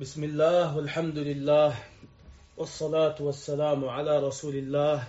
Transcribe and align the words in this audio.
بسم 0.00 0.24
الله 0.24 0.76
والحمد 0.76 1.18
لله 1.18 1.74
والصلاة 2.56 3.18
والسلام 3.20 3.88
على 3.88 4.18
رسول 4.22 4.54
الله 4.54 5.08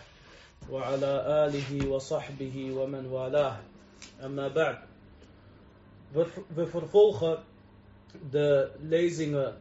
وعلى 0.70 1.14
آله 1.46 1.90
وصحبه 1.90 2.74
ومن 2.74 3.06
والاه 3.06 3.58
أما 4.25 4.48
بعد 4.48 4.78
We, 6.14 6.25
vervolgen 6.66 7.38
de 8.32 8.70
lezingen 8.82 9.57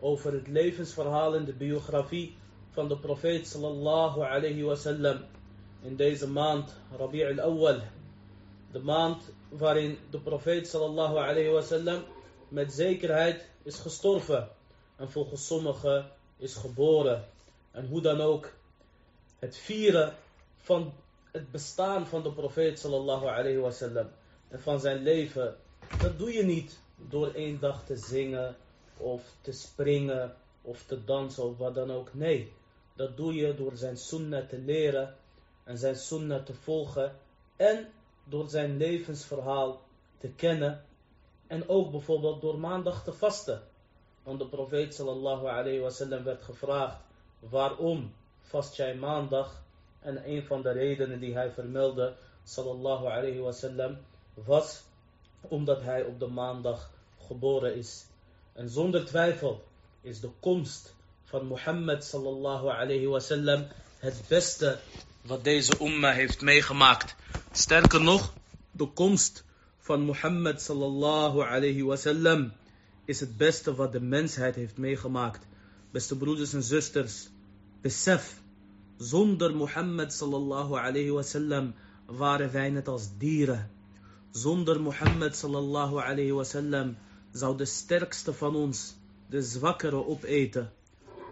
over 0.00 0.32
het 0.32 0.48
levensverhaal 0.48 1.34
en 1.34 1.44
de 1.44 1.52
biografie 1.52 2.36
van 2.70 2.88
de 2.88 2.98
profeet 2.98 3.46
sallallahu 3.46 4.20
alayhi 4.20 4.62
wasallam 4.62 5.18
in 5.82 5.96
deze 5.96 6.28
maand 6.28 6.74
Rabi' 6.98 7.24
al-Awwal. 7.24 7.80
De 8.72 8.78
maand 8.78 9.22
waarin 9.48 9.98
de 10.10 10.18
profeet 10.18 10.68
sallallahu 10.68 11.16
alayhi 11.16 11.50
wasallam 11.50 12.02
met 12.48 12.72
zekerheid 12.72 13.48
is 13.62 13.78
gestorven 13.78 14.48
en 14.98 15.10
volgens 15.10 15.46
sommigen 15.46 16.10
is 16.36 16.54
geboren. 16.54 17.24
En 17.70 17.86
hoe 17.86 18.00
dan 18.00 18.20
ook, 18.20 18.52
het 19.38 19.56
vieren 19.56 20.14
van 20.56 20.92
het 21.32 21.50
bestaan 21.50 22.06
van 22.06 22.22
de 22.22 22.32
profeet 22.32 22.78
sallallahu 22.78 23.26
alayhi 23.26 23.58
wasallam 23.58 24.10
en 24.48 24.60
van 24.60 24.80
zijn 24.80 25.02
leven, 25.02 25.56
dat 25.98 26.18
doe 26.18 26.32
je 26.32 26.42
niet 26.42 26.78
door 26.96 27.32
één 27.32 27.60
dag 27.60 27.84
te 27.84 27.96
zingen 27.96 28.56
of 28.96 29.22
te 29.40 29.52
springen 29.52 30.34
of 30.62 30.84
te 30.86 31.04
dansen 31.04 31.44
of 31.44 31.56
wat 31.56 31.74
dan 31.74 31.90
ook. 31.90 32.14
Nee, 32.14 32.52
dat 32.94 33.16
doe 33.16 33.34
je 33.34 33.54
door 33.54 33.76
zijn 33.76 33.96
sunnah 33.96 34.48
te 34.48 34.58
leren 34.58 35.16
en 35.64 35.78
zijn 35.78 35.96
sunnah 35.96 36.44
te 36.44 36.54
volgen 36.54 37.16
en 37.56 37.88
door 38.24 38.48
zijn 38.48 38.76
levensverhaal 38.76 39.80
te 40.18 40.28
kennen 40.28 40.84
en 41.46 41.68
ook 41.68 41.90
bijvoorbeeld 41.90 42.40
door 42.40 42.58
maandag 42.58 43.04
te 43.04 43.12
vasten. 43.12 43.62
Want 44.28 44.40
de 44.40 44.46
profeet 44.46 44.94
sallallahu 44.94 45.46
alayhi 45.46 45.80
werd 46.24 46.42
gevraagd, 46.42 46.96
waarom 47.38 48.12
vast 48.40 48.76
jij 48.76 48.94
maandag? 48.94 49.62
En 50.00 50.30
een 50.30 50.42
van 50.44 50.62
de 50.62 50.72
redenen 50.72 51.20
die 51.20 51.34
hij 51.34 51.50
vermeldde, 51.50 52.14
sallallahu 52.44 53.06
alayhi 53.06 53.38
wasallam, 53.38 53.96
was 54.34 54.82
omdat 55.40 55.82
hij 55.82 56.04
op 56.04 56.18
de 56.18 56.26
maandag 56.26 56.90
geboren 57.26 57.74
is. 57.76 58.06
En 58.52 58.68
zonder 58.68 59.04
twijfel 59.04 59.64
is 60.00 60.20
de 60.20 60.30
komst 60.40 60.94
van 61.24 61.46
Mohammed 61.46 62.04
sallallahu 62.04 62.68
alayhi 62.68 63.06
wasallam 63.06 63.66
het 63.98 64.22
beste 64.28 64.78
wat 65.20 65.44
deze 65.44 65.72
umma 65.80 66.12
heeft 66.12 66.40
meegemaakt. 66.40 67.14
Sterker 67.52 68.02
nog, 68.02 68.34
de 68.70 68.86
komst 68.86 69.44
van 69.78 70.00
Mohammed 70.00 70.62
sallallahu 70.62 71.42
alayhi 71.42 71.82
wasallam 71.82 72.52
is 73.08 73.20
het 73.20 73.36
beste 73.36 73.74
wat 73.74 73.92
de 73.92 74.00
mensheid 74.00 74.54
heeft 74.54 74.76
meegemaakt. 74.76 75.46
Beste 75.90 76.16
broeders 76.16 76.52
en 76.52 76.62
zusters, 76.62 77.28
besef, 77.80 78.42
zonder 78.96 79.56
Mohammed 79.56 80.12
sallallahu 80.12 80.74
alayhi 80.76 81.72
waren 82.06 82.52
wij 82.52 82.70
net 82.70 82.88
als 82.88 83.08
dieren. 83.18 83.70
Zonder 84.30 84.80
Mohammed 84.80 85.36
sallallahu 85.36 85.96
alayhi 85.96 86.96
zou 87.32 87.56
de 87.56 87.64
sterkste 87.64 88.32
van 88.32 88.54
ons 88.54 88.94
de 89.28 89.42
zwakkere 89.42 90.06
opeten. 90.06 90.72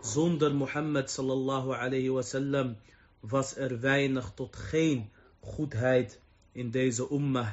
Zonder 0.03 0.55
Mohammed 0.55 1.11
sallallahu 1.11 1.73
alayhi 1.73 2.11
wasallam 2.11 2.77
was 3.21 3.57
er 3.57 3.81
weinig 3.81 4.33
tot 4.35 4.57
geen 4.57 5.11
goedheid 5.41 6.21
in 6.53 6.71
deze 6.71 7.09
ummah. 7.13 7.49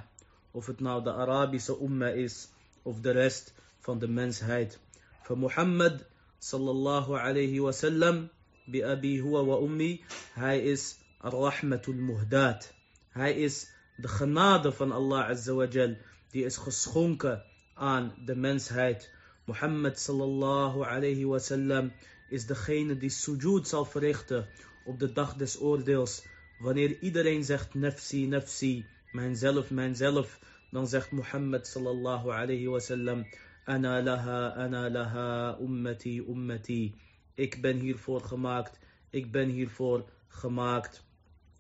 Of 0.52 0.66
het 0.66 0.80
nou 0.80 1.04
de 1.04 1.14
Arabische 1.14 1.78
ummah 1.82 2.16
is 2.16 2.48
of 2.82 3.00
de 3.00 3.12
rest 3.12 3.54
van 3.84 4.00
de 4.00 4.08
mensheid. 4.08 4.80
Van 5.24 5.40
Mohammed 5.40 6.06
sallallahu 6.40 7.18
alayhi 7.20 7.60
wasallam 7.60 8.30
bi 8.66 8.84
abi 8.84 9.20
huwa 9.20 9.44
wa 9.46 9.58
ummi. 9.58 10.04
Hij 10.34 10.64
is 10.64 10.96
ar-rahmatul 11.18 11.96
muhdaat. 11.96 12.74
Hij 13.10 13.34
is 13.34 13.68
de 13.98 14.08
genade 14.08 14.72
van 14.72 14.92
Allah 14.92 15.30
azza 15.30 15.54
wa 15.54 15.66
jal. 15.66 15.96
Die 16.32 16.46
is 16.46 16.58
geschonken 16.58 17.44
aan 17.76 18.14
de 18.26 18.36
mensheid. 18.36 19.12
Mohammed 19.46 20.00
sallallahu 20.00 20.84
alayhi 20.84 21.26
wasallam 21.26 21.92
is 22.30 22.46
degene 22.46 22.98
die 22.98 23.10
sujud 23.10 23.68
zal 23.68 23.86
verrichten 23.86 24.48
op 24.86 25.00
de 25.00 25.12
dag 25.12 25.36
des 25.36 25.60
oordeels. 25.60 26.24
Wanneer 26.60 27.00
iedereen 27.02 27.44
zegt 27.44 27.74
nafsi, 27.74 28.28
nafsi, 28.28 28.86
mijnzelf, 29.12 29.70
mijnzelf, 29.70 30.40
dan 30.72 30.88
zegt 30.88 31.12
Mohammed 31.12 31.68
sallallahu 31.68 32.32
alayhi 32.32 32.68
wasallam, 32.68 33.26
ana 33.66 34.02
laha, 34.02 34.54
ana 34.56 34.90
laha, 34.90 35.58
ummati, 35.60 36.20
ummati. 36.22 36.96
Ik 37.34 37.62
ben 37.62 37.80
hiervoor 37.80 38.22
gemaakt, 38.22 38.80
ik 39.10 39.32
ben 39.32 39.50
hiervoor 39.50 40.06
gemaakt. 40.28 41.04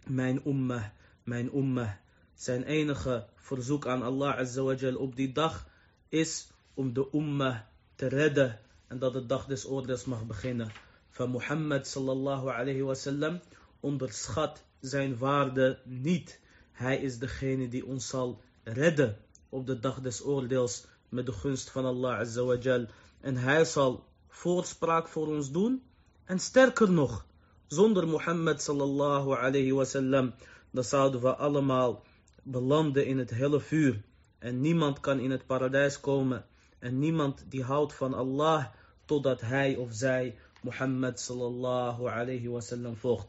Mijn 0.07 0.41
ummah, 0.47 0.85
mijn 1.23 1.57
ummah. 1.57 1.91
Zijn 2.33 2.63
enige 2.63 3.25
verzoek 3.35 3.87
aan 3.87 4.03
Allah 4.03 4.37
azza 4.37 4.61
wa 4.61 4.73
jal 4.73 4.95
op 4.95 5.15
die 5.15 5.31
dag 5.31 5.67
is 6.09 6.47
om 6.73 6.93
de 6.93 7.07
ummah 7.13 7.59
te 7.95 8.07
redden 8.07 8.59
en 8.87 8.99
dat 8.99 9.13
de 9.13 9.25
dag 9.25 9.45
des 9.45 9.65
oordeels 9.65 10.05
mag 10.05 10.25
beginnen. 10.25 10.71
Van 11.09 11.29
Mohammed 11.29 11.87
sallallahu 11.87 12.49
alayhi 12.49 12.81
wasallam 12.81 13.39
onderschat 13.79 14.63
zijn 14.79 15.17
waarde 15.17 15.79
niet. 15.83 16.39
Hij 16.71 16.97
is 16.97 17.19
degene 17.19 17.67
die 17.69 17.85
ons 17.85 18.07
zal 18.07 18.41
redden 18.63 19.17
op 19.49 19.67
de 19.67 19.79
dag 19.79 20.01
des 20.01 20.23
oordeels 20.23 20.85
met 21.13 21.25
de 21.25 21.31
gunst 21.31 21.69
van 21.69 21.85
Allah 21.85 22.19
azza. 22.19 22.85
En 23.21 23.35
hij 23.37 23.65
zal 23.65 24.05
voorspraak 24.27 25.07
voor 25.07 25.27
ons 25.27 25.51
doen. 25.51 25.83
En 26.25 26.39
sterker 26.39 26.91
nog, 26.91 27.25
zonder 27.67 28.07
Mohammed 28.07 28.61
sallallahu 28.61 29.35
alayhi 29.35 29.71
wasallam, 29.71 30.33
dan 30.71 30.83
zouden 30.83 31.21
we 31.21 31.35
allemaal 31.35 32.03
belanden 32.43 33.05
in 33.05 33.17
het 33.17 33.29
hele 33.29 33.59
vuur. 33.59 34.01
En 34.39 34.61
niemand 34.61 34.99
kan 34.99 35.19
in 35.19 35.31
het 35.31 35.45
paradijs 35.45 35.99
komen. 35.99 36.45
En 36.79 36.99
niemand 36.99 37.45
die 37.49 37.63
houdt 37.63 37.93
van 37.93 38.13
Allah 38.13 38.65
totdat 39.05 39.41
hij 39.41 39.75
of 39.75 39.89
zij 39.91 40.37
Mohammed 40.61 41.19
sallallahu 41.19 42.07
alayhi 42.07 42.47
wasallam 42.49 42.95
volgt. 42.95 43.27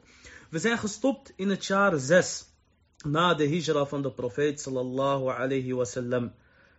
We 0.50 0.58
zijn 0.58 0.78
gestopt 0.78 1.32
in 1.36 1.50
het 1.50 1.64
jaar 1.64 1.98
6 1.98 2.44
na 3.06 3.34
de 3.34 3.48
hijra 3.48 3.86
van 3.86 4.02
de 4.02 4.10
profeet 4.10 4.60
sallallahu 4.60 5.28
alayhi 5.28 5.72
wasallam. 5.72 6.32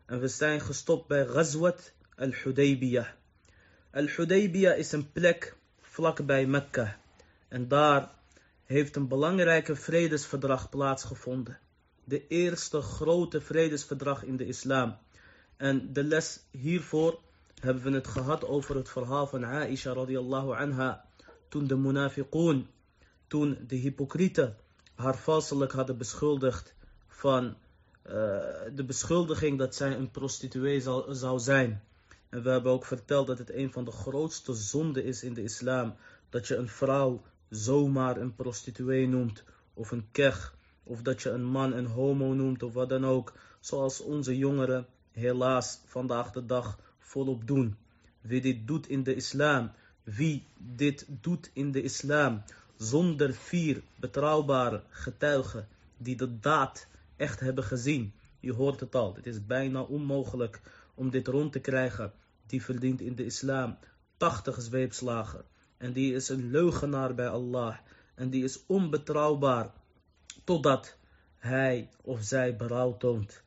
En 0.06 0.20
we 0.20 0.28
zijn 0.28 0.62
gestopt 0.62 1.08
bij 1.08 1.26
Ghazwat 1.26 1.92
al-Hudaybiyah. 2.16 3.08
Al-Hudaybiyah 3.92 4.78
is 4.78 4.92
een 4.92 5.12
plek 5.12 5.56
vlakbij 5.82 6.46
Mekka. 6.46 6.98
En 7.48 7.68
daar 7.68 8.12
heeft 8.64 8.96
een 8.96 9.08
belangrijke 9.08 9.76
vredesverdrag 9.76 10.70
plaatsgevonden. 10.70 11.60
De 12.04 12.28
eerste 12.28 12.82
grote 12.82 13.42
vredesverdrag 13.42 14.24
in 14.24 14.38
de 14.38 14.46
islam. 14.46 14.98
En 15.58 15.94
de 15.94 16.04
les 16.04 16.40
hiervoor 16.52 17.20
hebben 17.60 17.84
we 17.84 17.92
het 17.92 18.08
gehad 18.08 18.46
over 18.46 18.76
het 18.76 18.90
verhaal 18.90 19.28
van 19.28 19.46
Aisha 19.46 19.94
radiallahu 19.94 20.56
anha. 20.56 21.06
Toen 21.50 21.68
de 21.68 21.78
munafiqoon, 21.78 22.68
toen 23.28 23.58
de 23.68 23.76
hypocrieten 23.76 24.58
haar 24.96 25.18
valselijk 25.18 25.72
hadden 25.72 25.98
beschuldigd 25.98 26.74
van 27.08 27.56
de 28.76 28.84
beschuldiging 28.86 29.58
dat 29.58 29.76
zij 29.76 29.96
een 29.96 30.12
prostituee 30.12 30.82
zou, 30.82 31.14
zou 31.14 31.40
zijn. 31.40 31.82
En 32.30 32.44
we 32.44 32.50
hebben 32.50 32.72
ook 32.72 32.86
verteld 32.86 33.28
dat 33.28 33.38
het 33.38 33.54
een 33.54 33.72
van 33.72 33.86
de 33.86 33.92
grootste 33.92 34.54
zonden 34.54 35.04
is 35.04 35.24
in 35.24 35.34
de 35.34 35.44
islam. 35.44 35.96
Dat 36.30 36.48
je 36.48 36.56
een 36.56 36.68
vrouw 36.68 37.24
zomaar 37.50 38.18
een 38.18 38.36
prostituee 38.36 39.08
noemt. 39.08 39.44
Of 39.74 39.92
een 39.92 40.08
kech. 40.12 40.56
Of 40.84 41.02
dat 41.02 41.22
je 41.22 41.30
een 41.30 41.44
man 41.46 41.74
een 41.74 41.86
homo 41.86 42.34
noemt 42.34 42.64
of 42.64 42.74
wat 42.74 42.90
dan 42.90 43.06
ook. 43.06 43.34
Zoals 43.60 44.02
onze 44.02 44.38
jongeren 44.38 44.86
helaas 45.12 45.80
vandaag 45.86 46.32
de 46.32 46.46
dag 46.46 46.80
volop 47.00 47.48
doen. 47.48 47.78
Wie 48.22 48.42
dit 48.42 48.68
doet 48.68 48.88
in 48.88 49.04
de 49.04 49.16
islam. 49.16 49.72
Wie 50.04 50.46
dit 50.58 51.06
doet 51.22 51.50
in 51.54 51.72
de 51.72 51.82
islam. 51.82 52.44
Zonder 52.78 53.34
vier 53.34 53.82
betrouwbare 53.96 54.82
getuigen 54.90 55.68
die 55.98 56.16
de 56.16 56.40
daad 56.40 56.88
echt 57.16 57.40
hebben 57.40 57.64
gezien. 57.64 58.14
Je 58.40 58.54
hoort 58.54 58.80
het 58.80 58.96
al. 58.96 59.16
Het 59.16 59.26
is 59.26 59.46
bijna 59.46 59.82
onmogelijk 59.82 60.62
om 60.96 61.10
dit 61.10 61.28
rond 61.28 61.52
te 61.52 61.60
krijgen. 61.60 62.14
Die 62.46 62.64
verdient 62.64 63.02
in 63.02 63.16
de 63.16 63.26
islam 63.26 63.78
80 64.18 64.62
zweepslagen. 64.62 65.46
En 65.78 65.94
die 65.94 66.14
is 66.14 66.30
een 66.30 66.52
leugenaar 66.52 67.16
bij 67.16 67.28
Allah. 67.28 67.78
En 68.16 68.30
die 68.30 68.44
is 68.44 68.66
onbetrouwbaar. 68.66 69.74
Totdat 70.44 70.98
hij 71.38 71.90
of 72.02 72.24
zij 72.24 72.56
berouw 72.56 72.98
toont. 72.98 73.44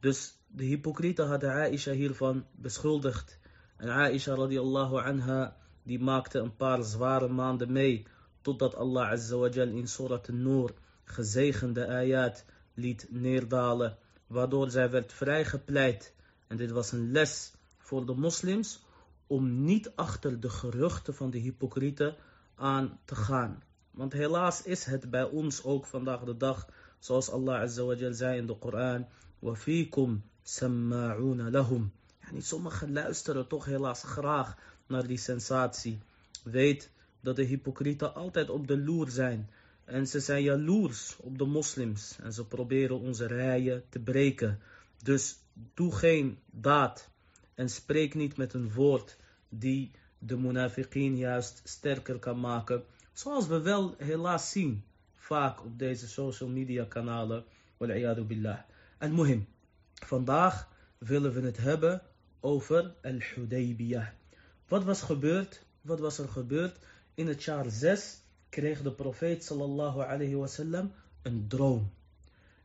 Dus 0.00 0.34
de 0.46 0.64
hypocrieten 0.64 1.26
hadden 1.26 1.50
Aisha 1.50 1.92
hiervan 1.92 2.46
beschuldigd. 2.52 3.38
En 3.76 3.88
Aisha 3.88 4.34
radiallahu 4.34 4.96
anha, 4.96 5.56
die 5.82 6.00
maakte 6.00 6.38
een 6.38 6.56
paar 6.56 6.82
zware 6.82 7.28
maanden 7.28 7.72
mee. 7.72 8.06
Totdat 8.42 8.74
Allah 8.74 9.10
azza 9.10 9.36
wa 9.36 9.48
jal 9.48 9.68
in 9.68 9.88
Surat 9.88 10.28
An-Nur 10.28 10.74
gezegende 11.04 11.86
ayat 11.86 12.44
liet 12.73 13.07
neerdalen. 13.09 13.97
Waardoor 14.27 14.69
zij 14.69 14.89
werd 14.89 15.13
vrijgepleit. 15.13 16.13
En 16.47 16.57
dit 16.57 16.71
was 16.71 16.91
een 16.91 17.11
les 17.11 17.53
voor 17.77 18.05
de 18.05 18.13
moslims 18.13 18.83
om 19.27 19.63
niet 19.63 19.91
achter 19.95 20.39
de 20.39 20.49
geruchten 20.49 21.15
van 21.15 21.29
de 21.29 21.37
hypocrieten 21.37 22.15
aan 22.55 22.99
te 23.05 23.15
gaan. 23.15 23.63
Want 23.91 24.13
helaas 24.13 24.61
is 24.61 24.85
het 24.85 25.09
bij 25.09 25.23
ons 25.23 25.63
ook 25.63 25.85
vandaag 25.85 26.23
de 26.23 26.37
dag, 26.37 26.67
zoals 26.99 27.29
Allah 27.29 27.61
Azza 27.61 27.83
wa 27.83 27.93
Jal 27.93 28.13
zei 28.13 28.37
in 28.37 28.45
de 28.45 28.57
Koran, 28.57 29.07
وَفِيكُمْ 29.39 30.21
سَمَّاعُونَ 30.43 31.49
لَهُمْ 31.49 31.91
yani, 32.19 32.41
Sommigen 32.41 32.93
luisteren 32.93 33.47
toch 33.47 33.65
helaas 33.65 34.03
graag 34.03 34.57
naar 34.87 35.07
die 35.07 35.17
sensatie. 35.17 35.99
Weet 36.43 36.89
dat 37.21 37.35
de 37.35 37.43
hypocrieten 37.43 38.15
altijd 38.15 38.49
op 38.49 38.67
de 38.67 38.77
loer 38.77 39.09
zijn. 39.09 39.49
en 39.90 40.06
ze 40.06 40.20
zijn 40.20 40.42
jaloers 40.42 41.16
op 41.20 41.38
de 41.38 41.44
moslims. 41.44 42.18
En 42.22 42.32
ze 42.32 42.46
proberen 42.46 43.00
onze 43.00 43.26
rijen 43.26 43.84
te 43.88 43.98
breken. 43.98 44.60
Dus 45.02 45.38
doe 45.74 45.94
geen 45.94 46.38
daad. 46.50 47.08
En 47.54 47.68
spreek 47.68 48.14
niet 48.14 48.36
met 48.36 48.54
een 48.54 48.72
woord 48.72 49.16
die 49.48 49.90
de 50.18 50.36
munafiqin 50.36 51.16
juist 51.16 51.60
sterker 51.64 52.18
kan 52.18 52.40
maken. 52.40 52.84
Zoals 53.12 53.46
we 53.46 53.60
wel 53.60 53.94
helaas 53.98 54.50
zien. 54.50 54.84
Vaak 55.14 55.64
op 55.64 55.78
deze 55.78 56.08
social 56.08 56.48
media 56.48 56.84
kanalen. 56.84 57.44
Wal'iyadu 57.76 58.22
billah. 58.22 58.58
En 58.98 59.14
muhim. 59.14 59.46
Vandaag 59.94 60.68
willen 60.98 61.32
we 61.32 61.40
het 61.40 61.56
hebben 61.56 62.02
over 62.40 62.94
Al-Hudaybiyah. 63.02 64.08
Wat 64.68 64.84
was 64.84 65.02
gebeurd? 65.02 65.62
Wat 65.80 66.00
was 66.00 66.18
er 66.18 66.28
gebeurd? 66.28 66.78
In 67.14 67.26
het 67.26 67.44
jaar 67.44 67.70
6 67.70 68.20
kreeg 68.50 68.82
de 68.82 68.92
profeet 68.92 69.44
sallallahu 69.44 70.00
alayhi 70.00 70.34
wasallam 70.34 70.92
een 71.22 71.44
droom. 71.48 71.90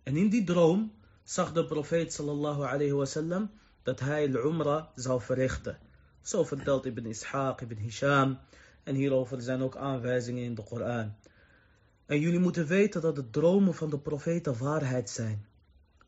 En 0.04 0.18
in 0.18 0.30
die 0.30 0.44
droom 0.44 0.92
zag 1.24 1.54
de 1.54 1.66
profeet 1.66 2.14
sallallahu 2.14 2.64
alayhi 2.64 2.94
wasallam 2.94 3.50
dat 3.84 4.00
hij 4.00 4.28
al-Umrah 4.28 4.86
zou 4.96 5.22
verrichten. 5.22 5.78
Zo 6.22 6.44
vertelt 6.44 6.86
Ibn 6.86 7.14
Ishaq, 7.14 7.62
Ibn 7.62 7.78
Hisham. 7.78 8.40
En 8.84 8.96
hierover 8.96 9.42
zijn 9.42 9.62
ook 9.62 9.76
aanwijzingen 9.76 10.44
in 10.44 10.56
de 10.56 10.64
Koran. 10.64 11.16
En 12.06 12.20
jullie 12.20 12.40
moeten 12.40 12.68
weten 12.68 13.02
dat 13.02 13.16
de 13.16 13.30
dromen 13.30 13.74
van 13.74 13.90
de 13.90 14.00
profeten 14.00 14.58
waarheid 14.58 15.10
zijn. 15.10 15.46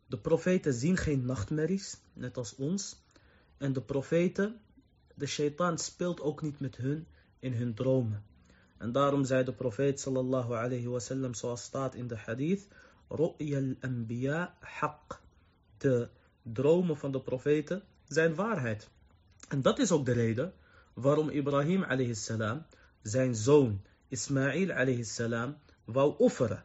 De 0.06 0.18
profeten 0.18 0.73
zien 0.73 0.97
geen 0.97 1.25
nachtmerries, 1.25 1.97
net 2.13 2.38
als 2.38 2.56
ons. 2.56 2.95
En 3.57 3.73
de 3.73 3.81
profeten, 3.81 4.59
de 5.13 5.25
shaitaan 5.25 5.77
speelt 5.77 6.21
ook 6.21 6.41
niet 6.41 6.59
met 6.59 6.75
hun 6.75 7.07
in 7.39 7.53
hun 7.53 7.73
dromen. 7.73 8.23
En 8.77 8.91
daarom 8.91 9.25
zei 9.25 9.44
de 9.44 9.53
profeet 9.53 10.00
sallallahu 10.00 10.53
alayhi 10.53 10.88
wasallam, 10.88 11.33
zoals 11.33 11.63
staat 11.63 11.95
in 11.95 12.07
de 12.07 12.18
hadith, 12.18 12.68
Ru'ya 13.09 13.57
al-anbiya 13.57 14.56
haq. 14.59 15.19
De 15.77 16.09
dromen 16.41 16.97
van 16.97 17.12
de 17.12 17.21
profeten 17.21 17.83
zijn 18.07 18.35
waarheid. 18.35 18.89
En 19.47 19.62
dat 19.62 19.79
is 19.79 19.91
ook 19.91 20.06
de 20.06 20.12
reden 20.12 20.53
waarom 20.94 21.29
Ibrahim 21.29 21.83
alayhi 21.83 22.15
salam 22.15 22.65
zijn 23.01 23.35
zoon 23.35 23.81
Ismail 24.07 24.71
alayhi 24.71 25.03
salam 25.03 25.57
wou 25.85 26.15
offeren. 26.18 26.63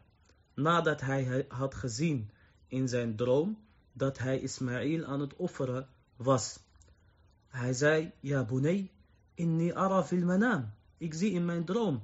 Nadat 0.53 1.01
hij 1.01 1.45
had 1.47 1.75
gezien 1.75 2.29
in 2.67 2.87
zijn 2.87 3.15
droom 3.15 3.57
dat 3.91 4.17
hij 4.17 4.39
Ismail 4.39 5.05
aan 5.05 5.19
het 5.19 5.35
offeren 5.35 5.87
was. 6.15 6.59
Hij 7.47 7.73
zei, 7.73 8.11
ja 8.19 8.45
bunay, 8.45 8.91
inni 9.33 9.73
ara 9.73 10.03
fil 10.03 10.25
manam. 10.25 10.73
Ik 11.03 11.13
zie 11.13 11.31
in 11.31 11.45
mijn 11.45 11.65
droom, 11.65 12.03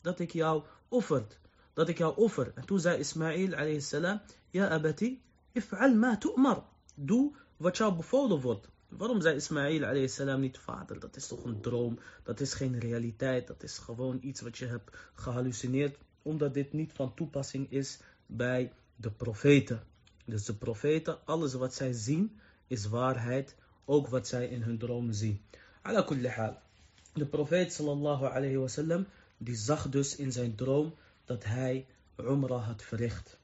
dat 0.00 0.18
ik 0.18 0.32
jou 0.32 0.62
offert, 0.88 1.38
dat 1.74 1.88
ik 1.88 1.98
jou 1.98 2.16
offer. 2.16 2.52
En 2.54 2.66
toen 2.66 2.80
zei 2.80 2.98
Ismail 2.98 3.54
alayhi 3.54 3.80
salam, 3.80 4.20
ja 4.50 4.68
abati, 4.68 5.22
if'al 5.52 5.94
ma 5.94 6.16
tu'mar. 6.16 6.64
Doe 6.94 7.32
wat 7.56 7.76
jou 7.76 7.94
bevolen 7.94 8.40
wordt. 8.40 8.68
Waarom 8.88 9.20
zei 9.20 9.36
Ismail 9.36 9.84
alayhi 9.84 10.36
niet 10.36 10.58
vader? 10.58 11.00
Dat 11.00 11.16
is 11.16 11.26
toch 11.26 11.44
een 11.44 11.60
droom, 11.60 11.98
dat 12.22 12.40
is 12.40 12.54
geen 12.54 12.78
realiteit, 12.78 13.46
dat 13.46 13.62
is 13.62 13.78
gewoon 13.78 14.18
iets 14.22 14.40
wat 14.40 14.58
je 14.58 14.66
hebt 14.66 14.96
gehallucineerd. 15.14 15.96
Omdat 16.22 16.54
dit 16.54 16.72
niet 16.72 16.92
van 16.92 17.14
toepassing 17.14 17.70
is 17.70 17.98
bij 18.26 18.72
de 18.96 19.10
profeten. 19.10 19.82
Dus 20.24 20.44
de 20.44 20.54
profeten, 20.54 21.18
alles 21.24 21.54
wat 21.54 21.74
zij 21.74 21.92
zien, 21.92 22.40
is 22.66 22.86
waarheid. 22.86 23.54
Ook 23.84 24.08
wat 24.08 24.28
zij 24.28 24.46
in 24.46 24.62
hun 24.62 24.78
dromen 24.78 25.14
zien. 25.14 25.40
Ala 25.82 26.02
kulli 26.02 26.28
hal. 26.28 26.68
De 27.12 27.26
profeet 27.26 27.72
sallallahu 27.72 28.24
alayhi 28.24 28.56
wasallam, 28.56 29.06
die 29.38 29.56
zag 29.56 29.88
dus 29.88 30.16
in 30.16 30.32
zijn 30.32 30.54
droom 30.54 30.94
dat 31.24 31.44
hij 31.44 31.86
Umrah 32.16 32.66
had 32.66 32.82
verricht. 32.82 33.38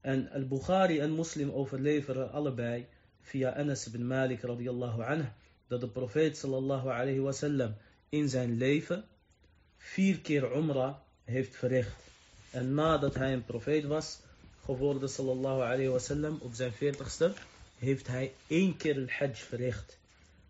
En 0.00 0.30
Al-Bukhari 0.30 0.98
en 0.98 1.14
Muslim 1.14 1.50
overleveren 1.50 2.32
allebei 2.32 2.86
via 3.20 3.50
Anas 3.50 3.86
ibn 3.86 4.06
Malik 4.06 4.42
radiyallahu 4.42 5.02
anhu 5.02 5.28
dat 5.68 5.80
de 5.80 5.88
profeet 5.88 6.36
sallallahu 6.36 6.88
alayhi 6.88 7.20
wasallam 7.20 7.74
in 8.08 8.28
zijn 8.28 8.56
leven 8.56 9.04
vier 9.76 10.20
keer 10.20 10.56
Umrah 10.56 10.94
heeft 11.24 11.56
verricht. 11.56 11.96
En 12.50 12.74
nadat 12.74 13.14
hij 13.14 13.32
een 13.32 13.44
profeet 13.44 13.84
was 13.84 14.20
geworden 14.64 15.08
sallallahu 15.08 15.60
alayhi 15.60 15.88
wasallam 15.88 16.38
op 16.40 16.54
zijn 16.54 16.72
veertigste 16.72 17.32
heeft 17.78 18.06
hij 18.06 18.32
één 18.46 18.76
keer 18.76 18.96
een 18.96 19.10
hajj 19.10 19.34
verricht. 19.34 19.98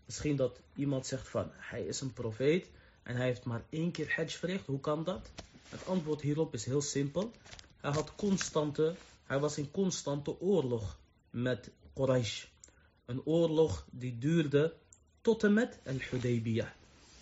Misschien 0.04 0.36
dat 0.36 0.60
iemand 0.74 1.06
zegt 1.06 1.28
van 1.28 1.50
hij 1.52 1.84
is 1.84 2.00
een 2.00 2.12
profeet 2.12 2.70
en 3.02 3.16
hij 3.16 3.26
heeft 3.26 3.44
maar 3.44 3.64
één 3.70 3.90
keer 3.90 4.14
hajj 4.14 4.28
verricht. 4.28 4.66
Hoe 4.66 4.80
kan 4.80 5.04
dat? 5.04 5.30
Het 5.68 5.86
antwoord 5.86 6.20
hierop 6.20 6.54
is 6.54 6.64
heel 6.64 6.80
simpel. 6.80 7.30
Hij, 7.80 7.90
had 7.90 8.14
constante, 8.14 8.94
hij 9.24 9.38
was 9.38 9.58
in 9.58 9.70
constante 9.70 10.40
oorlog 10.40 10.98
met 11.30 11.70
Quraysh. 11.94 12.44
Een 13.04 13.24
oorlog 13.24 13.86
die 13.90 14.18
duurde 14.18 14.74
tot 15.20 15.44
en 15.44 15.52
met 15.52 15.78
Al-Hudaybiyah. 15.86 16.68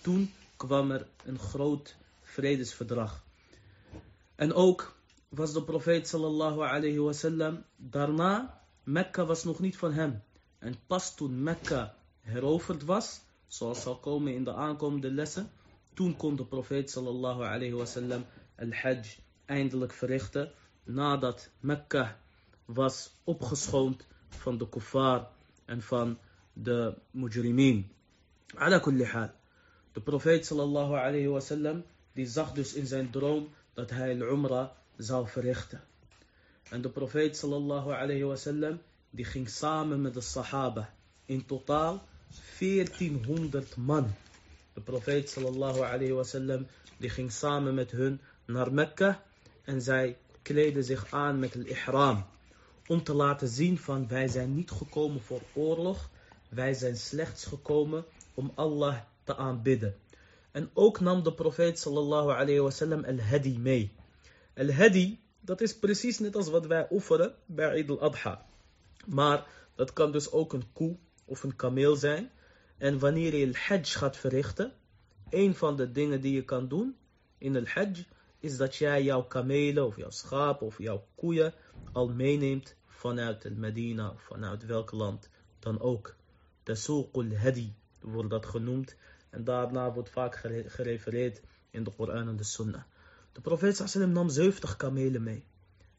Toen 0.00 0.32
kwam 0.56 0.90
er 0.90 1.06
een 1.24 1.38
groot 1.38 1.96
vredesverdrag. 2.22 3.24
En 4.34 4.52
ook 4.52 4.96
was 5.28 5.52
de 5.52 5.62
profeet 5.62 6.08
sallallahu 6.08 6.60
alayhi 6.60 6.98
wasallam 6.98 7.64
daarna, 7.76 8.60
Mekka 8.82 9.24
was 9.24 9.44
nog 9.44 9.58
niet 9.58 9.76
van 9.76 9.92
hem. 9.92 10.22
En 10.58 10.74
pas 10.86 11.14
toen 11.14 11.42
Mekka 11.42 11.96
heroverd 12.22 12.84
was, 12.84 13.20
zoals 13.46 13.82
zal 13.82 13.98
komen 13.98 14.34
in 14.34 14.44
de 14.44 14.54
aankomende 14.54 15.10
lessen, 15.10 15.50
toen 15.94 16.16
kon 16.16 16.36
de 16.36 16.44
profeet 16.44 16.90
sallallahu 16.90 17.42
alayhi 17.42 17.72
wasallam 17.72 18.24
al-hajj 18.58 19.18
eindelijk 19.44 19.92
verrichten, 19.92 20.52
nadat 20.84 21.50
Mekka 21.60 22.18
was 22.64 23.10
opgeschoond 23.24 24.06
van 24.28 24.58
de 24.58 24.68
kuffar 24.68 25.28
en 25.64 25.82
van 25.82 26.18
de 26.52 26.94
mujrimin. 27.10 27.90
Ala 28.54 28.78
kulli 28.78 29.04
hal. 29.04 29.30
De 29.92 30.00
profeet 30.00 30.46
sallallahu 30.46 30.94
alayhi 30.94 31.28
wasallam, 31.28 31.84
die 32.12 32.26
zag 32.26 32.52
dus 32.52 32.74
in 32.74 32.86
zijn 32.86 33.10
droom 33.10 33.48
dat 33.74 33.90
hij 33.90 34.20
al-umrah 34.20 34.68
zou 34.96 35.28
verrichten. 35.28 35.80
En 36.70 36.82
de 36.82 36.88
profeet 36.88 37.36
sallallahu 37.36 37.92
alayhi 37.92 38.24
wasallam, 38.24 38.80
die 39.10 39.24
ging 39.24 39.48
samen 39.48 40.00
met 40.00 40.14
de 40.14 40.20
sahaba. 40.20 40.94
In 41.24 41.46
totaal 41.46 42.02
1400 42.58 43.76
man. 43.76 44.14
De 44.74 44.80
profeet 44.80 45.30
sallallahu 45.30 45.80
alayhi 45.80 46.12
wasallam, 46.12 46.66
die 46.96 47.10
ging 47.10 47.32
samen 47.32 47.74
met 47.74 47.90
hun 47.90 48.20
naar 48.44 48.72
Mekka. 48.72 49.22
En 49.64 49.82
zij 49.82 50.16
kleden 50.42 50.84
zich 50.84 51.06
aan 51.10 51.38
met 51.38 51.54
het 51.54 51.66
ihram. 51.66 52.24
Om 52.86 53.02
te 53.02 53.14
laten 53.14 53.48
zien 53.48 53.78
van 53.78 54.08
wij 54.08 54.28
zijn 54.28 54.54
niet 54.54 54.70
gekomen 54.70 55.22
voor 55.22 55.42
oorlog. 55.52 56.10
Wij 56.48 56.74
zijn 56.74 56.96
slechts 56.96 57.44
gekomen 57.44 58.04
om 58.34 58.52
Allah 58.54 59.00
te 59.24 59.36
aanbidden. 59.36 59.96
En 60.50 60.70
ook 60.72 61.00
nam 61.00 61.22
de 61.22 61.32
profeet 61.32 61.78
sallallahu 61.78 62.30
alayhi 62.30 62.60
wasallam 62.60 63.04
al-hadi 63.04 63.58
mee. 63.58 63.92
Al-hadi, 64.56 65.20
dat 65.40 65.60
is 65.60 65.78
precies 65.78 66.18
net 66.18 66.36
als 66.36 66.48
wat 66.48 66.66
wij 66.66 66.88
offeren 66.88 67.34
bij 67.46 67.68
Eid 67.68 67.90
al-Adha. 67.90 68.46
Maar 69.06 69.46
dat 69.74 69.92
kan 69.92 70.12
dus 70.12 70.30
ook 70.30 70.52
een 70.52 70.72
koe 70.72 70.96
of 71.32 71.42
een 71.42 71.56
kameel 71.56 71.96
zijn. 71.96 72.30
En 72.78 72.98
wanneer 72.98 73.34
je 73.36 73.46
al-hajj 73.46 73.84
gaat 73.84 74.16
verrichten, 74.16 74.72
een 75.30 75.54
van 75.54 75.76
de 75.76 75.92
dingen 75.92 76.20
die 76.20 76.34
je 76.34 76.44
kan 76.44 76.68
doen 76.68 76.96
in 77.38 77.56
al-hajj, 77.56 78.06
is 78.38 78.56
dat 78.56 78.76
jij 78.76 79.02
jouw 79.02 79.22
kamelen 79.22 79.86
of 79.86 79.96
jouw 79.96 80.10
schapen 80.10 80.66
of 80.66 80.78
jouw 80.78 81.06
koeien 81.14 81.54
al 81.92 82.08
meeneemt 82.08 82.74
vanuit 82.86 83.44
el 83.44 83.54
Medina 83.54 84.14
vanuit 84.16 84.66
welk 84.66 84.90
land 84.90 85.28
dan 85.58 85.80
ook. 85.80 86.14
De 86.62 86.74
suqul 86.74 87.36
hadi 87.36 87.74
wordt 88.00 88.30
dat 88.30 88.46
genoemd 88.46 88.96
en 89.30 89.44
daarna 89.44 89.92
wordt 89.92 90.10
vaak 90.10 90.36
gerefereerd 90.66 91.40
in 91.70 91.84
de 91.84 91.90
Koran 91.90 92.28
en 92.28 92.36
de 92.36 92.44
Sunnah. 92.44 92.82
De 93.32 93.40
profeet 93.40 93.76
sallam 93.76 94.12
nam 94.12 94.28
70 94.28 94.76
kamelen 94.76 95.22
mee. 95.22 95.44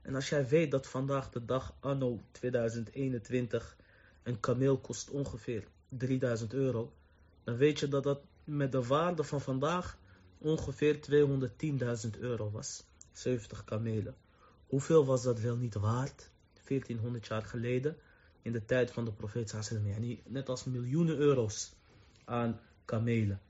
En 0.01 0.15
als 0.15 0.29
jij 0.29 0.47
weet 0.47 0.71
dat 0.71 0.87
vandaag 0.87 1.29
de 1.29 1.45
dag 1.45 1.75
anno 1.79 2.19
2021 2.31 3.75
een 4.23 4.39
kameel 4.39 4.77
kost 4.77 5.09
ongeveer 5.09 5.67
3000 5.89 6.53
euro, 6.53 6.93
dan 7.43 7.57
weet 7.57 7.79
je 7.79 7.87
dat 7.87 8.03
dat 8.03 8.21
met 8.43 8.71
de 8.71 8.83
waarde 8.83 9.23
van 9.23 9.41
vandaag 9.41 9.97
ongeveer 10.37 10.99
210.000 12.13 12.19
euro 12.19 12.51
was. 12.51 12.83
70 13.11 13.63
kamelen. 13.63 14.15
Hoeveel 14.67 15.05
was 15.05 15.23
dat 15.23 15.39
wel 15.39 15.55
niet 15.55 15.73
waard? 15.73 16.29
1400 16.67 17.27
jaar 17.27 17.43
geleden, 17.43 17.97
in 18.41 18.51
de 18.51 18.65
tijd 18.65 18.91
van 18.91 19.05
de 19.05 19.11
profeet 19.11 19.49
sallam. 19.49 19.87
Yani 19.87 20.21
net 20.27 20.49
als 20.49 20.63
miljoenen 20.63 21.17
euro's. 21.17 21.73
aan 22.25 22.59
kamelen. 22.85 23.41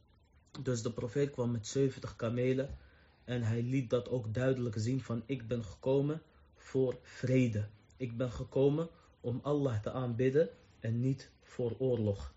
Dus 0.61 0.81
de 0.81 0.91
profeet 0.91 1.31
kwam 1.31 1.51
met 1.51 1.67
70 1.67 2.15
kamelen 2.15 2.77
en 3.23 3.43
hij 3.43 3.61
liet 3.61 3.89
dat 3.89 4.09
ook 4.09 4.33
duidelijk 4.33 4.75
zien 4.77 5.01
van 5.01 5.23
ik 5.25 5.47
ben 5.47 5.63
gekomen 5.63 6.21
voor 6.55 6.97
vrede. 7.01 7.67
Ik 7.97 8.17
ben 8.17 8.31
gekomen 8.31 8.89
om 9.21 9.39
Allah 9.43 9.81
te 9.81 9.91
aanbidden 9.91 10.49
en 10.83 10.99
niet 10.99 11.29
voor 11.41 11.75
oorlog. 11.77 12.33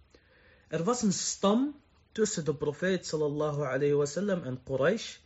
Er 0.69 0.85
was 0.85 1.03
een 1.03 1.13
stam 1.13 1.81
tussen 2.13 2.45
de 2.45 2.55
profeet 2.55 3.07
sallallahu 3.07 3.63
alayhi 3.63 3.95
wasallam 3.95 4.43
en 4.43 4.63
Quraysh 4.63 5.17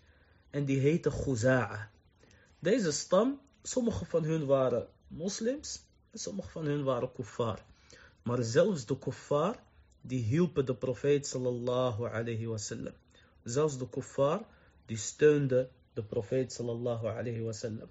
en 0.50 0.64
die 0.64 0.78
heette 0.80 1.10
Khuza'a. 1.10 1.90
Deze 2.58 2.92
stam, 2.92 3.40
sommige 3.62 4.04
van 4.04 4.24
hun 4.24 4.46
waren 4.46 4.88
moslims 5.08 5.82
en 6.10 6.18
sommige 6.18 6.50
van 6.50 6.64
hun 6.64 6.84
waren 6.84 7.12
kuffar. 7.12 7.64
Maar 8.22 8.42
zelfs 8.42 8.86
de 8.86 8.98
kuffar, 8.98 9.62
die 10.00 10.22
hielpen 10.22 10.66
de 10.66 10.74
profeet 10.74 11.26
sallallahu 11.26 12.08
alayhi 12.08 12.46
wasallam. 12.46 12.94
Zelfs 13.44 13.78
de 13.78 13.88
kuffar, 13.88 14.44
die 14.86 14.96
steunden 14.96 15.68
de 15.92 16.02
profeet 16.02 16.52
sallallahu 16.52 17.06
alayhi 17.06 17.42
wasallam. 17.42 17.90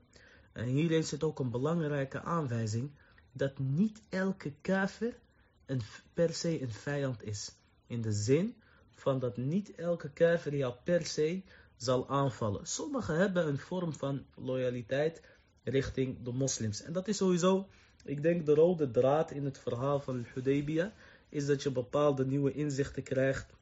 En 0.53 0.65
hierin 0.65 1.03
zit 1.03 1.23
ook 1.23 1.39
een 1.39 1.51
belangrijke 1.51 2.21
aanwijzing 2.21 2.91
dat 3.31 3.59
niet 3.59 4.01
elke 4.09 4.53
kafir 4.61 5.19
een, 5.65 5.81
per 6.13 6.33
se 6.33 6.61
een 6.61 6.71
vijand 6.71 7.23
is. 7.23 7.51
In 7.87 8.01
de 8.01 8.11
zin 8.11 8.55
van 8.89 9.19
dat 9.19 9.37
niet 9.37 9.75
elke 9.75 10.09
kafir 10.09 10.55
jou 10.55 10.73
per 10.83 11.05
se 11.05 11.41
zal 11.75 12.09
aanvallen. 12.09 12.67
Sommigen 12.67 13.17
hebben 13.17 13.47
een 13.47 13.57
vorm 13.57 13.93
van 13.93 14.25
loyaliteit 14.35 15.21
richting 15.63 16.23
de 16.23 16.31
moslims. 16.31 16.81
En 16.81 16.93
dat 16.93 17.07
is 17.07 17.17
sowieso, 17.17 17.67
ik 18.03 18.21
denk, 18.21 18.45
de 18.45 18.53
rode 18.53 18.91
draad 18.91 19.31
in 19.31 19.45
het 19.45 19.57
verhaal 19.57 19.99
van 19.99 20.25
Hudaybiyah. 20.33 20.91
Is 21.29 21.45
dat 21.45 21.63
je 21.63 21.71
bepaalde 21.71 22.25
nieuwe 22.25 22.53
inzichten 22.53 23.03
krijgt. 23.03 23.53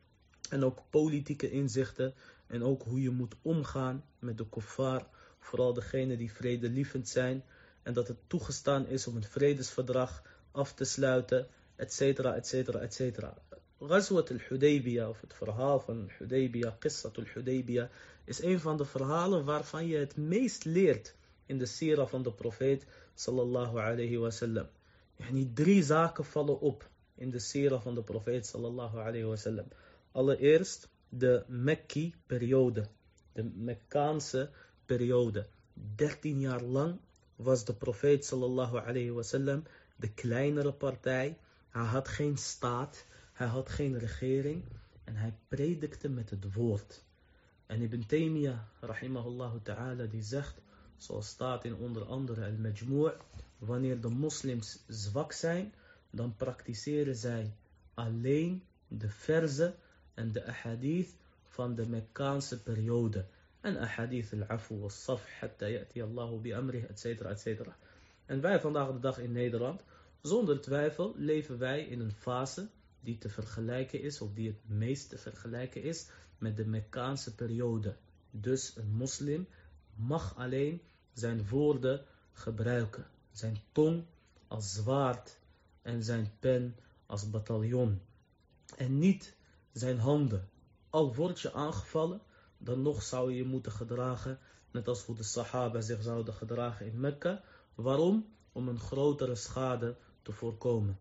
En 0.50 0.64
ook 0.64 0.84
politieke 0.90 1.52
inzichten. 1.52 2.14
En 2.48 2.64
ook 2.64 2.84
hoe 2.84 3.02
je 3.02 3.10
moet 3.10 3.36
omgaan 3.42 4.04
met 4.20 4.38
de 4.38 4.50
kuffar. 4.50 5.08
Vooral 5.40 5.74
degenen 5.74 6.18
die 6.18 6.32
vredelievend 6.32 7.10
zijn. 7.10 7.44
En 7.88 7.94
dat 7.94 8.08
het 8.08 8.18
toegestaan 8.28 8.88
is 8.88 9.08
om 9.08 9.16
een 9.16 9.24
vredesverdrag 9.24 10.24
af 10.52 10.74
te 10.74 10.84
sluiten. 10.84 11.48
Etcetera, 11.76 12.36
etcetera, 12.36 12.80
etcetera. 12.80 13.38
Ghazwat 13.80 14.32
al-Hudaybiyah, 14.32 15.10
of 15.10 15.22
het 15.22 15.34
verhaal 15.34 15.80
van 15.80 16.02
al-Hudaybiyah, 16.02 16.74
Qissat 16.80 17.18
al-Hudaybiyah, 17.18 17.90
is 18.26 18.42
een 18.42 18.60
van 18.60 18.78
de 18.78 18.86
verhalen 18.86 19.46
waarvan 19.46 19.88
je 19.88 19.98
het 19.98 20.18
meest 20.18 20.66
leert 20.66 21.16
in 21.46 21.58
de 21.58 21.66
sira 21.66 22.06
van 22.06 22.24
de 22.24 22.32
profeet 22.32 22.86
sallallahu 23.16 23.80
alayhi 23.80 24.18
wasallam. 24.18 24.68
Yani 25.16 25.54
drie 25.54 25.84
zaken 25.84 26.26
vallen 26.26 26.60
op 26.60 26.90
in 27.16 27.30
de 27.30 27.40
sira 27.40 27.80
van 27.80 27.96
de 27.96 28.04
profeet 28.04 28.46
sallallahu 28.46 28.98
alayhi 28.98 29.26
wasallam. 29.26 29.68
Allereerst 30.12 30.90
de 31.10 31.44
Mekki-periode, 31.48 32.88
de 33.34 33.44
Mekkaanse 33.44 34.50
periode. 34.86 35.46
13 35.96 36.40
jaar 36.40 36.62
lang 36.62 37.00
was 37.38 37.66
de 37.66 37.74
profeet 37.74 38.26
sallallahu 38.26 38.78
alayhi 38.78 39.12
wasallam 39.12 39.64
de 39.96 40.10
kleinere 40.14 40.72
partij. 40.72 41.38
Hij 41.70 41.86
had 41.86 42.08
geen 42.08 42.38
staat, 42.38 43.06
hij 43.34 43.48
had 43.48 43.70
geen 43.70 44.00
regering 44.00 44.64
en 45.04 45.16
hij 45.16 45.34
predikte 45.48 46.10
met 46.10 46.30
het 46.30 46.54
woord. 46.54 47.04
En 47.66 47.82
Ibn 47.82 48.06
Taymiyyah, 48.06 48.60
rahimahullah 48.80 49.54
ta'ala, 49.64 50.06
die 50.06 50.24
zegt, 50.24 50.62
zoals 50.98 51.28
staat 51.28 51.66
in 51.66 51.76
onder 51.76 52.06
andere 52.06 52.46
al-Majmu' 52.46 53.12
wanneer 53.58 54.02
de 54.02 54.10
moslims 54.10 54.80
zwak 54.88 55.32
zijn, 55.32 55.74
dan 56.10 56.36
praktiseren 56.36 57.16
zij 57.16 57.54
alleen 57.94 58.64
de 58.88 59.10
verzen 59.10 59.76
en 60.14 60.32
de 60.32 60.46
ahadith 60.46 61.16
van 61.44 61.76
de 61.76 61.88
Mekkaanse 61.88 62.62
periode. 62.64 63.26
En 63.62 63.78
ahadith 63.78 64.34
al-afu 64.34 64.80
wal-saf, 64.80 65.26
hatta 65.40 65.70
ya'ti 65.70 66.02
Allahu 66.02 66.42
bi 66.42 66.54
amrih, 66.54 66.84
etc. 66.90 67.06
etc. 67.06 67.62
En 68.26 68.42
wij 68.42 68.60
vandaag 68.60 68.92
de 68.92 69.00
dag 69.00 69.20
in 69.20 69.32
Nederland, 69.32 69.84
zonder 70.22 70.62
twijfel 70.62 71.14
leven 71.18 71.58
wij 71.58 71.84
in 71.84 72.00
een 72.00 72.12
fase 72.12 72.70
die 73.00 73.18
te 73.18 73.30
vergelijken 73.30 74.02
is, 74.02 74.22
of 74.22 74.34
die 74.34 74.48
het 74.48 74.70
meest 74.70 75.10
te 75.10 75.18
vergelijken 75.18 75.84
is, 75.84 76.10
met 76.38 76.58
de 76.58 76.66
Mekkaanse 76.66 77.36
periode. 77.36 77.96
Dus 78.32 78.76
een 78.76 78.92
moslim 78.92 79.48
mag 79.96 80.36
alleen 80.38 80.82
zijn 81.14 81.48
woorden 81.48 82.06
gebruiken. 82.34 83.08
Zijn 83.32 83.58
tong 83.72 84.06
als 84.48 84.74
zwaard 84.74 85.38
en 85.82 86.04
zijn 86.04 86.32
pen 86.40 86.76
als 87.06 87.30
bataljon. 87.30 88.02
En 88.78 89.00
niet 89.00 89.36
zijn 89.72 90.00
handen. 90.00 90.50
Al 90.90 91.16
word 91.16 91.40
je 91.40 91.54
aangevallen, 91.54 92.22
dan 92.58 92.82
nog 92.82 93.04
zou 93.04 93.32
je 93.32 93.38
je 93.38 93.44
moeten 93.44 93.72
gedragen, 93.72 94.40
net 94.72 94.88
als 94.88 95.04
hoe 95.04 95.16
de 95.16 95.24
Sahaba 95.24 95.82
zich 95.82 96.04
zouden 96.04 96.34
gedragen 96.34 96.86
in 96.86 97.00
Mekka. 97.00 97.44
Waarom? 97.76 98.26
Om 98.52 98.68
een 98.68 98.80
grotere 98.80 99.36
schade 99.36 99.96
te 100.22 100.32
voorkomen. 100.32 100.98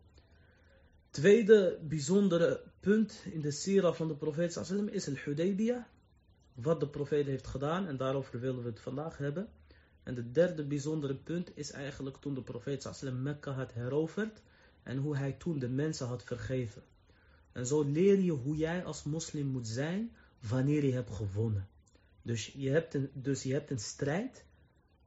Tweede 1.11 1.79
bijzondere 1.83 2.63
punt 2.81 3.23
in 3.25 3.41
de 3.41 3.51
sira 3.51 3.93
van 3.93 4.09
de 4.09 4.15
profeet 4.15 4.53
sallam 4.53 4.89
is 4.89 5.09
al-Hudaybiyah. 5.09 5.85
Wat 6.55 6.81
de 6.81 6.89
profeet 6.89 7.27
heeft 7.27 7.47
gedaan 7.47 7.87
en 7.87 7.97
daarover 7.97 8.41
willen 8.41 8.63
we 8.63 8.69
het 8.69 8.81
vandaag 8.81 9.19
hebben. 9.19 9.49
En 10.03 10.15
de 10.15 10.31
derde 10.31 10.65
bijzondere 10.65 11.15
punt 11.15 11.51
is 11.55 11.71
eigenlijk 11.71 12.17
toen 12.17 12.35
de 12.35 12.43
profeet 12.43 12.83
sallam 12.83 13.23
Mekka 13.23 13.53
had 13.53 13.73
heroverd 13.73 14.43
en 14.83 14.97
hoe 14.97 15.17
hij 15.17 15.33
toen 15.33 15.59
de 15.59 15.69
mensen 15.69 16.07
had 16.07 16.23
vergeven. 16.23 16.83
En 17.53 17.67
zo 17.67 17.83
leer 17.83 18.19
je 18.19 18.33
hoe 18.33 18.57
jij 18.57 18.85
als 18.85 19.05
moslim 19.05 19.47
moet 19.47 19.69
zijn 19.69 20.17
wanneer 20.49 20.85
je 20.85 20.93
hebt 20.93 21.11
gewonnen. 21.11 21.69
Dus 22.23 22.47
je 22.47 22.71
hebt 22.71 22.95
een, 22.95 23.11
dus 23.13 23.43
je 23.43 23.53
hebt 23.53 23.71
een 23.71 23.79
strijd 23.79 24.45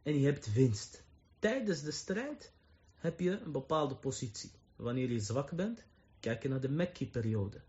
en 0.03 0.19
je 0.19 0.25
hebt 0.25 0.53
winst. 0.53 1.03
Tijdens 1.39 1.81
de 1.81 1.91
strijd 1.91 2.51
heb 2.95 3.19
je 3.19 3.39
een 3.39 3.51
bepaalde 3.51 3.95
positie. 3.95 4.51
Wanneer 4.75 5.11
je 5.11 5.19
zwak 5.19 5.51
bent, 5.51 5.83
kijk 6.19 6.41
je 6.41 6.49
naar 6.49 6.61
de 6.61 6.69
Mekki-periode. 6.69 7.61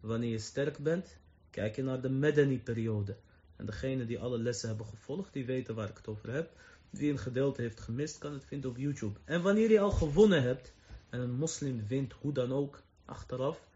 Wanneer 0.00 0.30
je 0.30 0.38
sterk 0.38 0.78
bent, 0.78 1.16
kijk 1.50 1.76
je 1.76 1.82
naar 1.82 2.00
de 2.00 2.08
Medani-periode. 2.08 3.16
En 3.56 3.66
degene 3.66 4.06
die 4.06 4.18
alle 4.18 4.38
lessen 4.38 4.68
hebben 4.68 4.86
gevolgd, 4.86 5.32
die 5.32 5.44
weten 5.44 5.74
waar 5.74 5.88
ik 5.88 5.96
het 5.96 6.08
over 6.08 6.32
heb. 6.32 6.50
Wie 6.90 7.10
een 7.10 7.18
gedeelte 7.18 7.62
heeft 7.62 7.80
gemist, 7.80 8.18
kan 8.18 8.32
het 8.32 8.44
vinden 8.44 8.70
op 8.70 8.76
YouTube. 8.76 9.18
En 9.24 9.42
wanneer 9.42 9.70
je 9.70 9.80
al 9.80 9.90
gewonnen 9.90 10.42
hebt, 10.42 10.72
en 11.10 11.20
een 11.20 11.34
moslim 11.34 11.86
wint 11.86 12.12
hoe 12.12 12.32
dan 12.32 12.52
ook, 12.52 12.82
achteraf, 13.04 13.68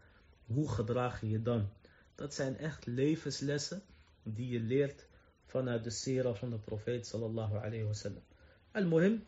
hoe 0.45 0.69
gedraag 0.69 1.21
je 1.21 1.29
je 1.29 1.41
dan? 1.41 1.69
Dat 2.21 2.33
zijn 2.33 2.57
echt 2.57 2.85
levenslessen 2.85 3.81
die 4.23 4.49
je 4.49 4.59
leert 4.59 5.05
vanuit 5.45 5.83
de 5.83 5.89
sera 5.89 6.33
van 6.33 6.49
de 6.49 6.57
profeet 6.57 7.07
sallallahu 7.07 7.55
alayhi 7.55 7.83
wasallam. 7.83 8.23
Al-Muhim, 8.71 9.23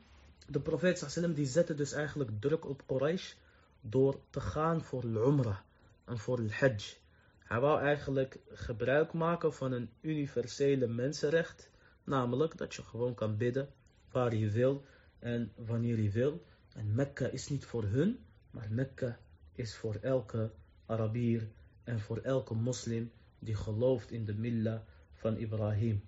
de 0.47 0.59
profeet 0.59 0.97
sallallahu 0.97 1.33
die 1.33 1.45
zette 1.45 1.75
dus 1.75 1.91
eigenlijk 1.91 2.31
druk 2.39 2.65
op 2.65 2.87
Quraysh 2.87 3.33
door 3.81 4.19
te 4.29 4.39
gaan 4.39 4.83
voor 4.83 5.03
al-Umrah 5.03 5.57
en 6.05 6.17
voor 6.17 6.37
al-Hajj. 6.37 6.97
Hij 7.39 7.59
wou 7.59 7.81
eigenlijk 7.81 8.39
gebruik 8.49 9.13
maken 9.13 9.53
van 9.53 9.71
een 9.71 9.89
universele 10.01 10.87
mensenrecht, 10.87 11.69
namelijk 12.03 12.57
dat 12.57 12.75
je 12.75 12.83
gewoon 12.83 13.13
kan 13.13 13.37
bidden 13.37 13.69
waar 14.11 14.35
je 14.35 14.49
wil 14.49 14.83
en 15.19 15.51
wanneer 15.55 15.99
je 15.99 16.09
wil. 16.09 16.45
En 16.73 16.95
Mekka 16.95 17.27
is 17.27 17.47
niet 17.49 17.65
voor 17.65 17.83
hun, 17.83 18.19
maar 18.51 18.67
Mekka 18.71 19.19
is 19.55 19.75
voor 19.75 19.95
elke 20.01 20.51
Arabier 20.85 21.47
en 21.83 21.99
voor 21.99 22.17
elke 22.17 22.53
moslim 22.53 23.11
die 23.39 23.55
gelooft 23.55 24.11
in 24.11 24.25
de 24.25 24.33
millah 24.33 24.79
van 25.13 25.37
Ibrahim. 25.37 26.03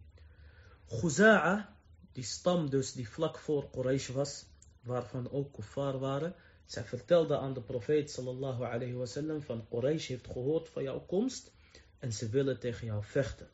Khuza'a, 0.88 1.76
die 2.12 2.24
stam 2.24 2.70
dus 2.70 2.94
die 2.94 3.10
vlak 3.10 3.38
voor 3.38 3.70
Quraysh 3.72 4.10
was, 4.10 4.46
waarvan 4.82 5.32
ook 5.32 5.54
kuffar 5.54 6.00
waren, 6.00 6.36
zij 6.66 6.84
vertelde 6.84 7.38
aan 7.38 7.54
de 7.54 7.62
profeet 7.62 8.12
sallallahu 8.12 8.64
alayhi 8.64 8.94
wasallam 8.94 9.42
van 9.42 9.66
Quraysh 9.70 10.08
heeft 10.08 10.28
gehoord 10.28 10.70
van 10.70 10.84
jouw 10.84 11.00
komst 11.00 11.52
en 12.00 12.14
ze 12.14 12.30
willen 12.30 12.60
tegen 12.60 12.86
jou 12.86 13.04
vechten. 13.04 13.50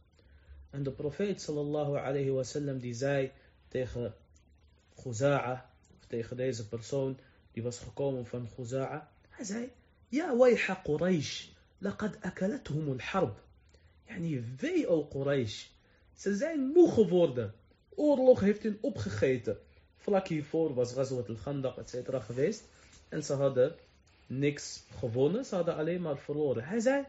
En 0.69 0.83
de 0.83 0.91
profeet 0.91 1.41
sallallahu 1.41 1.97
alayhi 1.97 2.29
wasallam 2.29 2.79
die 2.79 2.93
zei 2.93 3.31
tegen 3.67 4.15
Khuza'a, 4.95 5.69
of 5.97 6.05
tegen 6.07 6.37
deze 6.37 6.67
persoon 6.67 7.19
die 7.51 7.63
was 7.63 7.79
gekomen 7.79 8.25
van 8.25 8.49
Khuza'a, 8.55 9.11
hij 9.29 9.45
zei, 9.45 9.71
ja 10.07 10.35
wayha 10.37 10.81
Quraysh, 10.83 11.47
laqad 11.80 12.16
akalethum 12.20 12.88
al-harb. 12.88 13.38
Yani, 14.08 14.44
wee 14.60 14.88
o 14.88 15.06
Quraysh, 15.06 15.66
ze 16.16 16.36
zijn 16.36 16.60
moe 16.60 16.90
geworden. 16.90 17.54
Oorlog 17.94 18.40
heeft 18.40 18.62
hen 18.62 18.78
opgegeten. 18.80 19.58
Vlak 19.96 20.28
hiervoor 20.28 20.74
was 20.74 20.92
Ghazwat 20.92 21.28
al-Khandaq, 21.28 21.78
etc. 21.78 22.08
geweest. 22.24 22.64
En 23.08 23.24
ze 23.24 23.32
hadden 23.32 23.74
niks 24.26 24.82
gewonnen, 24.98 25.44
ze 25.44 25.54
hadden 25.54 25.76
alleen 25.76 26.00
maar 26.00 26.18
verloren. 26.18 26.64
Hij 26.64 26.80
zei, 26.80 27.04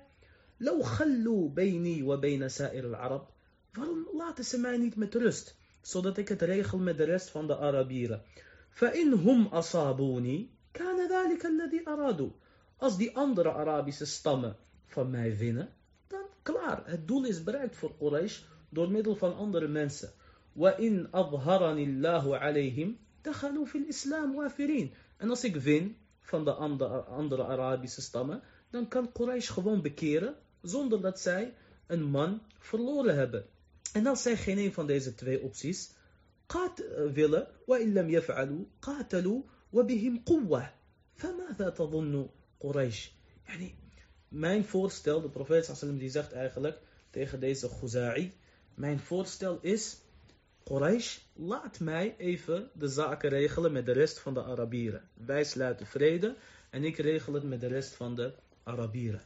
لو 0.60 0.84
خلوا 0.84 1.50
بيني 1.50 2.04
وبين 2.04 2.50
سائر 2.50 2.86
العرب 2.86 3.28
waarom 3.74 4.08
laten 4.14 4.46
ze 4.46 4.58
mij 4.58 4.78
niet 4.78 4.96
met 4.96 5.14
rust 5.14 5.56
zodat 5.82 6.18
ik 6.18 6.28
het 6.28 6.42
regel 6.42 6.78
met 6.78 6.98
de 6.98 7.04
rest 7.04 7.30
van 7.30 7.48
de 7.48 7.58
Arabieren 7.58 8.22
فإن 8.70 9.14
هم 9.14 9.48
أصابوني 9.48 10.50
كان 10.74 11.10
ذلك 11.10 11.46
الذي 11.46 11.84
أرادوا 11.88 12.30
als 12.82 12.98
die 12.98 13.16
andere 13.16 13.54
Arabische 13.54 14.06
stammen 14.06 14.56
van 14.86 15.10
mij 15.10 15.38
winnen, 15.38 15.70
dan 16.08 16.22
klaar, 16.42 16.82
het 16.86 17.08
doel 17.08 17.26
is 17.26 17.44
bereikt 17.44 17.76
voor 17.76 17.98
Quraysh 17.98 18.42
door 18.70 18.92
middel 18.92 19.16
van 19.16 19.36
andere 19.36 19.68
mensen. 19.68 20.12
وَإِنْ 20.56 21.10
أَظْهَرَنِ 21.12 21.78
اللَّهُ 21.78 22.38
عَلَيْهِمْ 22.38 22.98
دَخَلُوا 23.22 23.66
فِي 23.66 23.78
الْإِسْلَامِ 23.78 24.36
وَافِرِينَ 24.36 24.94
En 25.18 25.30
als 25.30 25.44
ik 25.44 25.56
win 25.56 25.98
van 26.20 26.46
de 26.46 26.54
andere, 26.54 27.00
andere 27.00 27.44
Arabische 27.44 28.02
stammen, 28.02 28.42
dan 28.70 28.88
kan 28.88 29.12
Quraysh 29.12 29.52
gewoon 29.52 29.82
bekeren, 29.82 30.36
zonder 30.62 31.02
dat 31.02 31.20
zij 31.20 31.54
een 31.88 32.04
man 32.04 32.42
verloren 32.58 33.16
hebben. 33.16 33.46
En 33.94 34.08
als 34.08 34.22
zij 34.22 34.36
geen 34.36 34.58
een 34.58 34.74
van 34.74 34.88
deze 34.88 35.16
twee 35.16 35.42
opties 35.42 35.92
willen, 37.14 37.48
وَإِنْ 37.66 37.94
لَمْ 37.94 38.10
يَفْعَلُوا 38.10 38.66
قَاتَلُوا 38.80 39.42
وَبِهِمْ 39.70 40.24
قُوَّةً 40.24 40.74
فَمَاذَا 41.16 41.70
تَظُنُّ 41.70 42.30
Quraysh. 42.63 43.09
Mijn 44.29 44.65
voorstel, 44.65 45.21
de 45.21 45.29
profeet 45.29 45.65
sallam 45.65 45.99
die 45.99 46.11
zegt 46.11 46.33
eigenlijk 46.33 46.79
tegen 47.11 47.41
deze 47.41 47.69
Ghuza'i, 47.69 48.33
mijn 48.75 49.01
voorstel 49.01 49.59
is, 49.61 50.01
Quraysh, 50.65 51.19
laat 51.33 51.81
mij 51.81 52.15
even 52.19 52.71
de 52.75 52.89
zaken 52.89 53.31
regelen 53.31 53.73
met 53.73 53.87
de 53.87 53.93
rest 53.93 54.19
van 54.19 54.35
de 54.35 54.45
Arabieren. 54.45 55.09
Wij 55.15 55.45
sluiten 55.45 55.87
vrede 55.87 56.37
en 56.71 56.85
ik 56.85 56.97
regel 56.97 57.33
het 57.33 57.43
met 57.43 57.61
de 57.61 57.67
rest 57.67 57.95
van 57.95 58.15
de 58.15 58.35
Arabieren. 58.63 59.23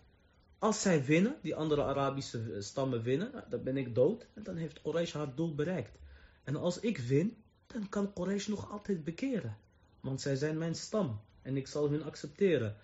Als 0.59 0.83
zij 0.83 1.05
winnen, 1.05 1.37
die 1.43 1.55
andere 1.55 1.83
Arabische 1.83 2.38
eh, 2.38 2.61
stammen 2.61 3.02
winnen, 3.02 3.31
nou, 3.33 3.45
dan 3.50 3.62
ben 3.62 3.76
ik 3.76 3.95
dood 3.95 4.26
en 4.35 4.43
dan 4.43 4.57
heeft 4.57 4.83
Quraysh 4.83 5.12
haar 5.12 5.35
doel 5.35 5.55
bereikt. 5.55 5.99
En 6.45 6.57
als 6.57 6.81
ik 6.81 6.99
win, 6.99 7.37
dan 7.66 7.88
kan 7.88 8.12
Quraysh 8.12 8.47
nog 8.47 8.71
altijd 8.71 9.05
bekeren. 9.05 9.57
Want 10.00 10.21
zij 10.21 10.37
zijn 10.37 10.59
mijn 10.59 10.75
stam 10.75 11.21
en 11.43 11.57
ik 11.57 11.66
zal 11.66 11.90
hun 11.90 12.05
accepteren. 12.05 12.76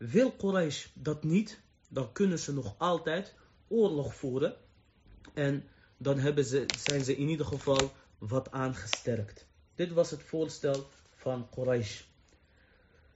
Wil 0.00 0.32
Quraysh 0.32 0.86
dat 0.94 1.24
niet, 1.24 1.60
dan 1.88 2.12
kunnen 2.12 2.38
ze 2.38 2.52
nog 2.52 2.74
altijd 2.78 3.34
oorlog 3.68 4.14
voeren. 4.14 4.54
En 5.34 5.64
dan 5.96 6.18
hebben 6.18 6.44
ze, 6.44 6.66
zijn 6.78 7.04
ze 7.04 7.16
in 7.16 7.28
ieder 7.28 7.46
geval 7.46 7.92
wat 8.18 8.50
aangesterkt. 8.50 9.46
Dit 9.74 9.92
was 9.92 10.10
het 10.10 10.22
voorstel 10.22 10.88
van 11.16 11.48
Quraysh. 11.50 12.02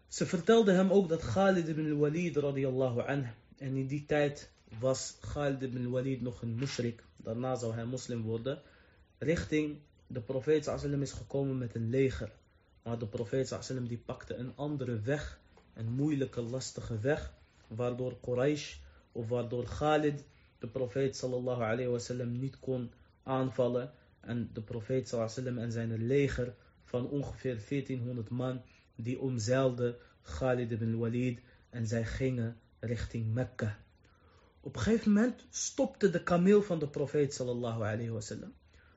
Ze 0.08 0.26
vertelde 0.26 0.72
hem 0.72 0.90
ook 0.90 1.08
dat 1.08 1.20
Khalid 1.20 1.68
ibn 1.68 1.96
Walid 1.96 2.36
radiyallahu 2.36 3.00
anh, 3.00 3.26
en 3.56 3.76
in 3.76 3.86
die 3.86 4.04
tijd 4.06 4.50
was 4.78 5.16
Khalid 5.20 5.62
ibn 5.62 5.90
Walid 5.90 6.20
nog 6.20 6.42
een 6.42 6.54
mushrik, 6.54 7.04
daarna 7.16 7.54
zou 7.54 7.74
hij 7.74 7.84
moslim 7.84 8.22
worden, 8.22 8.62
richting 9.18 9.78
de 10.06 10.20
profeet 10.20 10.64
sallam 10.64 11.02
is 11.02 11.12
gekomen 11.12 11.58
met 11.58 11.74
een 11.74 11.90
leger. 11.90 12.32
Maar 12.82 12.98
de 12.98 13.06
profeet 13.06 13.56
sallam 13.60 13.86
die 13.88 13.98
pakte 13.98 14.34
een 14.34 14.52
andere 14.56 15.00
weg, 15.00 15.42
een 15.74 15.92
moeilijke, 15.92 16.40
lastige 16.40 16.98
weg, 16.98 17.32
waardoor 17.66 18.20
Quraysh 18.20 18.76
of 19.12 19.28
waardoor 19.28 19.64
Khalid 19.64 20.24
de 20.58 20.66
profeet 20.66 21.16
sallallahu 21.16 21.62
alayhi 21.62 22.24
niet 22.24 22.58
kon 22.58 22.92
aanvallen 23.22 23.92
en 24.20 24.50
de 24.52 24.60
profeet 24.60 25.08
sallallahu 25.08 25.58
en 25.58 25.72
zijn 25.72 26.06
leger 26.06 26.54
van 26.84 27.08
ongeveer 27.08 27.58
1400 27.68 28.30
man 28.30 28.62
die 28.94 29.20
omzeilden 29.20 29.96
Khalid 30.22 30.70
ibn 30.70 30.96
Walid 30.96 31.40
en 31.70 31.86
zij 31.86 32.04
gingen 32.04 32.56
richting 32.80 33.34
Mekka. 33.34 33.78
Op 34.60 34.76
een 34.76 34.82
gegeven 34.82 35.12
moment 35.12 35.46
stopte 35.50 36.10
de 36.10 36.22
kameel 36.22 36.62
van 36.62 36.78
de 36.78 36.88
profeet 36.88 37.34
sallallahu 37.34 37.82
alayhi 37.82 38.10
wasallam. 38.10 38.52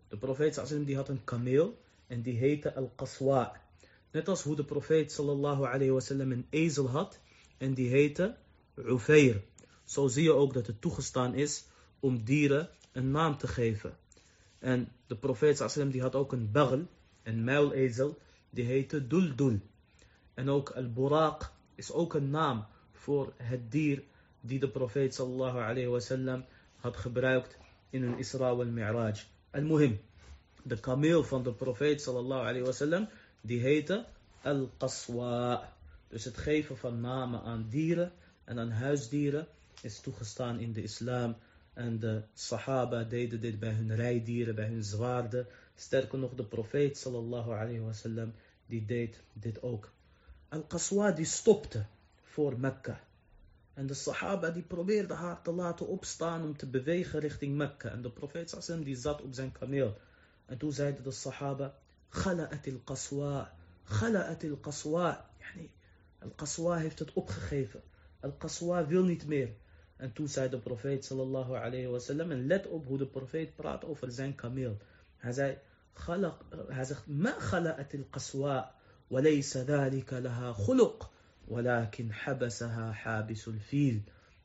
De 0.08 0.18
profeet 0.18 0.54
sallallahu 0.54 0.86
die 0.86 0.96
had 0.96 1.10
een 1.10 1.24
kameel 1.24 1.82
en 2.08 2.22
die 2.22 2.38
heette 2.38 2.74
Al-Qaswa. 2.74 3.62
Net 4.12 4.28
als 4.28 4.44
hoe 4.44 4.56
de 4.56 4.64
profeet 4.64 5.12
sallallahu 5.12 5.66
alayhi 5.66 5.92
wasallam 5.92 6.32
een 6.32 6.48
ezel 6.50 6.90
had 6.90 7.20
en 7.58 7.74
die 7.74 7.90
heette 7.90 8.36
Ufair. 8.76 9.44
Zo 9.86 10.08
zie 10.08 10.24
je 10.24 10.34
ook 10.34 10.54
dat 10.54 10.68
het 10.68 10.82
toegestaan 10.82 11.34
is 11.34 11.66
om 12.00 12.24
dieren 12.24 12.70
een 12.92 13.12
naam 13.12 13.38
te 13.38 13.48
geven. 13.48 13.98
En 14.60 14.92
de 15.08 15.16
profeet 15.16 15.58
sallam 15.58 15.92
die 15.92 16.02
had 16.02 16.16
ook 16.16 16.32
een 16.32 16.52
bagl, 16.52 16.82
een 17.24 17.44
muilezel, 17.44 18.18
die 18.50 18.66
heette 18.66 19.08
Duldul. 19.08 19.60
En 20.34 20.50
ook 20.50 20.70
al-Buraq 20.70 21.54
is 21.76 21.92
ook 21.92 22.14
een 22.14 22.30
naam 22.30 22.66
voor 22.92 23.34
het 23.38 23.72
dier 23.72 24.04
die 24.42 24.60
de 24.60 24.70
profeet 24.70 25.14
sallallahu 25.14 25.60
alayhi 25.60 25.88
wasallam 25.88 26.46
had 26.76 26.98
gebruikt 26.98 27.58
in 27.90 28.04
een 28.04 28.18
Isra 28.18 28.56
wal 28.56 28.66
Mi'raj. 28.66 29.16
Al-Muhim, 29.52 30.00
de 30.64 30.80
kameel 30.80 31.24
van 31.24 31.44
de 31.44 31.54
profeet 31.54 32.02
sallallahu 32.02 32.42
alayhi 32.42 32.66
wasallam, 32.66 33.08
die 33.48 33.60
heette 33.60 34.06
Al-Qaswa. 34.42 35.74
Dus 36.08 36.24
het 36.24 36.38
geven 36.38 36.78
van 36.78 37.02
namen 37.02 37.42
aan 37.42 37.68
dieren 37.70 38.12
en 38.44 38.60
aan 38.60 38.72
huisdieren 38.72 39.48
is 39.82 40.00
toegestaan 40.00 40.60
in 40.60 40.74
de 40.74 40.84
islam. 40.84 41.36
En 41.74 42.00
de 42.00 42.22
sahaba 42.34 43.04
deden 43.04 43.42
dit 43.42 43.60
bij 43.60 43.72
hun 43.72 43.96
rijdieren, 43.96 44.56
bij 44.56 44.68
hun 44.68 44.84
zwaarden. 44.84 45.48
Sterker 45.76 46.20
nog, 46.20 46.34
de 46.34 46.44
profeet 46.44 46.98
sallallahu 46.98 47.52
alayhi 47.52 47.80
wasallam, 47.80 48.34
die 48.66 48.86
deed 48.86 49.22
dit 49.34 49.62
ook. 49.62 49.92
Al-Qaswa 50.50 51.12
die 51.12 51.26
stopte 51.26 51.86
voor 52.24 52.60
Mekka. 52.60 53.00
En 53.74 53.88
de 53.88 53.94
sahaba 53.94 54.50
die 54.50 54.64
probeerden 54.64 55.18
haar 55.18 55.42
te 55.42 55.52
laten 55.52 55.88
opstaan 55.88 56.44
om 56.44 56.58
te 56.58 56.66
bewegen 56.66 57.20
richting 57.20 57.56
Mekka. 57.56 57.90
En 57.90 58.02
de 58.02 58.10
profeet 58.10 58.50
sallam 58.50 58.84
die 58.84 58.96
zat 58.96 59.22
op 59.22 59.34
zijn 59.34 59.52
kameel. 59.52 59.98
En 60.46 60.58
toen 60.58 60.72
zeiden 60.72 61.04
de 61.04 61.12
sahaba, 61.12 61.76
خلأت 62.12 62.68
القصواء 62.68 63.56
خلأت 63.86 64.46
القصواء. 64.46 65.30
يعني 65.42 65.70
القصواء 66.24 66.80
هي 66.80 66.90
بتتقبخ 66.90 67.32
خيفة. 67.40 67.80
القصواء 68.26 68.86
فيل 68.86 69.08
نتمير 69.08 69.54
أن 70.02 70.14
تو 70.14 70.28
سايد 70.28 70.54
البروفيت 70.54 71.04
صلى 71.04 71.24
الله 71.24 71.58
عليه 71.58 71.88
وسلم 71.88 72.32
أن 72.32 72.48
لت 72.48 72.68
أبهو 72.68 72.96
البروفيت 72.96 73.54
برات 73.60 73.84
أوفر 73.84 74.10
زين 74.10 74.34
كاميل. 74.34 74.76
هذا 75.20 75.58
خلق 75.96 76.46
هذا 76.72 76.98
ما 77.08 77.40
خلأت 77.40 77.96
القصواء. 77.96 78.78
وليس 79.12 79.58
ذلك 79.58 80.14
لها 80.14 80.54
خلق 80.54 81.12
ولكن 81.48 82.14
حبسها 82.14 82.92
حابس 82.92 83.48
الفيل. 83.48 84.02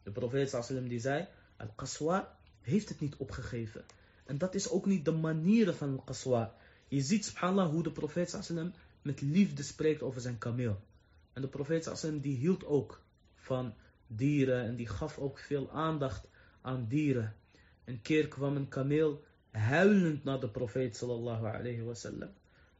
البروفيت 0.06 0.48
صلى 0.48 0.58
الله 0.58 0.70
عليه 0.70 0.78
وسلم 0.78 0.88
دي 0.88 0.98
زي 0.98 1.26
القصواء 1.60 2.36
هيفتت 2.64 3.02
نيت 3.02 3.14
أبخ 3.20 3.40
خيفة. 3.40 3.84
أن 4.30 4.36
ذات 4.38 4.56
إس 4.56 4.68
أوك 4.68 4.88
نيت 4.88 5.06
دمانيرة 5.06 5.72
فان 5.72 5.94
القصواء. 5.94 6.61
Je 6.92 7.00
ziet 7.00 7.24
subhanallah 7.24 7.70
hoe 7.70 7.82
de 7.82 7.90
profeet 7.90 8.30
sallallahu 8.30 8.72
met 9.02 9.20
liefde 9.20 9.62
spreekt 9.62 10.02
over 10.02 10.20
zijn 10.20 10.38
kameel. 10.38 10.80
En 11.32 11.42
de 11.42 11.48
profeet 11.48 11.84
sallallahu 11.84 12.20
die 12.20 12.36
hield 12.36 12.64
ook 12.64 13.00
van 13.34 13.74
dieren 14.06 14.64
en 14.64 14.76
die 14.76 14.88
gaf 14.88 15.18
ook 15.18 15.38
veel 15.38 15.70
aandacht 15.70 16.26
aan 16.60 16.86
dieren. 16.88 17.34
Een 17.84 18.02
keer 18.02 18.28
kwam 18.28 18.56
een 18.56 18.68
kameel 18.68 19.24
huilend 19.50 20.24
naar 20.24 20.40
de 20.40 20.48
profeet 20.48 20.96
sallallahu 20.96 21.46
alayhi 21.46 21.82
wasallam. 21.82 22.30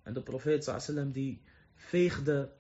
En 0.03 0.13
de 0.13 0.23
profeet 0.23 0.65
sallallahu 0.65 1.13
die 1.13 1.43
veegde 1.75 2.53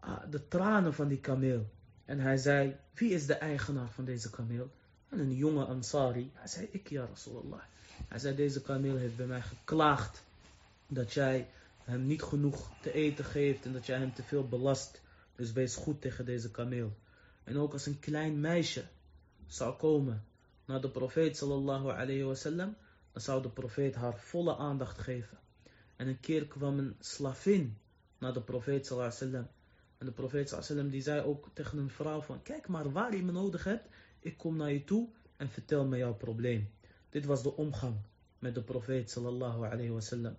ah, 0.00 0.30
de 0.30 0.48
tranen 0.48 0.94
van 0.94 1.08
die 1.08 1.20
kameel. 1.20 1.70
En 2.04 2.18
hij 2.18 2.36
zei, 2.36 2.76
wie 2.94 3.10
is 3.10 3.26
de 3.26 3.34
eigenaar 3.34 3.90
van 3.90 4.04
deze 4.04 4.30
kameel? 4.30 4.70
En 5.08 5.18
een 5.18 5.34
jonge 5.34 5.64
Ansari, 5.64 6.30
hij 6.34 6.48
zei, 6.48 6.68
ik 6.70 6.88
ja 6.88 7.04
Rasulallah. 7.04 7.62
Hij 8.08 8.18
zei, 8.18 8.36
deze 8.36 8.62
kameel 8.62 8.96
heeft 8.96 9.16
bij 9.16 9.26
mij 9.26 9.42
geklaagd 9.42 10.28
dat 10.90 11.12
jij 11.12 11.50
hem 11.78 12.06
niet 12.06 12.22
genoeg 12.22 12.70
te 12.80 12.92
eten 12.92 13.24
geeft 13.24 13.64
en 13.64 13.72
dat 13.72 13.86
jij 13.86 13.98
hem 13.98 14.14
te 14.14 14.22
veel 14.22 14.48
belast. 14.48 15.00
Dus 15.36 15.52
wees 15.52 15.76
goed 15.76 16.00
tegen 16.00 16.24
deze 16.24 16.50
kameel. 16.50 16.96
En 17.44 17.58
ook 17.58 17.72
als 17.72 17.86
een 17.86 17.98
klein 17.98 18.40
meisje 18.40 18.84
zou 19.46 19.76
komen 19.76 20.24
naar 20.64 20.80
de 20.80 20.90
profeet 20.90 21.36
sallallahu 21.36 21.88
alayhi 21.88 22.22
wasallam, 22.22 22.76
dan 23.12 23.22
zou 23.22 23.42
de 23.42 23.50
profeet 23.50 23.94
haar 23.94 24.18
volle 24.18 24.56
aandacht 24.56 24.98
geven. 24.98 25.38
En 25.96 26.06
een 26.06 26.20
keer 26.20 26.46
kwam 26.46 26.78
een 26.78 26.96
slavin 26.98 27.78
naar 28.18 28.32
de 28.32 28.42
profeet 28.42 28.86
sallallahu 28.86 29.12
alayhi 29.12 29.30
wasallam. 29.30 29.58
En 29.98 30.06
de 30.06 30.12
profeet 30.12 30.48
sallallahu 30.48 30.72
alayhi 30.72 30.90
die 30.90 31.02
zei 31.02 31.20
ook 31.20 31.48
tegen 31.52 31.78
een 31.78 31.90
vrouw 31.90 32.20
van, 32.20 32.42
kijk 32.42 32.68
maar 32.68 32.92
waar 32.92 33.16
je 33.16 33.22
me 33.22 33.32
nodig 33.32 33.64
hebt, 33.64 33.88
ik 34.20 34.36
kom 34.36 34.56
naar 34.56 34.72
je 34.72 34.84
toe 34.84 35.08
en 35.36 35.48
vertel 35.48 35.86
me 35.86 35.96
jouw 35.96 36.14
probleem. 36.14 36.70
Dit 37.10 37.24
was 37.24 37.42
de 37.42 37.56
omgang 37.56 37.96
met 38.38 38.54
de 38.54 38.62
profeet 38.62 39.10
sallallahu 39.10 39.64
alayhi 39.64 39.90
wasallam. 39.90 40.36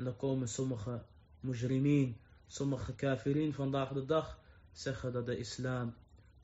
En 0.00 0.06
dan 0.06 0.16
komen 0.16 0.48
sommige 0.48 1.02
mujrimeen, 1.40 2.16
sommige 2.46 2.94
kafirin 2.94 3.52
vandaag 3.52 3.92
de 3.92 4.04
dag 4.04 4.38
zeggen 4.72 5.12
dat 5.12 5.26
de 5.26 5.38
islam 5.38 5.94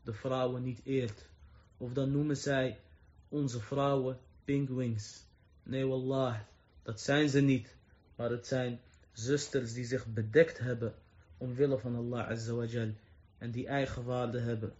de 0.02 0.12
vrouwen 0.12 0.62
niet 0.62 0.80
eert. 0.84 1.28
Of 1.76 1.92
dan 1.92 2.10
noemen 2.10 2.36
zij 2.36 2.80
onze 3.28 3.60
vrouwen 3.60 4.18
penguins. 4.44 5.22
Nee, 5.62 5.86
wallah, 5.86 6.38
dat 6.82 7.00
zijn 7.00 7.28
ze 7.28 7.40
niet. 7.40 7.74
Maar 8.16 8.30
het 8.30 8.46
zijn 8.46 8.80
zusters 9.12 9.72
die 9.72 9.84
zich 9.84 10.06
bedekt 10.06 10.58
hebben 10.58 10.94
omwille 11.36 11.78
van 11.78 11.96
Allah 11.96 12.28
Azza 12.28 12.52
wa 12.52 12.64
Jal. 12.64 12.90
En 13.38 13.50
die 13.50 13.66
eigen 13.66 14.04
waarde 14.04 14.38
hebben. 14.38 14.72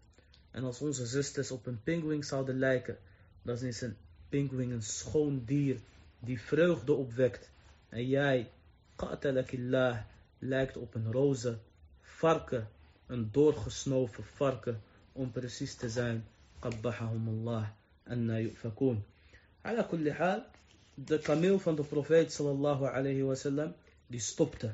En 0.51 0.65
als 0.65 0.81
onze 0.81 1.07
zusters 1.07 1.51
op 1.51 1.67
een 1.67 1.83
pinguïn 1.83 2.25
zouden 2.25 2.59
lijken, 2.59 2.99
dan 3.43 3.59
is 3.59 3.81
een 3.81 3.97
pinguïn 4.29 4.71
een 4.71 4.83
schoon 4.83 5.43
dier 5.45 5.81
die 6.19 6.41
vreugde 6.41 6.93
opwekt. 6.93 7.51
En 7.89 8.07
jij, 8.07 8.51
Qatalakillah 8.97 9.99
lijkt 10.39 10.77
op 10.77 10.95
een 10.95 11.13
roze 11.13 11.59
varken, 12.01 12.69
een 13.07 13.29
doorgesnoven 13.33 14.25
varken, 14.25 14.83
om 15.13 15.33
precies 15.33 15.75
te 15.75 15.91
zijn. 15.91 16.25
Qabbahahumullah 16.59 17.69
anna 18.07 18.39
yu'fakoon. 18.39 19.05
Ala 19.63 19.83
kulli 19.83 20.11
haal, 20.11 20.45
de 20.95 21.19
kameel 21.19 21.59
van 21.59 21.77
de 21.77 21.83
profeet 21.83 22.33
sallallahu 22.33 22.85
alayhi 22.85 23.23
wasallam, 23.23 23.75
die 24.07 24.21
stopte. 24.21 24.73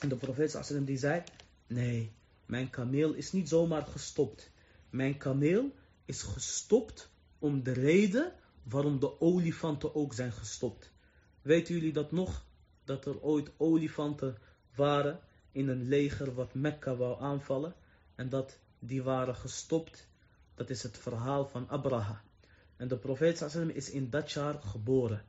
En 0.00 0.08
de 0.08 0.16
profeet 0.16 0.50
sallallahu 0.50 0.84
die 0.84 0.98
zei, 0.98 1.22
nee, 1.66 2.12
mijn 2.46 2.70
kameel 2.70 3.12
is 3.12 3.32
niet 3.32 3.48
zomaar 3.48 3.86
gestopt. 3.86 4.50
Mijn 4.90 5.16
kameel 5.16 5.70
is 6.04 6.22
gestopt 6.22 7.08
om 7.38 7.62
de 7.62 7.72
reden 7.72 8.32
waarom 8.62 9.00
de 9.00 9.20
olifanten 9.20 9.94
ook 9.94 10.14
zijn 10.14 10.32
gestopt. 10.32 10.90
Weten 11.42 11.74
jullie 11.74 11.92
dat 11.92 12.12
nog? 12.12 12.44
Dat 12.92 13.06
er 13.06 13.20
ooit 13.20 13.50
olifanten 13.56 14.36
waren 14.74 15.20
in 15.52 15.68
een 15.68 15.88
leger 15.88 16.34
wat 16.34 16.54
Mekka 16.54 16.96
wou 16.96 17.20
aanvallen 17.20 17.74
en 18.14 18.28
dat 18.28 18.58
die 18.78 19.02
waren 19.02 19.34
gestopt. 19.34 20.08
Dat 20.54 20.70
is 20.70 20.82
het 20.82 20.98
verhaal 20.98 21.46
van 21.46 21.68
Abraha. 21.68 22.22
En 22.76 22.88
de 22.88 22.96
profeet 22.96 23.38
sallam 23.38 23.68
is 23.68 23.90
in 23.90 24.10
dat 24.10 24.32
jaar 24.32 24.62
geboren. 24.62 25.24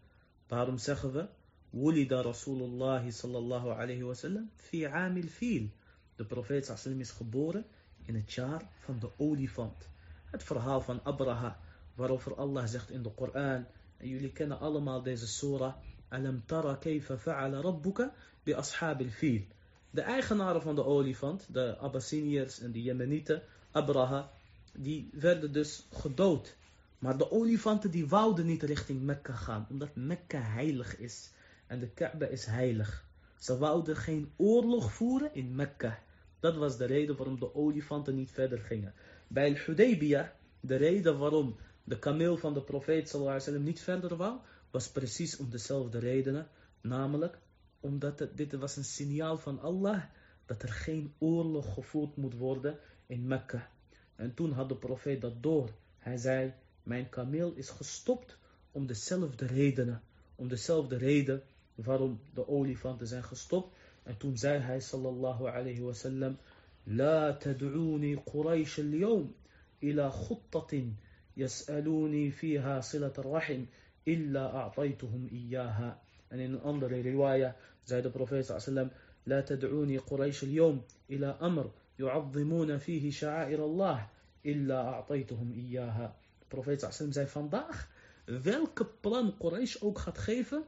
Waarom 0.47 0.78
zeggen 0.78 1.12
we? 1.13 1.28
Wulida 1.69 2.21
Rasulullah 2.21 3.10
sallallahu 3.10 3.69
alayhi 3.69 4.04
wa 4.04 4.13
sallam 4.13 4.49
fi 4.56 4.86
amil 4.86 5.28
fil. 5.28 5.69
De 6.15 6.26
profeet 6.26 6.65
sallam 6.65 6.99
is 6.99 7.12
geboren 7.12 7.65
in 8.06 8.15
het 8.15 8.34
jaar 8.34 8.69
van 8.80 8.99
de 8.99 9.10
olifant. 9.17 9.88
Het 10.26 10.43
verhaal 10.43 10.82
van 10.82 10.99
Abraha, 11.04 11.60
waarover 11.95 12.36
Allah 12.36 12.65
zegt 12.65 12.89
in 12.89 13.04
de 13.04 13.12
Koran. 13.12 13.65
En 13.97 14.08
jullie 14.08 14.32
kennen 14.32 14.60
allemaal 14.60 15.04
deze 15.04 15.28
surah. 15.28 15.73
Alam 16.13 16.43
tara 16.45 16.76
kayfa 16.78 17.17
fa'ala 17.17 17.62
rabbuka 17.62 18.13
bi. 18.43 19.47
De 19.89 20.02
eigenaren 20.02 20.62
van 20.62 20.76
de 20.76 20.86
olifant, 20.86 21.54
de 21.54 21.78
Abyssiniërs 21.78 22.60
en 22.60 22.71
de 22.71 22.82
Jemenieten, 22.82 23.41
Abraha, 23.71 24.32
die 24.73 25.10
werden 25.13 25.52
dus 25.52 25.86
gedood. 25.91 26.56
Maar 26.99 27.17
de 27.17 27.32
olifanten 27.32 27.91
die 27.91 28.08
wouden 28.08 28.45
niet 28.45 28.63
richting 28.63 29.02
Mekka 29.02 29.34
gaan, 29.34 29.67
omdat 29.69 29.95
Mekka 29.95 30.39
heilig 30.39 30.97
is. 30.97 31.32
En 31.67 31.80
de 31.80 31.88
Kaaba 31.88 32.26
is 32.26 32.45
heilig. 32.45 33.06
Ze 33.38 33.58
wouden 33.58 33.95
geen 33.95 34.32
oorlog 34.36 34.93
voeren 34.93 35.34
in 35.34 35.56
Mekka. 35.56 35.99
Dat 36.39 36.56
was 36.56 36.78
de 36.78 36.86
reden 36.86 37.15
waarom 37.15 37.39
de 37.39 37.56
olifanten 37.56 38.15
niet 38.15 38.32
verder 38.32 38.60
gingen. 38.60 38.93
Bij 39.28 39.49
Al-Hudaybiyah, 39.49 40.28
de 40.60 40.76
reden 40.76 41.17
waarom 41.17 41.56
de 41.84 41.99
kameel 41.99 42.38
van 42.38 42.54
de 42.54 42.62
profeet 42.62 43.17
niet 43.60 43.82
verder 43.82 44.15
wou, 44.15 44.39
was 44.73 44.89
precies 44.89 45.38
om 45.38 45.49
dezelfde 45.49 45.99
redenen, 45.99 46.47
namelijk 46.81 47.38
omdat 47.79 48.27
dit 48.36 48.53
was 48.53 48.75
een 48.75 48.83
signaal 48.86 49.38
van 49.38 49.59
Allah 49.59 50.03
dat 50.45 50.63
er 50.63 50.69
geen 50.69 51.13
oorlog 51.17 51.73
gevoerd 51.73 52.15
moet 52.15 52.33
worden 52.33 52.79
in 53.05 53.27
Mekka. 53.27 53.69
En 54.15 54.33
toen 54.33 54.51
had 54.51 54.69
de 54.69 54.75
profeet 54.75 55.21
dat 55.21 55.43
door. 55.43 55.69
Hij 55.97 56.17
zei, 56.17 56.53
mijn 56.83 57.09
kameel 57.09 57.53
is 57.53 57.69
gestopt 57.69 58.38
om 58.71 58.86
dezelfde 58.88 59.45
redenen, 59.45 60.01
om 60.36 60.47
dezelfde 60.47 60.97
reden 60.97 61.43
waarom 61.75 62.19
de 62.33 62.47
olifanten 62.47 63.07
zijn 63.07 63.23
gestopt. 63.23 63.75
En 64.03 64.17
toen 64.17 64.38
zei 64.38 64.59
hij, 64.59 64.79
sallallahu 64.79 65.47
alayhi 65.47 65.81
wasallam, 65.81 66.38
La 66.83 67.38
tad'uni 67.38 68.23
Quraysh 68.23 68.79
al-yawm 68.79 69.36
ila 69.79 70.09
khuttatin 70.09 70.97
yas'aluni 71.33 72.31
fiha 72.31 72.81
silat 72.81 73.17
rahim 73.17 73.69
الرحم 74.03 74.03
إلا 74.09 74.55
أعطيتهم 74.55 75.29
إياها. 75.33 75.98
En 76.29 76.38
in 76.38 76.53
een 76.53 76.62
andere 76.62 77.01
riwaya 77.01 77.57
zei 77.83 78.03
de 78.03 78.11
profeet 78.11 78.46
sallam, 78.46 78.90
لا 79.27 79.40
تدعوني 79.40 79.98
قريش 79.98 80.42
اليوم 80.42 80.83
إلى 81.11 81.37
أمر 81.42 81.70
يعظمون 81.98 82.79
فيه 82.79 83.11
شعائر 83.11 83.64
الله 83.64 84.07
إلا 84.46 84.74
أعطيتهم 84.74 85.53
إياها. 85.53 86.16
De 86.38 86.46
profeet 86.48 86.81
sallam 86.81 87.12
zei 87.12 87.27
vandaag, 87.27 87.88
welke 88.24 88.87
plan 89.01 89.35
Quraysh 89.38 89.83
ook 89.83 89.98
gaat 89.98 90.18
geven, 90.18 90.64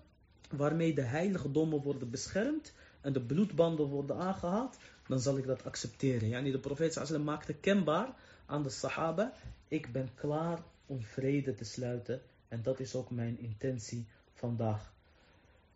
waarmee 0.51 0.95
de 0.95 1.03
heiligdommen 1.03 1.83
worden 1.83 2.11
beschermd 2.11 2.73
en 3.01 3.13
de 3.13 3.21
bloedbanden 3.21 3.87
worden 3.87 4.17
aangehaald, 4.17 4.77
dan 5.07 5.21
zal 5.21 5.39
ik 5.39 5.47
dat 5.47 5.65
accepteren. 5.65 6.29
Yani 6.29 6.51
de 6.51 6.59
profeet 6.59 6.93
sallam 6.93 7.25
maakte 7.25 7.55
kenbaar 7.55 8.15
aan 8.47 8.63
de 8.63 8.71
sahaba, 8.71 9.33
ik 9.69 9.93
ben 9.93 10.09
klaar 10.15 10.63
om 10.87 11.03
vrede 11.03 11.55
te 11.55 11.65
sluiten 11.65 12.21
en 12.48 12.62
dat 12.62 12.80
is 12.80 12.96
ook 12.96 13.10
mijn 13.10 13.40
intentie 13.40 14.08
vandaag. 14.34 14.94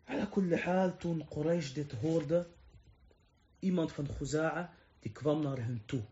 Ala 0.04 0.26
kulli 0.26 0.56
haal, 0.56 0.96
toen 0.96 1.28
Quraysh 1.28 1.72
dit 1.72 1.92
hoorde, 1.92 2.46
iemand 3.58 3.92
van 3.92 4.06
Khuza'a, 4.06 4.72
die 5.00 5.12
kwam 5.12 5.42
naar 5.42 5.58
hen 5.58 5.82
toe. 5.86 6.02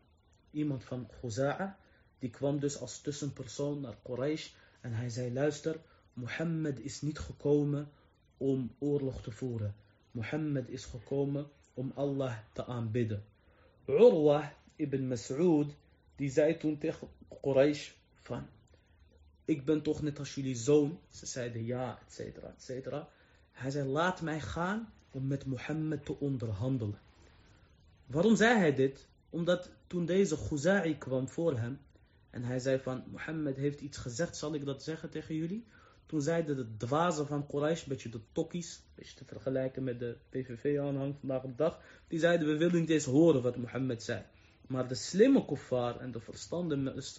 Iemand 0.50 0.84
van 0.84 1.06
Khuza'a, 1.20 1.78
die 2.18 2.30
kwam 2.30 2.58
dus 2.58 2.80
als 2.80 3.00
tussenpersoon 3.00 3.80
naar 3.80 3.96
Quraysh 4.02 4.48
en 4.80 4.92
hij 4.92 5.08
zei, 5.08 5.32
luister, 5.32 5.80
Mohammed 6.12 6.80
is 6.80 7.00
niet 7.00 7.18
gekomen 7.18 7.88
om 8.36 8.74
oorlog 8.78 9.22
te 9.22 9.30
voeren. 9.30 9.74
Mohammed 10.10 10.68
is 10.68 10.84
gekomen 10.84 11.50
om 11.74 11.92
Allah 11.94 12.38
te 12.52 12.64
aanbidden. 12.64 13.24
Urwa 13.86 14.52
ibn 14.76 15.08
Mas'ud, 15.08 15.74
die 16.16 16.30
zei 16.30 16.56
toen 16.56 16.78
tegen 16.78 17.08
Quraysh 17.40 17.90
van, 18.14 18.46
ik 19.48 19.64
ben 19.64 19.82
toch 19.82 20.02
net 20.02 20.18
als 20.18 20.34
jullie 20.34 20.56
zoon. 20.56 21.00
Ze 21.10 21.26
zeiden 21.26 21.64
ja, 21.64 21.98
et 22.06 22.12
cetera, 22.12 22.48
et 22.48 22.62
cetera. 22.62 23.08
Hij 23.52 23.70
zei, 23.70 23.88
laat 23.88 24.20
mij 24.20 24.40
gaan 24.40 24.92
om 25.10 25.26
met 25.26 25.46
Mohammed 25.46 26.04
te 26.04 26.18
onderhandelen. 26.18 26.98
Waarom 28.06 28.36
zei 28.36 28.58
hij 28.58 28.74
dit? 28.74 29.06
Omdat 29.30 29.70
toen 29.86 30.06
deze 30.06 30.36
Khuza'i 30.36 30.98
kwam 30.98 31.28
voor 31.28 31.58
hem, 31.58 31.80
en 32.30 32.42
hij 32.42 32.58
zei 32.58 32.78
van, 32.78 33.04
Mohammed 33.10 33.56
heeft 33.56 33.80
iets 33.80 33.98
gezegd, 33.98 34.36
zal 34.36 34.54
ik 34.54 34.64
dat 34.64 34.82
zeggen 34.82 35.10
tegen 35.10 35.34
jullie? 35.34 35.64
Toen 36.06 36.22
zeiden 36.22 36.56
de 36.56 36.76
dwazen 36.76 37.26
van 37.26 37.46
Quraysh, 37.46 37.82
een 37.82 37.88
beetje 37.88 38.08
de 38.08 38.20
tokkies, 38.32 38.76
een 38.76 38.92
beetje 38.94 39.14
te 39.14 39.24
vergelijken 39.24 39.84
met 39.84 39.98
de 39.98 40.16
PVV-aanhang 40.28 41.16
vandaag 41.18 41.42
op 41.42 41.58
dag, 41.58 41.80
die 42.08 42.18
zeiden, 42.18 42.48
we 42.48 42.56
willen 42.56 42.80
niet 42.80 42.90
eens 42.90 43.04
horen 43.04 43.42
wat 43.42 43.56
Mohammed 43.56 44.02
zei. 44.02 44.22
Maar 44.66 44.88
de 44.88 44.94
slimme 44.94 45.44
kuffar 45.44 46.00
en 46.00 46.12
de 46.12 46.20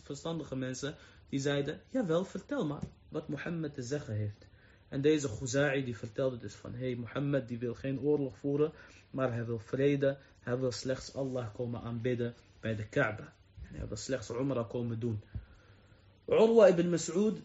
verstandige 0.04 0.56
mensen, 0.56 0.96
die 1.30 1.40
zeiden, 1.40 1.82
jawel, 1.90 2.26
vertel 2.26 2.66
maar 2.66 2.84
wat 3.10 3.28
Mohammed 3.28 3.74
te 3.74 3.82
zeggen 3.82 4.14
heeft. 4.14 4.48
En 4.88 5.02
deze 5.02 5.28
Khuza'i 5.28 5.84
die 5.84 5.98
vertelde 5.98 6.38
dus 6.38 6.54
van, 6.54 6.74
hey, 6.74 6.96
Mohammed 6.96 7.48
die 7.48 7.58
wil 7.58 7.74
geen 7.74 8.00
oorlog 8.00 8.38
voeren, 8.38 8.72
maar 9.10 9.34
hij 9.34 9.46
wil 9.46 9.60
vrede, 9.60 10.18
hij 10.40 10.58
wil 10.58 10.72
slechts 10.72 11.14
Allah 11.14 11.54
komen 11.54 11.82
aanbidden 11.82 12.34
bij 12.60 12.76
de 12.76 12.88
Kaaba. 12.88 13.34
En 13.70 13.76
hij 13.76 13.88
wil 13.88 13.98
slechts 13.98 14.30
Umrah 14.30 14.70
komen 14.70 15.00
doen. 15.00 15.22
Urwa 16.26 16.68
ibn 16.68 16.90
Mas'ud, 16.90 17.42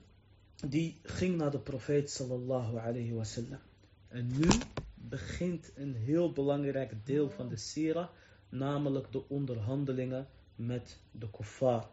die 0.68 1.00
ging 1.02 1.36
naar 1.36 1.50
de 1.50 1.58
profeet 1.58 2.10
sallallahu 2.10 2.76
alayhi 2.76 3.12
wasallam. 3.12 3.60
En 4.08 4.26
nu 4.26 4.48
begint 4.94 5.72
een 5.74 5.94
heel 5.94 6.32
belangrijk 6.32 7.06
deel 7.06 7.30
van 7.30 7.48
de 7.48 7.56
sira, 7.56 8.10
namelijk 8.48 9.12
de 9.12 9.28
onderhandelingen 9.28 10.28
met 10.54 10.98
de 11.10 11.30
kuffar. 11.30 11.90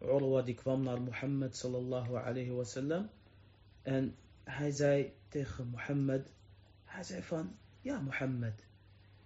Urwa 0.00 0.42
die 0.42 0.54
kwam 0.54 0.82
naar 0.82 1.00
Mohammed 1.00 1.56
sallallahu 1.56 2.14
alayhi 2.16 2.50
wasallam 2.50 3.08
en 3.82 4.16
hij 4.44 4.70
zei 4.70 5.12
tegen 5.28 5.68
Mohammed, 5.68 6.26
hij 6.84 7.04
zei 7.04 7.22
van, 7.22 7.56
ja 7.80 8.00
Mohammed, 8.00 8.64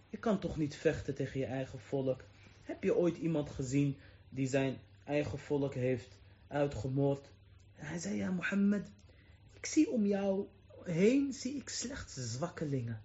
je 0.09 0.17
kan 0.17 0.39
toch 0.39 0.57
niet 0.57 0.77
vechten 0.77 1.15
tegen 1.15 1.41
je 1.41 1.47
eigen 1.47 1.81
volk. 1.81 2.25
Heb 2.63 2.83
je 2.83 2.97
ooit 2.97 3.17
iemand 3.17 3.51
gezien 3.51 3.97
die 4.29 4.47
zijn 4.47 4.79
eigen 5.05 5.39
volk 5.39 5.75
heeft 5.75 6.19
uitgemoord? 6.49 7.31
En 7.77 7.87
hij 7.87 7.99
zei, 7.99 8.17
ja 8.17 8.31
Mohammed, 8.31 8.91
ik 9.53 9.67
zie 9.67 9.91
om 9.91 10.07
jou 10.07 10.47
heen, 10.85 11.33
zie 11.33 11.57
ik 11.57 11.69
slechts 11.69 12.15
zwakkelingen. 12.15 13.03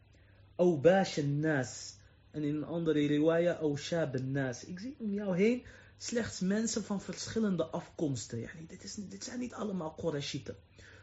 Aubash 0.56 1.17
nas. 1.17 1.95
En 2.32 2.43
in 2.43 2.56
een 2.56 2.63
andere 2.63 3.08
riwaya, 3.08 3.58
Aushab 3.58 4.19
nas. 4.19 4.65
Ik 4.65 4.80
zie 4.80 4.95
om 4.99 5.13
jou 5.13 5.38
heen 5.38 5.63
slechts 5.98 6.40
mensen 6.40 6.84
van 6.84 7.02
verschillende 7.02 7.66
afkomsten. 7.66 8.40
Ja, 8.40 8.50
dit, 8.68 8.84
is, 8.84 8.96
dit 8.96 9.24
zijn 9.24 9.40
niet 9.40 9.54
allemaal 9.54 9.94
Qurayshiten. 9.94 10.56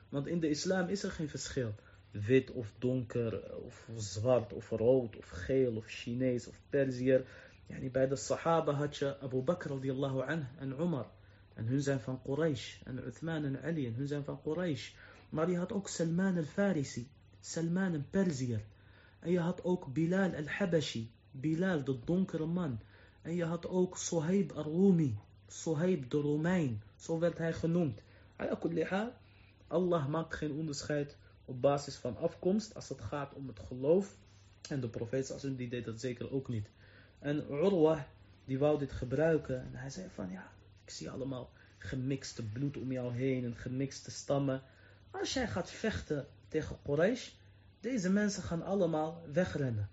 Want 0.08 0.26
in 0.26 0.40
de 0.40 0.48
islam 0.48 0.88
is 0.88 1.02
er 1.02 1.10
geen 1.10 1.28
verschil. 1.28 1.74
Wit 2.10 2.50
of 2.50 2.72
donker, 2.78 3.56
of 3.56 3.88
zwart, 3.96 4.52
of 4.52 4.70
rood, 4.70 5.16
of 5.16 5.28
geel, 5.28 5.76
of 5.76 5.86
Chinees, 5.86 6.46
of 6.46 6.60
Perziër. 6.70 7.26
Yani 7.66 7.90
bij 7.90 8.08
de 8.08 8.16
Sahaba 8.16 8.72
had 8.72 8.96
je 8.96 9.18
Abu 9.20 9.42
Bakr 9.42 9.68
radiallahu 9.68 10.20
anh 10.20 10.44
en 10.58 10.80
Umar. 10.80 11.06
En 11.54 11.66
hun 11.66 11.82
zijn 11.82 12.00
van 12.00 12.22
Quraysh. 12.22 12.82
En 12.84 13.06
Uthman 13.06 13.44
en 13.44 13.62
Ali. 13.62 13.86
En 13.86 13.94
hun 13.94 14.06
zijn 14.06 14.24
van 14.24 14.42
Quraysh. 14.42 14.92
Maar 15.28 15.50
je 15.50 15.56
had 15.56 15.72
ook 15.72 15.88
Salman 15.88 16.36
al-Farisi. 16.36 17.08
Salman 17.40 17.94
een 17.94 18.10
Perziër. 18.10 18.64
En 19.18 19.30
je 19.30 19.40
had 19.40 19.64
ook 19.64 19.92
Bilal 19.92 20.34
al-Habashi. 20.34 21.10
Bilal, 21.30 21.84
de 21.84 21.98
donkere 22.04 22.46
man. 22.46 22.80
En 23.22 23.34
je 23.34 23.44
had 23.44 23.68
ook 23.68 23.98
Suhaib 23.98 24.52
al-Rumi. 24.52 25.18
Suhaib 25.46 26.10
de 26.10 26.20
Romein. 26.20 26.82
Zo 26.96 27.18
werd 27.18 27.38
hij 27.38 27.52
genoemd. 27.52 28.00
Allah 29.66 30.08
maakt 30.08 30.34
geen 30.34 30.52
onderscheid 30.52 31.16
op 31.44 31.60
basis 31.60 31.96
van 31.96 32.16
afkomst 32.16 32.74
als 32.74 32.88
het 32.88 33.00
gaat 33.00 33.34
om 33.34 33.48
het 33.48 33.58
geloof. 33.58 34.16
En 34.68 34.80
de 34.80 34.88
profeet 34.88 35.56
die 35.56 35.68
deed 35.68 35.84
dat 35.84 36.00
zeker 36.00 36.32
ook 36.32 36.48
niet. 36.48 36.68
En 37.18 37.36
Urwa, 37.50 38.06
die 38.44 38.58
wou 38.58 38.78
dit 38.78 38.92
gebruiken. 38.92 39.60
En 39.60 39.74
hij 39.74 39.90
zei 39.90 40.08
van 40.14 40.30
ja, 40.30 40.52
ik 40.84 40.90
zie 40.90 41.10
allemaal 41.10 41.50
gemixte 41.78 42.42
bloed 42.42 42.76
om 42.76 42.92
jou 42.92 43.14
heen 43.14 43.44
en 43.44 43.56
gemixte 43.56 44.10
stammen. 44.10 44.62
Als 45.10 45.32
jij 45.32 45.48
gaat 45.48 45.70
vechten 45.70 46.26
tegen 46.48 46.78
Quraysh, 46.82 47.30
deze 47.80 48.10
mensen 48.10 48.42
gaan 48.42 48.62
allemaal 48.62 49.22
wegrennen. 49.32 49.88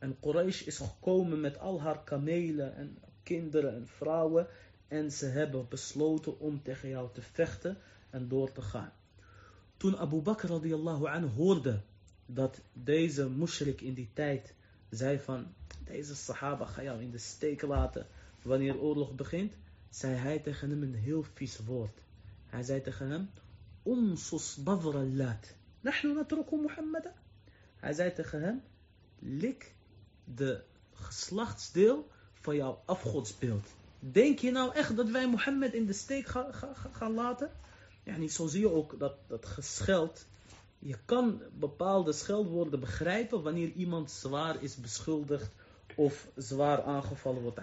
En 0.00 0.16
Quraysh 0.20 0.62
is 0.62 0.78
gekomen 0.78 1.40
met 1.40 1.58
al 1.58 1.80
haar 1.80 2.04
kamelen 2.04 2.74
en 2.76 2.98
kinderen 3.22 3.74
en 3.74 3.86
vrouwen. 3.86 4.46
En 4.88 5.12
ze 5.12 5.26
hebben 5.26 5.68
besloten 5.68 6.38
om 6.38 6.62
tegen 6.62 6.88
jou 6.88 7.08
te 7.12 7.22
vechten 7.22 7.78
en 8.10 8.28
door 8.28 8.52
te 8.52 8.62
gaan. 8.62 8.92
Toen 9.76 9.96
Abu 9.96 10.20
Bakr 10.20 10.46
radiallahu 10.46 11.06
anhu 11.06 11.28
hoorde 11.28 11.80
dat 12.26 12.60
deze 12.72 13.28
mushrik 13.28 13.80
in 13.80 13.94
die 13.94 14.10
tijd 14.12 14.54
zei 14.90 15.18
van 15.18 15.54
deze 15.84 16.14
sahaba 16.14 16.66
ga 16.66 16.82
jou 16.82 17.02
in 17.02 17.10
de 17.10 17.18
steek 17.18 17.62
laten 17.62 18.06
wanneer 18.42 18.78
oorlog 18.78 19.14
begint, 19.14 19.54
zei 19.90 20.14
hij 20.14 20.38
tegen 20.38 20.70
hem 20.70 20.82
een 20.82 20.94
heel 20.94 21.22
vies 21.34 21.58
woord. 21.58 22.00
Hij 22.46 22.62
zei 22.62 22.82
tegen 22.82 23.10
hem, 23.10 23.30
Umsus 23.84 24.56
bavrallat. 24.56 25.54
Nahnu 25.80 26.14
natruku 26.14 26.56
Muhammada. 26.56 27.12
Hij 27.76 27.92
zei 27.92 28.12
tegen 28.12 28.42
hem, 28.42 28.62
lik 29.18 29.74
de 30.34 30.62
geslachtsdeel 30.92 32.08
van 32.32 32.56
jouw 32.56 32.82
afgodsbeeld. 32.84 33.66
Denk 33.98 34.38
je 34.38 34.50
nou 34.50 34.74
echt 34.74 34.96
dat 34.96 35.08
wij 35.08 35.28
Mohammed 35.28 35.74
in 35.74 35.86
de 35.86 35.92
steek 35.92 36.26
gaan, 36.92 37.12
laten? 37.12 37.50
Ja, 38.04 38.16
niet 38.16 38.32
zo 38.32 38.46
zie 38.46 38.60
je 38.60 38.70
ook 38.70 38.98
dat, 38.98 39.14
dat 39.26 39.46
gescheld. 39.46 40.26
Je 40.78 40.96
kan 41.04 41.42
bepaalde 41.58 42.12
scheldwoorden 42.12 42.80
begrijpen 42.80 43.42
wanneer 43.42 43.72
iemand 43.72 44.10
zwaar 44.10 44.62
is 44.62 44.76
beschuldigd 44.76 45.50
of 45.96 46.28
zwaar 46.36 46.82
aangevallen 46.82 47.42
wordt. 47.42 47.60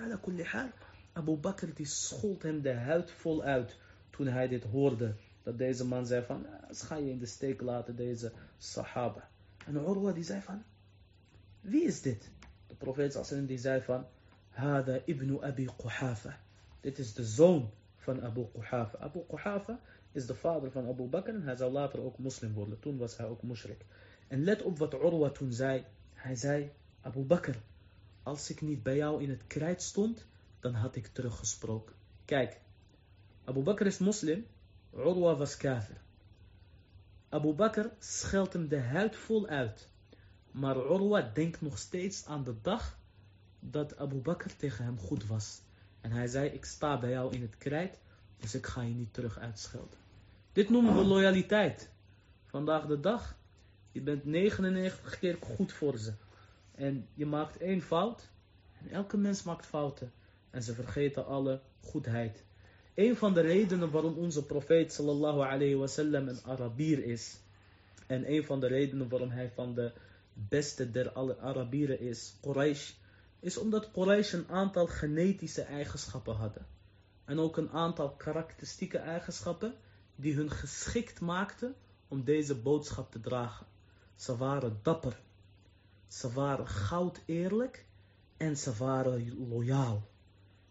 Abu 1.14 1.36
Bakr 1.36 1.66
die 1.74 1.86
schold 1.86 2.44
hem 2.44 2.62
de 2.62 2.74
huid 2.74 3.12
vol 3.12 3.44
uit 3.44 3.78
toen 4.10 4.28
hij 4.28 4.48
dit 4.48 4.64
hoorde. 4.64 5.16
Dat 5.44 5.58
deze 5.58 5.86
man 5.86 6.06
zei 6.06 6.26
van, 6.26 6.46
ga 6.72 6.96
je 6.96 7.10
in 7.10 7.20
de 7.20 7.26
steek 7.26 7.62
laten 7.62 7.96
deze 7.96 8.32
sahaba. 8.58 9.30
En 9.66 9.76
Urwa 9.76 10.12
die 10.12 10.24
zei 10.24 10.42
van, 10.42 10.64
wie 11.62 11.84
is 11.84 12.02
dit? 12.02 12.30
De 12.68 12.76
profeet 12.76 13.48
die 13.48 13.58
zei 13.58 13.82
van, 13.82 14.06
Hada 14.50 15.02
ibn 15.06 15.38
Abi 15.42 15.66
Quhafa. 15.78 16.40
Dit 16.82 17.00
is 17.00 17.14
de 17.14 17.26
zoon 17.26 17.70
van 17.98 18.24
Abu 18.24 18.48
Quhafa. 18.54 18.98
Abu 18.98 19.20
Quhafa 19.28 19.80
is 20.12 20.26
de 20.26 20.36
vader 20.36 20.72
van 20.72 20.88
Abu 20.88 21.04
Bakr 21.04 21.30
en 21.30 21.44
hij 21.44 21.56
zou 21.56 21.72
later 21.72 22.04
ook 22.04 22.18
moslim 22.18 22.54
worden. 22.54 22.80
Toen 22.80 22.98
was 22.98 23.18
hij 23.18 23.26
ook 23.26 23.44
mushrik. 23.44 23.86
En 24.28 24.44
let 24.44 24.62
op 24.62 24.78
wat 24.78 24.94
Urwa 24.94 25.30
toen 25.30 25.54
zei. 25.54 25.86
Hij 26.14 26.36
zei, 26.36 26.72
Abu 27.02 27.24
Bakr, 27.24 27.56
als 28.24 28.50
ik 28.50 28.62
niet 28.62 28.84
bij 28.84 28.96
jou 28.96 29.24
in 29.24 29.30
het 29.30 29.48
krijt 29.48 29.82
stond, 29.82 30.26
dan 30.60 30.74
had 30.74 30.96
ik 30.96 31.08
teruggesproken. 31.08 31.96
Kijk, 32.26 32.60
Abu 33.44 33.62
Bakr 33.62 33.86
is 33.86 33.98
moslim, 33.98 34.46
Urwa 34.94 35.36
was 35.36 35.58
kafir. 35.58 35.98
Abu 37.30 37.54
Bakr 37.54 37.86
scheldt 38.00 38.54
hem 38.54 38.68
de 38.68 38.80
huid 38.80 39.16
vol 39.16 39.48
uit. 39.48 39.88
Maar 40.60 40.76
Urwa 40.78 41.22
denkt 41.34 41.62
nog 41.62 41.78
steeds 41.78 42.26
aan 42.26 42.44
de 42.44 42.56
dag 42.62 42.98
dat 43.60 43.98
Abu 43.98 44.16
Bakr 44.16 44.50
tegen 44.58 44.86
hem 44.86 44.98
goed 45.00 45.26
was. 45.26 45.62
En 46.02 46.12
hij 46.12 46.28
zei, 46.28 46.50
ik 46.50 46.66
sta 46.66 47.00
bij 47.00 47.10
jou 47.10 47.34
in 47.34 47.42
het 47.42 47.58
krijt, 47.58 48.00
dus 48.40 48.56
ik 48.56 48.66
ga 48.66 48.82
je 48.82 48.94
niet 48.94 49.14
terug 49.14 49.40
uitschelden. 49.40 49.98
Dit 50.52 50.70
noemen 50.70 50.96
we 50.96 51.04
loyaliteit. 51.04 51.90
Vandaag 52.46 52.86
de 52.86 53.00
dag, 53.00 53.38
je 53.92 54.02
bent 54.02 54.26
99 54.26 55.20
keer 55.20 55.38
goed 55.42 55.72
voor 55.72 55.98
ze. 55.98 56.14
En 56.72 57.08
je 57.14 57.26
maakt 57.26 57.58
één 57.58 57.82
fout. 57.82 58.30
En 58.82 58.90
elke 58.90 59.18
mens 59.18 59.44
maakt 59.44 59.66
fouten. 59.66 60.12
En 60.50 60.64
ze 60.64 60.74
vergeten 60.74 61.26
alle 61.26 61.62
goedheid. 61.82 62.44
Een 62.94 63.16
van 63.16 63.34
de 63.34 63.42
redenen 63.42 63.92
waarom 63.92 64.18
onze 64.18 64.46
profeet 64.46 64.94
sallallahu 64.94 65.40
alayhi 65.40 65.76
wasallam 65.76 66.28
een 66.28 66.44
Arabier 66.44 67.04
is. 67.04 67.40
En 68.08 68.32
een 68.32 68.44
van 68.46 68.60
de 68.60 68.68
redenen 68.68 69.10
waarom 69.10 69.30
hij 69.30 69.52
van 69.56 69.74
de 69.74 69.92
beste 70.38 70.92
der 70.92 71.12
alle 71.16 71.40
Arabieren 71.40 72.00
is, 72.00 72.38
Quraysh, 72.42 72.94
is 73.40 73.58
omdat 73.58 73.92
Quraysh 73.92 74.34
een 74.34 74.50
aantal 74.50 74.88
genetische 74.88 75.62
eigenschappen 75.62 76.36
hadden. 76.36 76.66
En 77.26 77.40
ook 77.40 77.58
een 77.58 77.70
aantal 77.70 78.10
karakteristieke 78.10 78.98
eigenschappen 78.98 79.74
die 80.16 80.34
hun 80.34 80.52
geschikt 80.52 81.20
maakten 81.20 81.76
om 82.08 82.24
deze 82.24 82.56
boodschap 82.56 83.12
te 83.12 83.20
dragen. 83.20 83.66
Ze 84.16 84.38
waren 84.38 84.80
dapper, 84.82 85.20
ze 86.08 86.32
waren 86.32 86.68
goud 86.68 87.22
eerlijk 87.26 87.86
en 88.38 88.58
ze 88.58 88.74
waren 88.78 89.48
loyaal. 89.50 90.08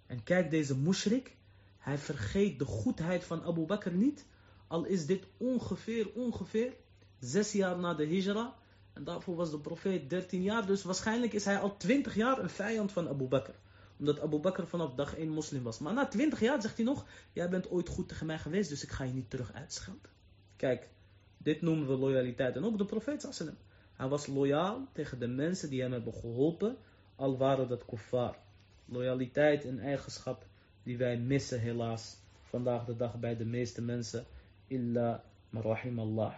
En 0.07 0.23
kijk 0.23 0.51
deze 0.51 0.77
mushrik, 0.77 1.37
hij 1.79 1.99
vergeet 1.99 2.59
de 2.59 2.65
goedheid 2.65 3.25
van 3.25 3.43
Abu 3.43 3.67
Bakr 3.67 3.91
niet, 3.91 4.25
al 4.67 4.85
is 4.85 5.07
dit 5.07 5.27
ongeveer, 5.37 6.13
ongeveer 6.15 6.73
zes 7.19 7.53
jaar 7.53 7.79
na 7.79 7.95
de 7.95 8.07
hijra. 8.07 8.55
En 8.97 9.05
daarvoor 9.05 9.37
was 9.37 9.51
de 9.51 9.59
profeet 9.59 10.11
13 10.11 10.43
jaar, 10.43 10.67
dus 10.67 10.83
waarschijnlijk 10.83 11.33
is 11.33 11.45
hij 11.45 11.59
al 11.59 11.77
20 11.77 12.15
jaar 12.15 12.39
een 12.39 12.51
vijand 12.51 12.93
van 12.93 13.09
Abu 13.09 13.25
Bakr. 13.25 13.53
Omdat 13.99 14.21
Abu 14.21 14.39
Bakr 14.39 14.63
vanaf 14.63 14.95
dag 14.95 15.17
1 15.17 15.29
moslim 15.29 15.63
was. 15.63 15.79
Maar 15.79 15.95
na 15.95 16.07
20 16.09 16.41
jaar 16.41 16.63
zegt 16.63 16.77
hij 16.77 16.85
nog, 16.85 17.07
jij 17.33 17.49
bent 17.49 17.71
ooit 17.71 17.89
goed 17.89 18.09
tegen 18.09 18.27
mij 18.27 18.39
geweest, 18.39 18.69
dus 18.69 18.83
ik 18.83 18.91
ga 18.91 19.05
je 19.05 19.13
niet 19.13 19.31
terug 19.31 19.53
uitschelden. 19.53 20.11
Kijk, 20.57 20.89
dit 21.37 21.61
noemen 21.63 21.87
we 21.87 21.97
loyaliteit. 21.97 22.57
En 22.57 22.65
ook 22.65 22.79
de 22.79 22.85
profeet 22.85 23.27
sallam. 23.31 23.57
Hij 23.93 24.09
was 24.09 24.27
loyaal 24.27 24.89
tegen 24.93 25.19
de 25.19 25.29
mensen 25.29 25.71
die 25.71 25.83
hem 25.83 25.93
hebben 25.93 26.15
geholpen, 26.15 26.77
al 27.17 27.37
waren 27.37 27.69
dat 27.69 27.85
kuffar. 27.85 28.37
Loyaliteit 28.85 29.65
en 29.65 29.79
eigenschap 29.79 30.47
die 30.83 30.97
wij 30.97 31.19
missen 31.19 31.61
helaas 31.61 32.17
vandaag 32.43 32.85
de 32.85 32.97
dag 32.97 33.19
bij 33.19 33.37
de 33.37 33.45
meeste 33.45 33.83
mensen. 33.83 34.25
Illa 34.67 35.25
marahim 35.51 35.99
Allah. 35.99 36.35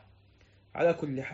Ala 0.70 0.92
kulli 0.92 1.24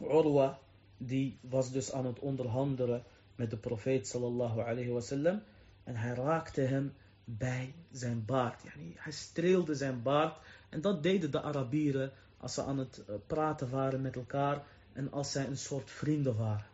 Urwa 0.00 0.58
die 0.98 1.38
was 1.40 1.72
dus 1.72 1.92
aan 1.92 2.06
het 2.06 2.18
onderhandelen 2.18 3.04
met 3.34 3.50
de 3.50 3.56
profeet 3.56 4.08
sallallahu 4.08 4.60
alayhi 4.60 4.90
wasallam. 4.90 5.42
En 5.84 5.96
hij 5.96 6.14
raakte 6.14 6.60
hem 6.60 6.94
bij 7.24 7.74
zijn 7.90 8.24
baard. 8.24 8.62
Yani, 8.62 8.94
hij 8.96 9.12
streelde 9.12 9.74
zijn 9.74 10.02
baard. 10.02 10.38
En 10.68 10.80
dat 10.80 11.02
deden 11.02 11.30
de 11.30 11.42
Arabieren 11.42 12.12
als 12.36 12.54
ze 12.54 12.62
aan 12.62 12.78
het 12.78 13.04
eh, 13.06 13.14
praten 13.26 13.70
waren 13.70 14.00
met 14.00 14.16
elkaar. 14.16 14.66
En 14.92 15.12
als 15.12 15.32
zij 15.32 15.46
een 15.46 15.56
soort 15.56 15.90
vrienden 15.90 16.36
waren. 16.36 16.66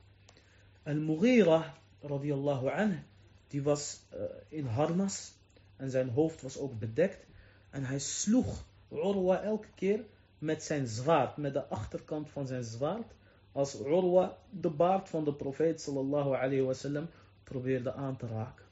En 0.83 1.05
Mughira 1.05 1.75
radiyallahu 2.01 2.69
anh. 2.69 3.03
Die 3.49 3.63
was 3.63 4.01
uh, 4.15 4.21
in 4.49 4.67
harnas. 4.67 5.33
En 5.77 5.91
zijn 5.91 6.09
hoofd 6.09 6.43
was 6.43 6.59
ook 6.59 6.79
bedekt. 6.79 7.27
En 7.71 7.85
hij 7.85 7.99
sloeg 7.99 8.65
Urwa 8.89 9.43
elke 9.43 9.69
keer 9.75 10.05
met 10.43 10.63
zijn 10.63 10.87
zwaard. 10.87 11.37
Met 11.37 11.53
de 11.53 11.67
achterkant 11.67 12.31
van 12.31 12.47
zijn 12.47 12.65
zwaard. 12.65 13.13
Als 13.53 13.81
Urwa 13.81 14.39
de 14.51 14.71
baard 14.71 15.09
van 15.09 15.25
de 15.25 15.35
profeet 15.35 15.81
sallallahu 15.81 16.35
alayhi 16.35 16.63
wasallam 16.63 17.09
probeerde 17.45 17.93
aan 17.93 18.17
te 18.17 18.27
raken. 18.27 18.65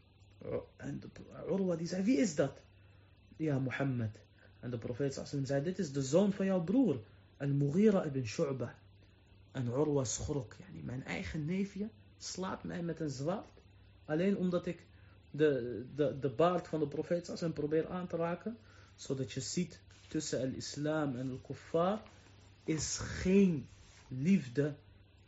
En 0.76 1.02
Urwa 1.48 1.76
die 1.76 1.86
zei, 1.86 2.02
wie 2.02 2.18
is 2.18 2.34
dat? 2.34 2.62
Ja, 3.36 3.58
Mohammed. 3.58 4.18
En 4.60 4.70
de 4.70 4.78
profeet 4.78 5.14
sallallahu 5.14 5.46
zei, 5.46 5.62
dit 5.62 5.78
is 5.78 5.92
de 5.92 6.02
zoon 6.02 6.32
van 6.32 6.46
jouw 6.46 6.64
broer. 6.64 7.00
Al-Mughira 7.36 8.04
ibn 8.04 8.24
Shu'ba. 8.24 8.74
En 9.52 9.66
Urwa 9.66 10.04
schrok. 10.04 10.54
Yani 10.58 10.82
mijn 10.82 11.04
eigen 11.04 11.44
neefje 11.44 11.88
slaat 12.18 12.64
mij 12.64 12.82
met 12.82 13.00
een 13.00 13.10
zwaard. 13.10 13.60
Alleen 14.04 14.36
omdat 14.36 14.66
ik 14.66 14.86
de, 15.30 15.84
de, 15.94 16.18
de 16.20 16.28
baard 16.28 16.68
van 16.68 16.80
de 16.80 16.88
profeet 16.88 17.26
sallallahu 17.26 17.52
probeer 17.52 17.88
aan 17.88 18.06
te 18.06 18.16
raken. 18.16 18.58
Zodat 18.94 19.32
je 19.32 19.40
ziet 19.40 19.80
tussen 20.10 20.40
al-islam 20.40 21.16
en 21.16 21.30
al-kuffar 21.30 22.02
is 22.64 22.98
geen 22.98 23.68
liefde 24.08 24.74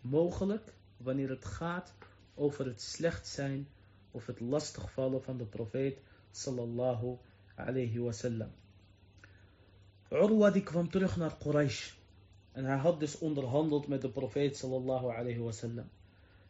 mogelijk 0.01 0.73
wanneer 0.97 1.29
het 1.29 1.45
gaat 1.45 1.93
over 2.35 2.67
het 2.67 2.83
slecht 2.83 3.27
zijn 3.27 3.69
of 4.11 4.27
het 4.27 4.41
lastigvallen 4.41 5.23
van 5.23 5.39
de 5.39 5.45
profeet 5.45 5.99
sallallahu 6.31 7.17
alayhi 7.55 7.99
wasallam. 7.99 8.51
Urwa 10.11 10.51
die 10.51 10.63
kwam 10.63 10.91
terug 10.91 11.17
naar 11.17 11.37
Quraysh 11.39 11.93
en 12.53 12.65
hij 12.65 12.77
had 12.77 13.01
dus 13.01 13.19
onderhandeld 13.19 13.87
met 13.87 14.01
de 14.01 14.11
profeet 14.11 14.57
sallallahu 14.57 15.07
alayhi. 15.07 15.83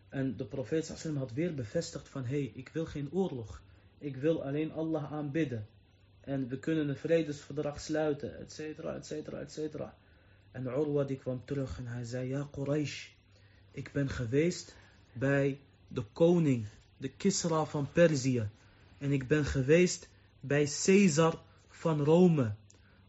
En 0.09 0.37
de 0.37 0.45
profeet 0.45 0.87
sallallahu 0.87 1.19
had 1.19 1.33
weer 1.33 1.55
bevestigd 1.55 2.09
van 2.09 2.25
hé, 2.25 2.29
hey, 2.29 2.53
ik 2.55 2.69
wil 2.69 2.87
geen 2.87 3.13
oorlog. 3.13 3.63
Ik 3.99 4.17
wil 4.17 4.45
alleen 4.45 4.73
Allah 4.73 5.13
aanbidden. 5.13 5.67
En 6.25 6.49
we 6.49 6.59
kunnen 6.59 6.89
een 6.89 6.97
vredesverdrag 6.97 7.81
sluiten, 7.81 8.39
et 8.39 8.53
cetera, 8.53 8.95
et 8.95 9.07
cetera, 9.07 9.41
et 9.41 9.53
cetera. 9.53 9.97
En 10.53 10.67
Urwa 10.67 11.05
die 11.05 11.17
kwam 11.17 11.45
terug 11.45 11.79
en 11.79 11.87
hij 11.87 12.05
zei, 12.05 12.29
ja 12.29 12.49
Quraysh, 12.51 13.09
ik 13.71 13.93
ben 13.93 14.09
geweest 14.09 14.75
bij 15.13 15.59
de 15.89 16.05
koning, 16.13 16.67
de 16.97 17.09
Kisra 17.09 17.65
van 17.65 17.93
Perzië. 17.93 18.49
En 18.99 19.13
ik 19.13 19.29
ben 19.29 19.45
geweest 19.45 20.09
bij 20.41 20.69
Caesar 20.85 21.43
van 21.69 22.05
Rome. 22.05 22.55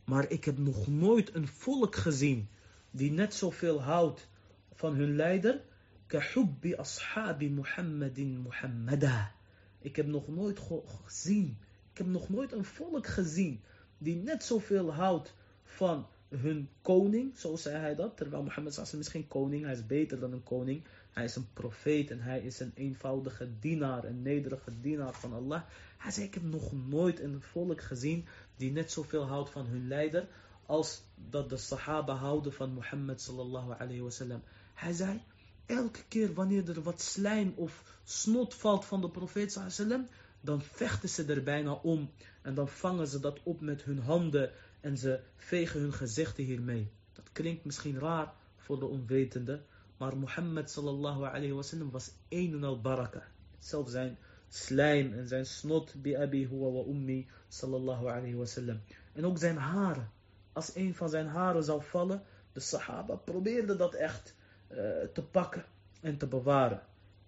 Maar 0.05 0.29
ik 0.29 0.45
heb 0.45 0.57
nog 0.57 0.87
nooit 0.87 1.35
een 1.35 1.47
volk 1.47 1.95
gezien 1.95 2.47
die 2.91 3.11
net 3.11 3.33
zoveel 3.33 3.81
houdt 3.81 4.27
van 4.73 4.95
hun 4.95 5.15
leider. 5.15 5.61
Kahubbi 6.07 6.75
ashabi 6.75 7.49
Muhammadin 7.49 8.41
Muhammada. 8.41 9.31
Ik 9.79 9.95
heb 9.95 10.07
nog 10.07 10.27
nooit 10.27 10.59
gezien, 11.05 11.57
ik 11.93 11.99
heb 11.99 12.07
nog 12.07 12.29
nooit 12.29 12.51
een 12.51 12.65
volk 12.65 13.07
gezien 13.07 13.61
die 13.97 14.15
net 14.15 14.43
zoveel 14.43 14.93
houdt 14.93 15.33
van 15.63 16.07
hun 16.29 16.69
koning, 16.81 17.37
zo 17.37 17.55
zei 17.55 17.77
hij 17.77 17.95
dat. 17.95 18.17
Terwijl 18.17 18.43
Mohammed 18.43 18.73
sallam 18.73 18.99
is 18.99 19.07
geen 19.07 19.27
koning, 19.27 19.63
hij 19.63 19.73
is 19.73 19.85
beter 19.85 20.19
dan 20.19 20.31
een 20.33 20.43
koning. 20.43 20.83
Hij 21.11 21.23
is 21.23 21.35
een 21.35 21.47
profeet 21.53 22.11
en 22.11 22.19
hij 22.19 22.39
is 22.39 22.59
een 22.59 22.71
eenvoudige 22.75 23.49
dienaar, 23.59 24.03
een 24.03 24.21
nederige 24.21 24.79
dienaar 24.81 25.13
van 25.13 25.33
Allah. 25.33 25.61
Hij 25.97 26.11
zei, 26.11 26.25
ik 26.25 26.33
heb 26.33 26.43
nog 26.43 26.71
nooit 26.87 27.19
een 27.19 27.41
volk 27.41 27.81
gezien 27.81 28.25
die 28.55 28.71
net 28.71 28.91
zoveel 28.91 29.25
houdt 29.25 29.49
van 29.49 29.65
hun 29.65 29.87
leider 29.87 30.27
als 30.65 31.01
dat 31.29 31.49
de 31.49 31.57
sahaba 31.57 32.13
houden 32.13 32.53
van 32.53 32.73
Mohammed 32.73 33.21
sallallahu 33.21 33.73
alayhi 33.77 34.01
wasallam. 34.01 34.43
Hij 34.73 34.93
zei, 34.93 35.21
elke 35.65 36.03
keer 36.07 36.33
wanneer 36.33 36.69
er 36.69 36.81
wat 36.81 37.01
slijm 37.01 37.53
of 37.55 37.99
snot 38.03 38.53
valt 38.53 38.85
van 38.85 39.01
de 39.01 39.09
profeet 39.09 39.51
sallallahu 39.51 40.07
dan 40.43 40.61
vechten 40.61 41.09
ze 41.09 41.25
er 41.25 41.43
bijna 41.43 41.73
om 41.73 42.11
en 42.41 42.53
dan 42.53 42.67
vangen 42.67 43.07
ze 43.07 43.19
dat 43.19 43.39
op 43.43 43.61
met 43.61 43.83
hun 43.83 43.99
handen 43.99 44.51
en 44.81 44.97
ze 44.97 45.19
vegen 45.35 45.79
hun 45.79 45.93
gezichten 45.93 46.43
hiermee. 46.43 46.91
Dat 47.13 47.31
klinkt 47.31 47.65
misschien 47.65 47.99
raar 47.99 48.33
voor 48.57 48.79
de 48.79 48.85
onwetende, 48.85 49.61
maar 49.97 50.17
Mohammed 50.17 50.69
sallallahu 50.69 51.23
alayhi 51.23 51.51
wasallam 51.51 51.91
was 51.91 52.11
een 52.29 52.53
en 52.53 52.63
al 52.63 52.81
baraka. 52.81 53.23
Zelfs 53.59 53.91
zijn 53.91 54.17
slijm 54.49 55.13
en 55.13 55.27
zijn 55.27 55.45
snot 55.45 56.01
bi 56.01 56.15
abi 56.15 56.47
huwa 56.47 56.71
wa 56.71 56.83
ummi 56.91 57.27
sallallahu 57.47 58.07
alayhi 58.07 58.35
wasallam. 58.35 58.81
En 59.13 59.25
ook 59.25 59.37
zijn 59.37 59.57
haren. 59.57 60.11
Als 60.53 60.75
een 60.75 60.95
van 60.95 61.09
zijn 61.09 61.27
haren 61.27 61.63
zou 61.63 61.83
vallen, 61.83 62.23
de 62.53 62.59
sahaba 62.59 63.15
probeerden 63.15 63.77
dat 63.77 63.93
echt 63.93 64.35
uh, 64.71 64.77
te 65.13 65.23
pakken 65.31 65.65
en 66.01 66.17
te 66.17 66.27
bewaren. 66.27 66.81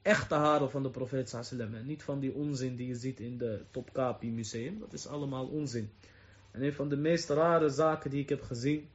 Echte 0.06 0.36
haren 0.36 0.70
van 0.72 0.84
de 0.84 0.90
profeet 0.90 1.30
sallallahu 1.30 1.84
Niet 1.84 2.04
van 2.04 2.20
die 2.20 2.34
onzin 2.34 2.76
die 2.76 2.88
je 2.88 2.96
ziet 2.96 3.20
in 3.20 3.38
de 3.38 3.64
Topkapi 3.72 4.32
museum. 4.32 4.80
Dat 4.80 4.94
is 4.94 5.08
allemaal 5.08 5.48
onzin. 5.48 5.90
En 6.52 6.64
een 6.64 6.74
van 6.74 6.90
de 6.90 6.96
meest 6.98 7.30
rare 7.30 7.70
zaken 7.70 8.10
die 8.10 8.22
ik 8.22 8.30
heb 8.30 8.42
gezien, 8.42 8.90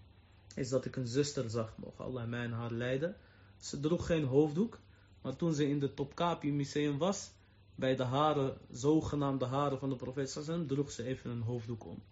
is 0.55 0.68
dat 0.68 0.85
ik 0.85 0.96
een 0.96 1.07
zuster 1.07 1.51
zag, 1.51 1.75
mogen 1.77 2.05
Allah 2.05 2.29
mij 2.29 2.44
en 2.44 2.53
haar 2.53 2.73
leiden. 2.73 3.16
Ze 3.59 3.81
droeg 3.81 4.07
geen 4.07 4.25
hoofddoek, 4.25 4.79
maar 5.23 5.37
toen 5.37 5.55
ze 5.55 5.68
in 5.68 5.79
de 5.79 5.94
Topkapi 5.94 6.53
museum 6.53 6.99
was, 6.99 7.31
bij 7.75 7.96
de 7.96 8.05
haren, 8.05 8.59
zogenaamde 8.70 9.44
haren 9.44 9.79
van 9.79 9.88
de 9.88 9.96
profeet 9.96 10.31
sallam, 10.31 10.66
droeg 10.66 10.90
ze 10.90 11.05
even 11.05 11.31
een 11.31 11.42
hoofddoek 11.42 11.87
om. 11.87 12.03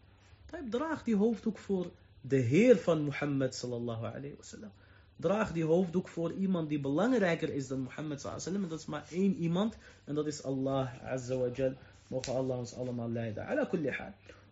Draag 0.70 1.04
die 1.04 1.16
hoofddoek 1.16 1.58
voor 1.58 1.90
de 2.20 2.37
Heer 2.37 2.76
van 2.76 3.02
Mohammed 3.02 3.54
sallallahu 3.54 4.04
alayhi 4.04 4.34
wasallam. 4.37 4.72
Draag 5.20 5.52
die 5.52 5.64
hoofddoek 5.64 6.09
voor 6.09 6.33
iemand 6.33 6.68
die 6.68 6.81
belangrijker 6.81 7.54
is 7.54 7.68
dan 7.68 7.81
Mohammed. 7.81 8.24
En 8.24 8.68
dat 8.68 8.78
is 8.78 8.87
maar 8.87 9.04
één 9.11 9.37
iemand, 9.37 9.76
en 10.04 10.14
dat 10.14 10.26
is 10.26 10.42
Allah 10.42 11.04
azza 11.04 11.37
wa 11.37 11.48
jal. 11.54 11.72
Mogen 12.09 12.35
Allah 12.35 12.59
ons 12.59 12.74
allemaal 12.74 13.11
leiden. 13.11 13.46
Ala 13.46 13.64
kulli. 13.64 13.92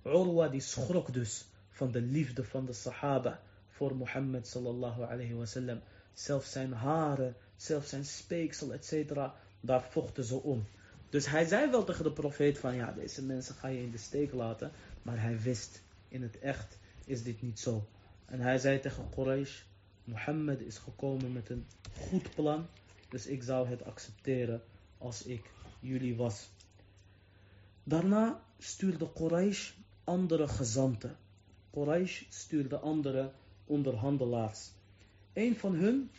Urwa 0.05 0.48
die 0.48 0.61
schrok 0.61 1.12
dus 1.12 1.44
van 1.70 1.90
de 1.90 2.00
liefde 2.00 2.44
van 2.44 2.66
de 2.66 2.72
sahaba 2.72 3.40
voor 3.68 3.96
Mohammed 3.96 4.46
sallallahu 4.46 5.02
alayhi 5.02 5.35
wasallam. 5.35 5.81
Zelfs 6.14 6.52
zijn 6.52 6.72
haren, 6.72 7.35
zelfs 7.57 7.88
zijn 7.88 8.05
speeksel, 8.05 8.72
etc. 8.72 9.18
Daar 9.61 9.83
vochten 9.83 10.24
ze 10.24 10.42
om. 10.42 10.66
Dus 11.11 11.26
hij 11.26 11.44
zei 11.44 11.70
wel 11.70 11.85
tegen 11.85 12.05
de 12.05 12.12
profeet 12.12 12.59
van 12.59 12.74
ja, 12.74 12.92
deze 12.92 13.22
mensen 13.22 13.55
ga 13.55 13.68
je 13.68 13.83
in 13.83 13.90
de 13.90 13.98
steek 13.98 14.33
laten. 14.33 14.70
Maar 15.02 15.20
hij 15.20 15.40
wist, 15.40 15.83
in 16.09 16.22
het 16.22 16.38
echt 16.38 16.79
is 17.05 17.22
dit 17.22 17.42
niet 17.42 17.59
zo. 17.59 17.87
En 18.24 18.40
hij 18.40 18.59
zei 18.59 18.81
tegen 18.81 19.09
Quraysh, 19.11 19.62
Mohammed 20.06 20.60
is 20.60 20.78
gekomen 20.78 21.32
met 21.32 21.48
een 21.48 21.66
goed 21.92 22.34
plan. 22.34 22.66
Dus 23.08 23.26
ik 23.26 23.42
zou 23.42 23.68
het 23.68 23.84
accepteren 23.84 24.62
als 24.98 25.22
ik 25.22 25.50
jullie 25.80 26.16
was. 26.16 26.48
Daarna 27.82 28.42
stuurde 28.58 29.12
Quraysh 29.12 29.72
andere 30.04 30.48
gezanten. 30.48 31.16
Quraysh 31.70 32.22
stuurde 32.28 32.78
andere 32.78 33.32
onderhandelaars. 33.64 34.70
Een 35.32 35.56
van 35.56 35.74
hun, 35.74 36.10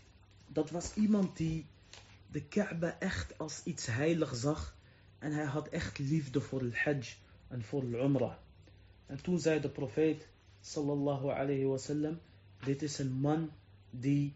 dat 0.48 0.70
was 0.70 0.94
iemand 0.94 1.38
die 1.38 1.66
de 2.32 2.44
Kaaba 2.44 2.96
echt 3.00 3.38
als 3.38 3.62
iets 3.64 3.86
heilig 3.86 4.36
zag. 4.36 4.76
En 5.20 5.32
hij 5.32 5.46
had 5.46 5.68
echt 5.68 6.00
liefde 6.00 6.42
voor 6.42 6.62
het 6.62 6.78
hajj 6.78 7.16
en 7.48 7.64
voor 7.64 7.82
het 7.82 7.94
umrah. 7.94 8.34
En 9.06 9.22
toen 9.22 9.40
zei 9.40 9.60
de 9.60 9.70
profeet, 9.70 10.28
sallallahu 10.62 11.30
alayhi 11.30 11.66
wasallam, 11.66 12.20
dit 12.64 12.82
is 12.82 13.00
een 13.00 13.12
man 13.12 13.52
die 13.90 14.36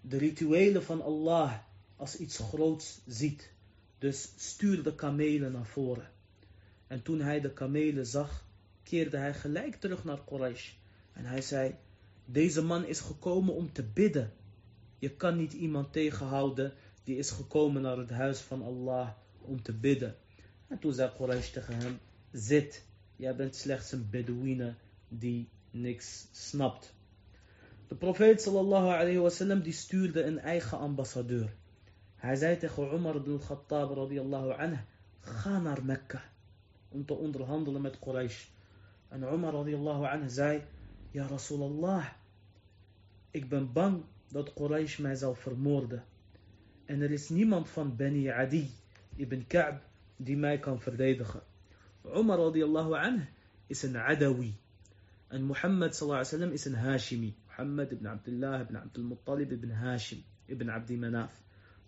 de 0.00 0.18
rituelen 0.18 0.82
van 0.82 1.02
Allah 1.02 1.58
als 1.96 2.16
iets 2.16 2.38
groots 2.38 3.00
ziet. 3.06 3.50
Dus 3.98 4.32
stuur 4.36 4.82
de 4.82 4.94
kamelen 4.94 5.52
naar 5.52 5.66
voren. 5.66 6.10
En 6.86 7.02
toen 7.02 7.20
hij 7.20 7.40
de 7.40 7.52
kamelen 7.52 8.06
zag, 8.06 8.46
keerde 8.82 9.16
hij 9.16 9.34
gelijk 9.34 9.76
terug 9.76 10.04
naar 10.04 10.24
Quraysh. 10.24 10.72
En 11.12 11.24
hij 11.24 11.42
zei, 11.42 11.74
deze 12.24 12.62
man 12.62 12.84
is 12.84 13.00
gekomen 13.00 13.54
om 13.54 13.72
te 13.72 13.82
bidden. 13.82 14.32
Je 14.98 15.10
kan 15.10 15.36
niet 15.36 15.52
iemand 15.52 15.92
tegenhouden 15.92 16.72
die 17.04 17.16
is 17.16 17.30
gekomen 17.30 17.82
naar 17.82 17.96
het 17.96 18.10
huis 18.10 18.38
van 18.40 18.62
Allah 18.62 19.10
om 19.40 19.62
te 19.62 19.72
bidden. 19.72 20.16
En 20.66 20.78
toen 20.78 20.92
zei 20.92 21.10
Quraysh 21.16 21.48
tegen 21.50 21.74
hem, 21.74 21.98
zit, 22.32 22.84
jij 23.16 23.36
bent 23.36 23.56
slechts 23.56 23.92
een 23.92 24.10
Bedouine 24.10 24.74
die 25.08 25.48
niks 25.70 26.26
snapt. 26.32 26.94
De 27.90 27.96
profeet 27.96 28.42
sallallahu 28.42 28.86
alayhi 28.86 29.18
wasallam 29.18 29.62
die 29.62 29.72
stuurde 29.72 30.22
een 30.22 30.38
eigen 30.38 30.78
ambassadeur. 30.78 31.50
Hij 32.16 32.36
zei 32.36 32.56
tegen 32.56 32.94
Umar 32.94 33.16
ibn 33.16 33.38
Khattab 33.38 33.90
radiyallahu 33.96 34.52
anhu, 34.52 34.78
ga 35.20 35.58
naar 35.58 35.84
Mekka 35.84 36.22
om 36.88 37.04
te 37.04 37.14
onderhandelen 37.14 37.82
met 37.82 37.98
Quraysh. 37.98 38.46
En 39.08 39.22
Umar 39.22 39.52
radiyallahu 39.52 40.04
anhu 40.04 40.28
zei, 40.28 40.62
ja 41.10 41.26
Rasulallah, 41.26 42.06
ik 43.30 43.48
ben 43.48 43.72
bang 43.72 44.02
dat 44.28 44.52
Quraysh 44.52 44.98
mij 44.98 45.14
zal 45.14 45.34
vermoorden. 45.34 46.04
En 46.84 47.02
er 47.02 47.10
is 47.10 47.28
niemand 47.28 47.68
van 47.68 47.96
Bani 47.96 48.28
Adi 48.28 48.70
ibn 49.16 49.46
Ka'b 49.46 49.80
die 50.16 50.36
mij 50.36 50.58
kan 50.58 50.80
verdedigen. 50.80 51.42
Umar 52.14 52.38
radiyallahu 52.38 52.94
anhu 52.94 53.24
is 53.66 53.82
een 53.82 53.96
Adawi. 53.96 54.54
En 55.28 55.42
Mohammed 55.42 55.94
sallallahu 55.94 56.24
alayhi 56.24 56.36
wasallam 56.36 56.52
is 56.52 56.64
een 56.64 56.74
Hashimi. 56.74 57.34
Mohammed 57.60 57.92
ibn 57.92 58.06
Abdullah 58.06 58.60
ibn 58.60 58.76
Abdul 58.76 59.04
Muttalib 59.04 59.52
ibn 59.52 59.70
Hashim 59.70 60.22
ibn 60.46 60.68
Abdi 60.68 60.96
Manaf. 60.96 61.30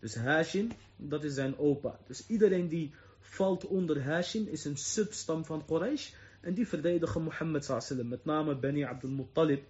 Dus 0.00 0.14
Hashim, 0.14 0.68
dat 0.96 1.24
is 1.24 1.34
zijn 1.34 1.58
opa. 1.58 1.98
Dus 2.06 2.26
iedereen 2.26 2.68
die 2.68 2.94
valt 3.20 3.66
onder 3.66 4.02
Hashim 4.04 4.46
is 4.46 4.64
een 4.64 4.76
substam 4.76 5.44
van 5.44 5.64
Quraysh. 5.64 6.12
En 6.40 6.54
die 6.54 6.68
verdedigen 6.68 7.22
Mohammed 7.22 7.64
sallallahu 7.64 8.08
met 8.08 8.24
name 8.24 8.54
Bani 8.54 8.84
Abdul 8.84 9.10
Muttalib. 9.10 9.64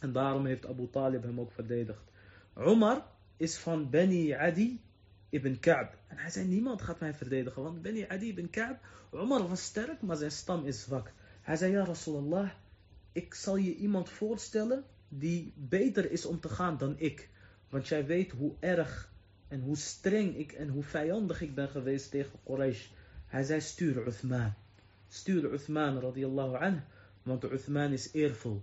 En 0.00 0.12
daarom 0.12 0.46
heeft 0.46 0.66
Abu 0.66 0.88
Talib 0.90 1.22
hem 1.22 1.40
ook 1.40 1.52
verdedigd. 1.52 2.02
Umar 2.56 3.06
is 3.36 3.56
van 3.56 3.90
Bani 3.90 4.32
Adi 4.32 4.80
ibn 5.30 5.58
Ka'b. 5.60 5.94
En 6.08 6.16
hij 6.16 6.30
zei, 6.30 6.46
niemand 6.46 6.82
gaat 6.82 7.00
mij 7.00 7.14
verdedigen. 7.14 7.62
Want 7.62 7.82
Bani 7.82 8.06
Adi 8.08 8.28
ibn 8.28 8.50
Ka'b, 8.50 8.78
Umar 9.12 9.48
was 9.48 9.62
sterk, 9.62 10.02
maar 10.02 10.16
zijn 10.16 10.30
stam 10.30 10.64
is 10.64 10.82
zwak. 10.82 11.12
Hij 11.40 11.56
zei, 11.56 11.72
ja 11.72 11.84
Rasulallah, 11.84 12.50
ik 13.12 13.34
zal 13.34 13.56
je 13.56 13.74
iemand 13.76 14.08
voorstellen 14.08 14.84
die 15.18 15.52
beter 15.56 16.10
is 16.10 16.26
om 16.26 16.40
te 16.40 16.48
gaan 16.48 16.78
dan 16.78 16.98
ik. 16.98 17.28
Want 17.68 17.88
jij 17.88 18.06
weet 18.06 18.30
hoe 18.30 18.54
erg 18.60 19.12
en 19.48 19.60
hoe 19.60 19.76
streng 19.76 20.36
ik 20.36 20.52
en 20.52 20.68
hoe 20.68 20.82
vijandig 20.82 21.40
ik 21.40 21.54
ben 21.54 21.68
geweest 21.68 22.10
tegen 22.10 22.38
Quraysh. 22.44 22.86
Hij 23.26 23.44
zei, 23.44 23.60
stuur 23.60 24.06
Uthman. 24.06 24.54
Stuur 25.08 25.52
Uthman 25.52 26.00
radiyallahu 26.00 26.56
anh, 26.56 26.80
want 27.22 27.44
Uthman 27.44 27.92
is 27.92 28.12
eervol. 28.12 28.62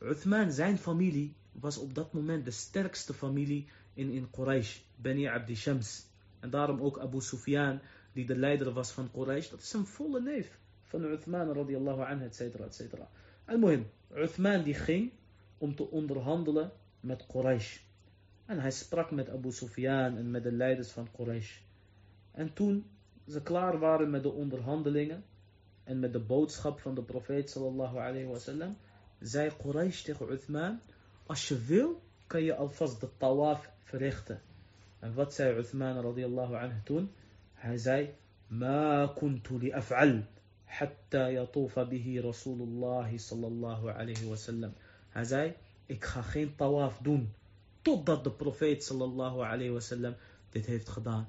Uthman, 0.00 0.52
zijn 0.52 0.78
familie, 0.78 1.34
was 1.52 1.78
op 1.78 1.94
dat 1.94 2.12
moment 2.12 2.44
de 2.44 2.50
sterkste 2.50 3.14
familie 3.14 3.68
in, 3.94 4.10
in 4.10 4.30
Quraysh, 4.30 4.78
Bani 4.96 5.26
Abdi 5.26 5.56
Shams. 5.56 6.06
En 6.40 6.50
daarom 6.50 6.80
ook 6.80 6.98
Abu 6.98 7.20
Sufyan, 7.20 7.80
die 8.12 8.26
de 8.26 8.36
leider 8.36 8.72
was 8.72 8.90
van 8.90 9.10
Quraysh, 9.10 9.48
dat 9.50 9.60
is 9.60 9.72
een 9.72 9.86
volle 9.86 10.20
neef 10.20 10.58
van 10.82 11.04
Uthman 11.04 11.52
radiyallahu 11.52 12.02
anhu, 12.02 12.24
et 12.24 12.34
cetera, 12.34 12.64
et 12.64 12.74
cetera. 12.74 13.10
Al-Muhim, 13.44 13.86
Uthman 14.14 14.62
die 14.62 14.74
ging 14.74 15.12
om 15.58 15.74
te 15.74 15.90
onderhandelen 15.90 16.72
met 17.00 17.26
Quraysh. 17.26 17.78
En 18.46 18.60
hij 18.60 18.70
sprak 18.70 19.10
met 19.10 19.28
Abu 19.30 19.52
Sufyan 19.52 20.16
en 20.16 20.30
met 20.30 20.42
de 20.42 20.52
leiders 20.52 20.90
van 20.90 21.08
Quraysh. 21.16 21.58
En 22.32 22.52
toen 22.52 22.86
ze 23.28 23.42
klaar 23.42 23.78
waren 23.78 24.10
met 24.10 24.22
de 24.22 24.32
onderhandelingen 24.32 25.24
en 25.84 25.98
met 25.98 26.12
de 26.12 26.20
boodschap 26.20 26.80
van 26.80 26.94
de 26.94 27.02
profeet 27.02 27.50
sallallahu 27.50 27.96
alayhi 27.98 28.26
wasallam, 28.26 28.76
zei 29.20 29.50
Quraysh 29.62 30.02
tegen 30.02 30.32
Uthman, 30.32 30.80
als 31.26 31.48
je 31.48 31.64
wil, 31.64 32.02
kan 32.26 32.42
je 32.42 32.56
alvast 32.56 33.00
de 33.00 33.08
tawaf 33.16 33.70
verrichten. 33.82 34.40
En 34.98 35.14
wat 35.14 35.34
zei 35.34 35.58
Uthman 35.58 36.00
radiyallahu 36.00 36.54
anhu 36.54 36.82
toen? 36.84 37.10
Hij 37.54 37.76
zei, 37.76 38.14
ma 38.46 39.12
kuntu 39.18 39.58
li 39.58 39.72
af'al, 39.72 40.22
hatta 40.64 41.30
yatufa 41.30 41.84
bihi 41.84 42.20
Rasulullah 42.20 43.18
sallallahu 43.18 43.88
alayhi 43.88 44.28
wasallam. 44.28 44.72
Hij 45.16 45.24
zei, 45.24 45.54
ik 45.86 46.04
ga 46.04 46.22
geen 46.22 46.54
tawaf 46.56 46.98
doen, 46.98 47.32
totdat 47.82 48.24
de 48.24 48.30
profeet 48.30 48.84
sallallahu 48.84 49.40
alayhi 49.40 49.70
wasallam 49.70 50.14
dit 50.50 50.66
heeft 50.66 50.88
gedaan. 50.88 51.28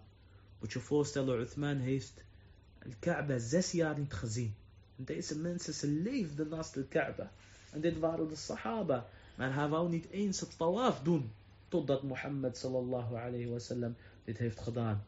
Moet 0.59 0.73
je 0.73 0.79
voorstellen, 0.79 1.39
Uthman 1.39 1.77
heeft 1.77 2.23
Al-Kaaba 2.85 3.37
zes 3.37 3.71
jaar 3.71 3.99
niet 3.99 4.13
gezien. 4.13 4.55
Deze 4.95 5.37
mensen, 5.37 5.73
ze 5.73 5.87
leefden 5.87 6.49
naast 6.49 6.73
de 6.73 6.83
Kaaba. 6.83 7.31
En 7.71 7.81
dit 7.81 7.99
waren 7.99 8.27
de 8.27 8.35
Sahaba. 8.35 9.05
Maar 9.35 9.53
hij 9.53 9.67
wou 9.67 9.89
niet 9.89 10.09
eens 10.09 10.39
het 10.39 10.57
tawaf 10.57 11.01
doen. 11.01 11.31
Totdat 11.67 12.03
Mohammed 12.03 12.57
sallallahu 12.57 13.15
alayhi 13.15 13.47
wasallam 13.49 13.95
dit 14.23 14.37
heeft 14.37 14.59
gedaan. 14.59 15.05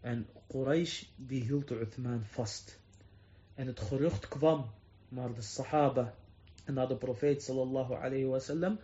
En 0.00 0.26
Quraysh 0.46 1.04
die 1.16 1.42
hield 1.42 1.70
Uthman 1.70 2.24
vast. 2.24 2.78
En 3.54 3.66
het 3.66 3.80
gerucht 3.80 4.28
kwam 4.28 4.70
naar 5.08 5.34
de 5.34 5.42
Sahaba 5.42 6.14
naar 6.64 6.88
de 6.88 6.96
profeet 6.96 7.42
sallallahu 7.42 7.94
alayhi 7.94 8.26
wasallam 8.26 8.78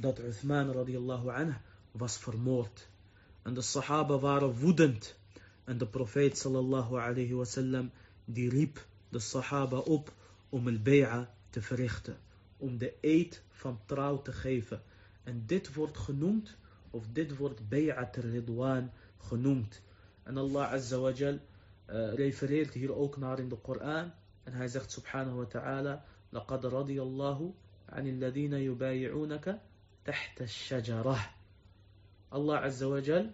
dat 0.00 0.18
Uthman 0.18 0.72
radiallahu 0.72 1.28
anhu 1.28 1.56
was 1.90 2.16
vermoord. 2.16 2.88
En 3.42 3.54
de 3.54 3.60
Sahaba 3.60 4.18
waren 4.18 4.58
woedend. 4.58 5.18
En 5.64 5.78
de 5.78 5.86
profeet 5.86 6.38
sallallahu 6.38 6.98
alayhi 6.98 7.34
wasallam 7.34 7.90
die 8.24 8.50
riep 8.50 8.86
de 9.08 9.18
Sahaba 9.18 9.78
op 9.78 10.12
om 10.48 10.68
el 10.68 10.82
bay'a 10.82 11.34
te 11.50 11.62
verrichten. 11.62 12.16
Om 12.56 12.78
de 12.78 12.94
eed 13.00 13.42
van 13.48 13.80
trouw 13.86 14.22
te 14.22 14.32
geven. 14.32 14.82
En 15.22 15.42
dit 15.46 15.74
wordt 15.74 15.98
genoemd, 15.98 16.56
of 16.90 17.04
dit 17.12 17.36
wordt 17.36 17.68
bay'at 17.68 18.16
ridwan 18.16 18.90
genoemd. 19.18 19.82
En 20.22 20.36
Allah 20.36 20.72
azza 20.72 20.98
wa 20.98 21.10
uh, 21.10 21.38
refereert 22.14 22.74
hier 22.74 22.94
ook 22.94 23.16
naar 23.16 23.38
in 23.38 23.48
de 23.48 23.56
Koran. 23.56 24.12
En 24.42 24.52
hij 24.52 24.68
zegt 24.68 24.90
subhanahu 24.92 25.36
wa 25.36 25.44
ta'ala, 25.44 26.04
لقد 26.31 26.65
رضي 26.65 27.01
الله 27.01 27.53
عن 27.89 28.07
الذين 28.07 28.53
يبايعونك 28.53 29.61
تحت 30.05 30.41
الشجرة. 30.41 31.17
Allah 32.31 32.61
azza 32.61 32.87
wa 32.87 32.99
jal 32.99 33.33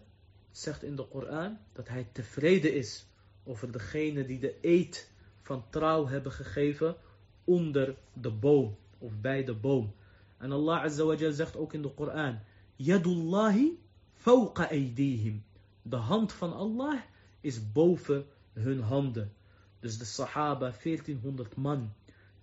zegt 0.52 0.84
in 0.84 0.96
de 0.96 1.08
Koran 1.08 1.58
dat 1.74 1.88
hij 1.88 2.08
tevreden 2.12 2.74
is 2.74 3.06
over 3.44 3.72
degene 3.72 4.26
die 4.26 4.40
de 4.40 4.58
eed 4.62 5.12
van 5.42 5.64
trouw 5.70 6.08
hebben 6.08 6.32
gegeven 6.32 6.96
onder 7.44 7.96
de 8.14 8.32
boom 8.32 8.78
of 8.98 9.20
bij 9.22 9.44
de 9.44 9.54
boom. 9.54 9.94
En 10.38 10.52
Allah 10.52 10.84
Azza 10.84 11.04
wa 11.04 11.16
Jal 11.16 11.32
zegt 11.32 11.56
ook 11.56 11.74
in 11.74 11.82
de 11.82 11.90
Koran: 11.90 12.40
Yadullahi 12.76 13.80
fawqa 14.14 14.70
aydihim. 14.70 15.44
De 15.82 15.96
hand 15.96 16.34
van 16.34 16.54
Allah 16.54 17.02
is 17.42 17.72
boven 17.72 18.26
hun 18.54 18.80
handen. 18.82 19.34
Dus 19.80 19.98
de 19.98 20.06
Sahaba, 20.06 20.74
1400 20.84 21.56
man, 21.56 21.94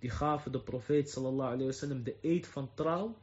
die 0.03 0.11
gaven 0.11 0.51
de 0.51 0.59
profeet 0.59 1.09
sallallahu 1.09 1.57
de 2.03 2.15
eed 2.21 2.47
van 2.47 2.69
trouw 2.73 3.15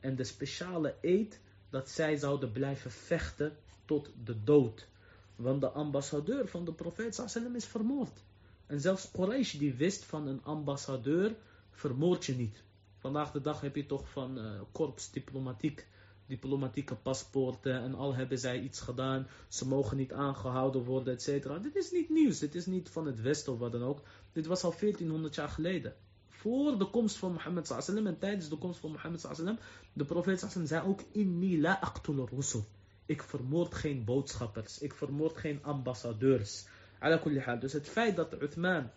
en 0.00 0.16
de 0.16 0.24
speciale 0.24 0.94
eed 1.00 1.40
dat 1.70 1.88
zij 1.88 2.16
zouden 2.16 2.52
blijven 2.52 2.90
vechten 2.90 3.56
tot 3.84 4.10
de 4.24 4.44
dood. 4.44 4.88
Want 5.36 5.60
de 5.60 5.68
ambassadeur 5.68 6.48
van 6.48 6.64
de 6.64 6.72
profeet 6.72 7.14
sallallahu 7.14 7.56
is 7.56 7.64
vermoord. 7.64 8.22
En 8.66 8.80
zelfs 8.80 9.10
Quraysh 9.10 9.54
die 9.54 9.74
wist 9.74 10.04
van 10.04 10.26
een 10.26 10.44
ambassadeur 10.44 11.34
vermoord 11.70 12.24
je 12.24 12.34
niet. 12.34 12.62
Vandaag 12.98 13.32
de 13.32 13.40
dag 13.40 13.60
heb 13.60 13.76
je 13.76 13.86
toch 13.86 14.08
van 14.08 14.38
uh, 14.38 14.60
korps 14.72 15.10
diplomatiek, 15.10 15.86
diplomatieke 16.26 16.94
paspoorten 16.94 17.82
en 17.82 17.94
al 17.94 18.14
hebben 18.14 18.38
zij 18.38 18.60
iets 18.60 18.80
gedaan, 18.80 19.26
ze 19.48 19.66
mogen 19.66 19.96
niet 19.96 20.12
aangehouden 20.12 20.84
worden, 20.84 21.12
et 21.14 21.22
cetera. 21.22 21.58
Dit 21.58 21.76
is 21.76 21.90
niet 21.90 22.08
nieuws, 22.08 22.38
dit 22.38 22.54
is 22.54 22.66
niet 22.66 22.88
van 22.88 23.06
het 23.06 23.20
Westen 23.20 23.52
of 23.52 23.58
wat 23.58 23.72
dan 23.72 23.82
ook. 23.82 24.00
Dit 24.32 24.46
was 24.46 24.62
al 24.62 24.74
1400 24.80 25.34
jaar 25.34 25.48
geleden. 25.48 25.94
Voor 26.38 26.78
de 26.78 26.90
komst 26.90 27.16
van 27.16 27.32
Mohammed 27.32 27.66
sallam 27.66 28.06
en 28.06 28.18
tijdens 28.18 28.48
de 28.48 28.56
komst 28.56 28.80
van 28.80 28.90
Mohammed 28.90 29.20
sallam, 29.20 29.58
de 29.92 30.04
profeet 30.04 30.40
sallam 30.40 30.66
zei 30.66 30.86
ook, 30.86 31.00
inni 31.12 31.60
la 31.60 31.80
aqtul 31.80 32.28
rusul. 32.28 32.64
Ik 33.06 33.22
vermoord 33.22 33.74
geen 33.74 34.04
boodschappers, 34.04 34.78
ik 34.78 34.94
vermoord 34.94 35.36
geen 35.36 35.64
ambassadeurs. 35.64 36.66
Dus 37.60 37.72
het 37.72 37.88
feit 37.88 38.16
dat 38.16 38.42
Uthman, 38.42 38.90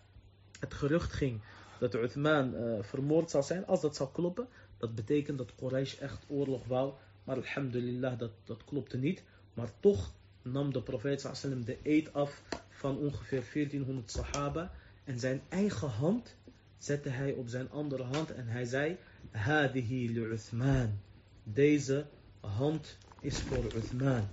het 0.58 0.74
gerucht 0.74 1.12
ging 1.12 1.40
dat 1.78 1.94
Uthman 1.94 2.54
uh, 2.54 2.82
vermoord 2.82 3.30
zal 3.30 3.42
zijn, 3.42 3.66
als 3.66 3.80
dat 3.80 3.96
zal 3.96 4.08
kloppen, 4.08 4.48
dat 4.78 4.94
betekent 4.94 5.38
dat 5.38 5.54
Quraysh 5.54 5.98
echt 5.98 6.24
oorlog 6.28 6.66
wou. 6.66 6.92
Maar 7.24 7.36
alhamdulillah, 7.36 8.18
dat, 8.18 8.32
dat 8.44 8.64
klopte 8.64 8.96
niet. 8.96 9.22
Maar 9.54 9.70
toch 9.80 10.12
nam 10.42 10.72
de 10.72 10.82
profeet 10.82 11.20
sallam 11.32 11.64
de 11.64 11.78
eed 11.82 12.12
af 12.12 12.42
van 12.68 12.98
ongeveer 12.98 13.44
1400 13.52 14.10
sahaba. 14.10 14.72
En 15.04 15.18
zijn 15.18 15.42
eigen 15.48 15.88
hand 15.88 16.36
zette 16.82 17.08
hij 17.08 17.32
op 17.32 17.48
zijn 17.48 17.70
andere 17.70 18.02
hand 18.02 18.30
en 18.30 18.46
hij 18.46 18.64
zei, 18.64 18.96
Hadihi 19.30 20.16
Uthman. 20.16 20.98
Deze 21.42 22.06
hand 22.40 22.98
is 23.20 23.40
voor 23.40 23.64
Uthman. 23.64 24.28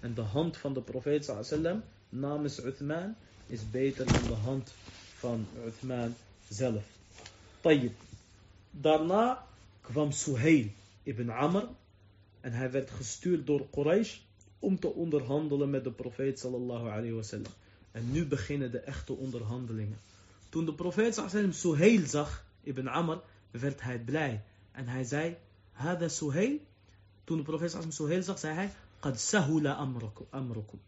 En 0.00 0.14
de 0.14 0.20
hand 0.20 0.56
van 0.56 0.72
de 0.74 0.82
profeet 0.82 1.24
sallam 1.24 1.82
namens 2.08 2.64
Uthman 2.64 3.14
is 3.46 3.70
beter 3.70 4.06
dan 4.06 4.26
de 4.26 4.34
hand 4.34 4.74
van 5.12 5.46
Uthman 5.66 6.14
zelf. 6.48 6.84
Tayyib. 7.60 7.94
Daarna 8.70 9.46
kwam 9.80 10.12
Suhail 10.12 10.66
ibn 11.02 11.28
Amr 11.28 11.68
en 12.40 12.52
hij 12.52 12.70
werd 12.70 12.90
gestuurd 12.90 13.46
door 13.46 13.70
Quraysh 13.70 14.18
om 14.58 14.80
te 14.80 14.88
onderhandelen 14.88 15.70
met 15.70 15.84
de 15.84 15.92
profeet 15.92 16.38
sallallahu 16.38 16.88
alayhi 16.88 17.12
wasallam. 17.12 17.52
En 17.92 18.12
nu 18.12 18.26
beginnen 18.26 18.70
de 18.70 18.78
echte 18.78 19.12
onderhandelingen. 19.12 19.98
Toen 20.48 20.64
de 20.64 20.74
profeet 20.74 21.14
sallallahu 21.14 21.52
Suhail 21.52 22.06
zag, 22.06 22.44
ibn 22.62 22.86
Amr, 22.86 23.20
werd 23.50 23.80
hij 23.80 23.98
blij. 23.98 24.44
En 24.72 24.88
hij 24.88 25.04
zei, 25.04 25.36
Hada 25.72 26.08
Suhail. 26.08 26.58
Toen 27.24 27.36
de 27.36 27.42
profeet 27.42 27.70
sallallahu 27.70 27.94
Suhail 27.94 28.22
zag, 28.22 28.38
zei 28.38 28.54
hij, 28.54 28.72
Qad 29.00 29.20
sahula 29.20 29.72
amrukum. 30.30 30.80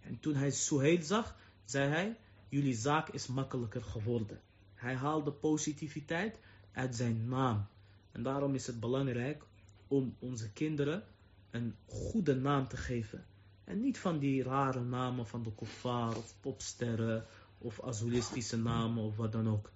En 0.00 0.20
toen 0.20 0.34
hij 0.34 0.50
Suhail 0.50 1.02
zag, 1.02 1.36
zei 1.64 1.88
hij, 1.88 2.16
jullie 2.48 2.74
zaak 2.74 3.08
is 3.08 3.26
makkelijker 3.26 3.82
geworden. 3.82 4.40
Hij 4.74 4.94
haalde 4.94 5.32
positiviteit 5.32 6.38
uit 6.72 6.96
zijn 6.96 7.28
naam. 7.28 7.66
En 8.12 8.22
daarom 8.22 8.54
is 8.54 8.66
het 8.66 8.80
belangrijk 8.80 9.44
om 9.88 10.16
onze 10.18 10.50
kinderen 10.52 11.04
een 11.50 11.74
goede 11.86 12.34
naam 12.34 12.68
te 12.68 12.76
geven. 12.76 13.24
En 13.64 13.80
niet 13.80 13.98
van 13.98 14.18
die 14.18 14.42
rare 14.42 14.80
namen 14.80 15.26
van 15.26 15.42
de 15.42 15.54
kuffar 15.54 16.16
of 16.16 16.34
popsterren 16.40 17.26
of 17.64 17.80
azulistische 17.82 18.56
namen 18.56 19.02
of 19.02 19.16
wat 19.16 19.32
dan 19.32 19.48
ook. 19.48 19.72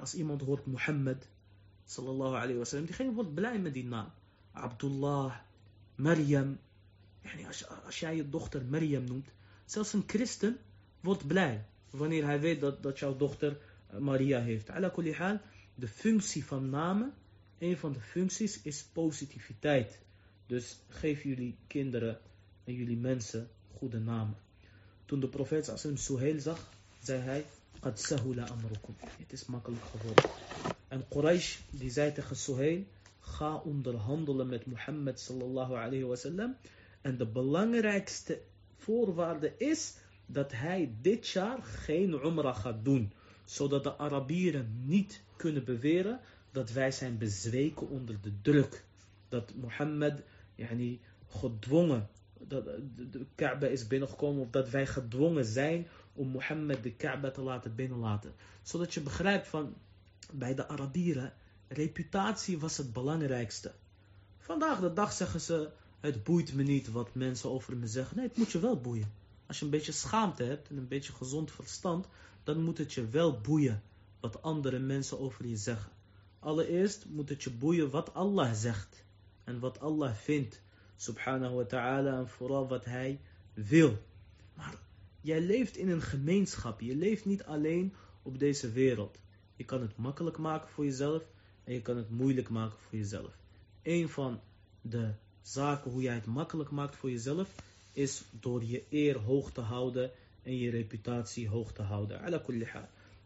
Als 0.00 0.14
iemand 0.14 0.42
hoort 0.42 0.66
Mohammed, 0.66 1.28
sallallahu 1.84 2.34
alayhi 2.34 2.56
wasallam, 2.58 2.86
diegene 2.86 3.12
wordt 3.12 3.34
blij 3.34 3.58
met 3.58 3.74
die 3.74 3.84
naam. 3.84 4.10
Abdullah, 4.52 5.36
Maryam. 5.94 6.58
Yani 7.20 7.46
als, 7.84 7.98
jij 7.98 8.16
je 8.16 8.28
dochter 8.28 8.64
Maryam 8.64 9.04
noemt, 9.04 9.28
zelfs 9.64 9.92
een 9.92 10.02
christen 10.06 10.56
wordt 11.00 11.26
blij 11.26 11.64
wanneer 11.90 12.24
hij 12.24 12.40
weet 12.40 12.60
dat, 12.60 12.82
dat 12.82 12.98
jouw 12.98 13.16
dochter 13.16 13.58
eh, 13.86 13.98
Maria 13.98 14.40
heeft. 14.40 14.66
De 15.74 15.88
functie 15.88 16.44
van 16.44 16.70
namen, 16.70 17.12
een 17.58 17.76
van 17.76 17.92
de 17.92 18.00
functies 18.00 18.62
is 18.62 18.84
positiviteit. 18.92 19.98
Dus 20.46 20.78
geef 20.88 21.22
jullie 21.22 21.56
kinderen 21.66 22.18
en 22.64 22.74
jullie 22.74 22.96
mensen 22.96 23.48
goede 23.76 23.98
namen. 23.98 24.36
Toen 25.04 25.20
de 25.20 25.28
profeet 25.28 25.64
Sallam 25.64 25.96
Suhail 25.96 26.40
zag, 26.40 26.70
zei 27.02 27.20
hij, 27.20 27.44
Qad 27.80 28.00
sahula 28.00 28.46
amrukum. 28.46 28.94
Het 28.98 29.32
is 29.32 29.46
makkelijk 29.46 29.82
geworden. 29.84 30.30
En 30.88 31.08
Quraysh, 31.08 31.58
die 31.70 31.90
zei 31.90 32.12
tegen 32.12 32.36
Suhail, 32.36 32.84
ga 33.20 33.56
onderhandelen 33.56 34.48
met 34.48 34.66
Mohammed 34.66 35.20
sallallahu 35.20 35.74
alayhi 35.74 36.04
wasallam. 36.04 36.56
En 37.00 37.16
de 37.16 37.26
belangrijkste 37.26 38.40
voorwaarde 38.76 39.52
is 39.56 39.94
dat 40.26 40.52
hij 40.52 40.94
dit 41.00 41.28
jaar 41.28 41.62
geen 41.62 42.12
Umrah 42.12 42.56
gaat 42.56 42.84
doen. 42.84 43.12
Zodat 43.44 43.82
de 43.82 43.96
Arabieren 43.96 44.82
niet 44.84 45.22
kunnen 45.36 45.64
beweren 45.64 46.20
dat 46.52 46.70
wij 46.70 46.90
zijn 46.90 47.18
bezweken 47.18 47.88
onder 47.88 48.20
de 48.20 48.32
druk. 48.42 48.84
Dat 49.28 49.54
Mohammed 49.54 50.22
yani, 50.54 51.00
gedwongen, 51.28 52.08
dat 52.38 52.64
de 52.96 53.26
Kaaba 53.34 53.66
is 53.66 53.86
binnengekomen. 53.86 54.42
Of 54.42 54.50
dat 54.50 54.70
wij 54.70 54.86
gedwongen 54.86 55.44
zijn 55.44 55.86
om 56.18 56.28
Mohammed 56.28 56.82
de 56.82 56.92
Kaaba 56.92 57.30
te 57.30 57.40
laten 57.40 57.74
binnenlaten. 57.74 58.34
Zodat 58.62 58.94
je 58.94 59.00
begrijpt 59.00 59.48
van 59.48 59.74
bij 60.32 60.54
de 60.54 60.68
Arabieren, 60.68 61.32
reputatie 61.68 62.58
was 62.58 62.76
het 62.76 62.92
belangrijkste. 62.92 63.72
Vandaag 64.38 64.80
de 64.80 64.92
dag 64.92 65.12
zeggen 65.12 65.40
ze, 65.40 65.70
het 66.00 66.24
boeit 66.24 66.54
me 66.54 66.62
niet 66.62 66.90
wat 66.90 67.14
mensen 67.14 67.50
over 67.50 67.76
me 67.76 67.86
zeggen. 67.86 68.16
Nee, 68.16 68.26
het 68.26 68.36
moet 68.36 68.52
je 68.52 68.60
wel 68.60 68.80
boeien. 68.80 69.12
Als 69.46 69.58
je 69.58 69.64
een 69.64 69.70
beetje 69.70 69.92
schaamte 69.92 70.42
hebt 70.42 70.68
en 70.68 70.76
een 70.76 70.88
beetje 70.88 71.12
gezond 71.12 71.50
verstand, 71.50 72.06
dan 72.44 72.62
moet 72.62 72.78
het 72.78 72.92
je 72.92 73.08
wel 73.08 73.40
boeien 73.40 73.82
wat 74.20 74.42
andere 74.42 74.78
mensen 74.78 75.20
over 75.20 75.46
je 75.46 75.56
zeggen. 75.56 75.92
Allereerst 76.38 77.06
moet 77.08 77.28
het 77.28 77.42
je 77.42 77.50
boeien 77.50 77.90
wat 77.90 78.14
Allah 78.14 78.52
zegt 78.52 79.04
en 79.44 79.58
wat 79.58 79.80
Allah 79.80 80.14
vindt, 80.14 80.60
subhanahu 80.96 81.54
wa 81.54 81.64
ta'ala, 81.64 82.18
en 82.18 82.28
vooral 82.28 82.68
wat 82.68 82.84
Hij 82.84 83.20
wil. 83.54 83.98
Maar 84.54 84.74
jij 85.28 85.40
leeft 85.40 85.76
in 85.76 85.88
een 85.88 86.02
gemeenschap, 86.02 86.80
je 86.80 86.96
leeft 86.96 87.24
niet 87.24 87.44
alleen 87.44 87.94
op 88.22 88.38
deze 88.38 88.72
wereld. 88.72 89.18
Je 89.56 89.64
kan 89.64 89.80
het 89.80 89.96
makkelijk 89.96 90.38
maken 90.38 90.68
voor 90.68 90.84
jezelf 90.84 91.22
en 91.64 91.74
je 91.74 91.82
kan 91.82 91.96
het 91.96 92.10
moeilijk 92.10 92.48
maken 92.48 92.78
voor 92.78 92.98
jezelf. 92.98 93.36
Een 93.82 94.08
van 94.08 94.40
de 94.80 95.12
zaken 95.42 95.90
hoe 95.90 96.02
jij 96.02 96.14
het 96.14 96.26
makkelijk 96.26 96.70
maakt 96.70 96.96
voor 96.96 97.10
jezelf 97.10 97.54
is 97.92 98.22
door 98.40 98.64
je 98.64 98.84
eer 98.90 99.18
hoog 99.18 99.52
te 99.52 99.60
houden 99.60 100.10
en 100.42 100.56
je 100.56 100.70
reputatie 100.70 101.48
hoog 101.48 101.72
te 101.72 101.82
houden. 101.82 102.20
Ala 102.20 102.42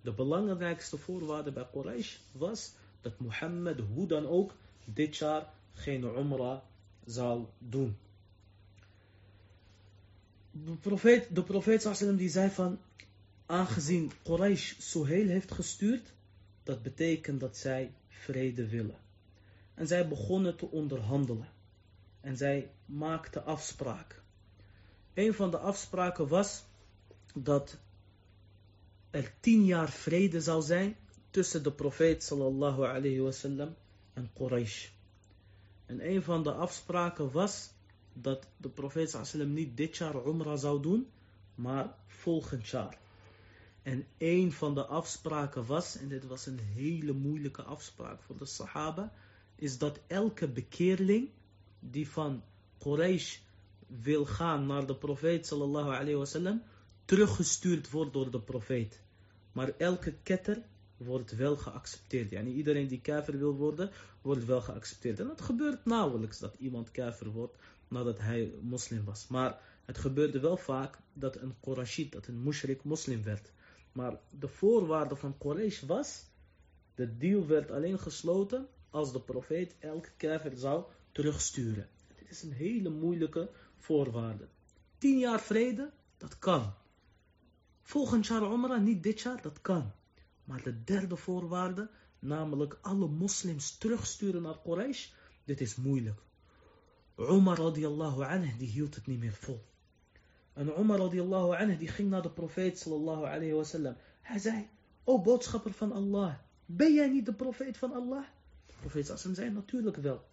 De 0.00 0.12
belangrijkste 0.12 0.98
voorwaarde 0.98 1.52
bij 1.52 1.66
Quraysh 1.72 2.16
was 2.32 2.72
dat 3.00 3.18
Mohammed 3.18 3.80
hoe 3.94 4.06
dan 4.06 4.26
ook 4.26 4.54
dit 4.84 5.16
jaar 5.16 5.52
geen 5.72 6.04
Umrah 6.04 6.60
zou 7.04 7.44
doen. 7.58 7.96
De 10.52 10.76
profeet, 10.76 11.34
de 11.34 11.42
profeet 11.42 11.82
sallam 11.82 12.16
die 12.16 12.28
zei 12.28 12.50
van, 12.50 12.78
aangezien 13.46 14.12
Quraysh 14.22 14.74
Suhail 14.78 15.28
heeft 15.28 15.52
gestuurd, 15.52 16.12
dat 16.62 16.82
betekent 16.82 17.40
dat 17.40 17.56
zij 17.56 17.92
vrede 18.08 18.68
willen. 18.68 18.98
En 19.74 19.86
zij 19.86 20.08
begonnen 20.08 20.56
te 20.56 20.70
onderhandelen. 20.70 21.48
En 22.20 22.36
zij 22.36 22.70
maakten 22.84 23.44
afspraken. 23.44 24.18
Een 25.14 25.34
van 25.34 25.50
de 25.50 25.58
afspraken 25.58 26.28
was 26.28 26.64
dat 27.34 27.76
er 29.10 29.32
tien 29.40 29.64
jaar 29.64 29.90
vrede 29.90 30.40
zou 30.40 30.62
zijn 30.62 30.96
tussen 31.30 31.62
de 31.62 31.72
profeet 31.72 32.22
sallallahu 32.22 32.84
alayhi 32.84 33.20
wasallam 33.20 33.74
en 34.12 34.30
Quraysh. 34.34 34.88
En 35.86 36.08
een 36.08 36.22
van 36.22 36.42
de 36.42 36.52
afspraken 36.52 37.30
was 37.30 37.70
dat 38.12 38.46
de 38.56 38.68
profeet 38.68 39.10
sallam 39.22 39.52
niet 39.52 39.76
dit 39.76 39.96
jaar 39.96 40.26
Umrah 40.26 40.58
zou 40.58 40.82
doen, 40.82 41.06
maar 41.54 41.94
volgend 42.06 42.68
jaar. 42.68 42.98
En 43.82 44.06
een 44.18 44.52
van 44.52 44.74
de 44.74 44.86
afspraken 44.86 45.66
was, 45.66 45.96
en 45.96 46.08
dit 46.08 46.26
was 46.26 46.46
een 46.46 46.58
hele 46.58 47.12
moeilijke 47.12 47.62
afspraak 47.62 48.22
voor 48.22 48.36
de 48.38 48.46
Sahaba, 48.46 49.12
is 49.54 49.78
dat 49.78 50.00
elke 50.06 50.48
bekeerling 50.48 51.28
die 51.78 52.08
van 52.08 52.42
Quraysh 52.78 53.38
wil 53.86 54.24
gaan 54.24 54.66
naar 54.66 54.86
de 54.86 54.96
profeet 54.96 55.46
sallallahu 55.46 55.88
alayhi 55.88 56.14
wasallam, 56.14 56.62
teruggestuurd 57.04 57.90
wordt 57.90 58.12
door 58.12 58.30
de 58.30 58.40
profeet. 58.40 59.00
Maar 59.52 59.72
elke 59.78 60.14
ketter 60.22 60.62
wordt 60.96 61.36
wel 61.36 61.56
geaccepteerd. 61.56 62.30
Yani 62.30 62.52
iedereen 62.52 62.88
die 62.88 63.00
kafir 63.00 63.38
wil 63.38 63.54
worden, 63.54 63.90
wordt 64.22 64.44
wel 64.44 64.60
geaccepteerd. 64.60 65.20
En 65.20 65.28
het 65.28 65.40
gebeurt 65.40 65.84
nauwelijks 65.84 66.38
dat 66.38 66.54
iemand 66.58 66.90
kafir 66.90 67.28
wordt 67.28 67.56
nadat 67.92 68.18
hij 68.18 68.52
moslim 68.60 69.04
was. 69.04 69.26
Maar 69.28 69.60
het 69.84 69.98
gebeurde 69.98 70.40
wel 70.40 70.56
vaak 70.56 70.98
dat 71.12 71.36
een 71.36 71.54
Qurashid, 71.60 72.12
dat 72.12 72.26
een 72.26 72.42
mushrik 72.42 72.84
moslim 72.84 73.22
werd. 73.22 73.50
Maar 73.92 74.20
de 74.38 74.48
voorwaarde 74.48 75.16
van 75.16 75.38
Quraysh 75.38 75.82
was, 75.82 76.24
de 76.94 77.16
deal 77.16 77.46
werd 77.46 77.70
alleen 77.70 77.98
gesloten 77.98 78.68
als 78.90 79.12
de 79.12 79.20
profeet 79.20 79.74
elke 79.78 80.10
kafir 80.16 80.56
zou 80.56 80.84
terugsturen. 81.12 81.88
Dit 82.16 82.30
is 82.30 82.42
een 82.42 82.52
hele 82.52 82.88
moeilijke 82.88 83.50
voorwaarde. 83.78 84.48
Tien 84.98 85.18
jaar 85.18 85.40
vrede, 85.40 85.90
dat 86.16 86.38
kan. 86.38 86.72
Volgend 87.82 88.26
jaar 88.26 88.42
Umrah, 88.42 88.82
niet 88.82 89.02
dit 89.02 89.20
jaar, 89.20 89.42
dat 89.42 89.60
kan. 89.60 89.92
Maar 90.44 90.62
de 90.62 90.84
derde 90.84 91.16
voorwaarde, 91.16 91.90
namelijk 92.18 92.78
alle 92.80 93.08
moslims 93.08 93.76
terugsturen 93.78 94.42
naar 94.42 94.60
Quraysh, 94.62 95.08
dit 95.44 95.60
is 95.60 95.76
moeilijk. 95.76 96.20
Umar 97.30 97.58
radiallahu 97.58 98.22
anhu, 98.22 98.56
die 98.58 98.68
hield 98.68 98.94
het 98.94 99.06
niet 99.06 99.18
meer 99.18 99.32
vol. 99.32 99.64
En 100.52 100.68
Umar 100.78 100.98
radiallahu 100.98 101.56
anhu, 101.56 101.76
die 101.76 101.88
ging 101.88 102.10
naar 102.10 102.22
de 102.22 102.30
profeet 102.30 102.78
sallallahu 102.78 103.24
alayhi 103.24 103.52
wasallam. 103.52 103.96
Hij 104.20 104.38
zei, 104.38 104.68
o 105.04 105.22
boodschapper 105.22 105.72
van 105.72 105.92
Allah, 105.92 106.34
ben 106.66 106.94
jij 106.94 107.08
niet 107.08 107.26
de 107.26 107.34
profeet 107.34 107.76
van 107.76 107.92
Allah? 107.92 108.24
De 108.66 108.74
profeet 108.80 109.06
sallam 109.06 109.34
zei, 109.34 109.50
natuurlijk 109.50 109.96
wel. 109.96 110.24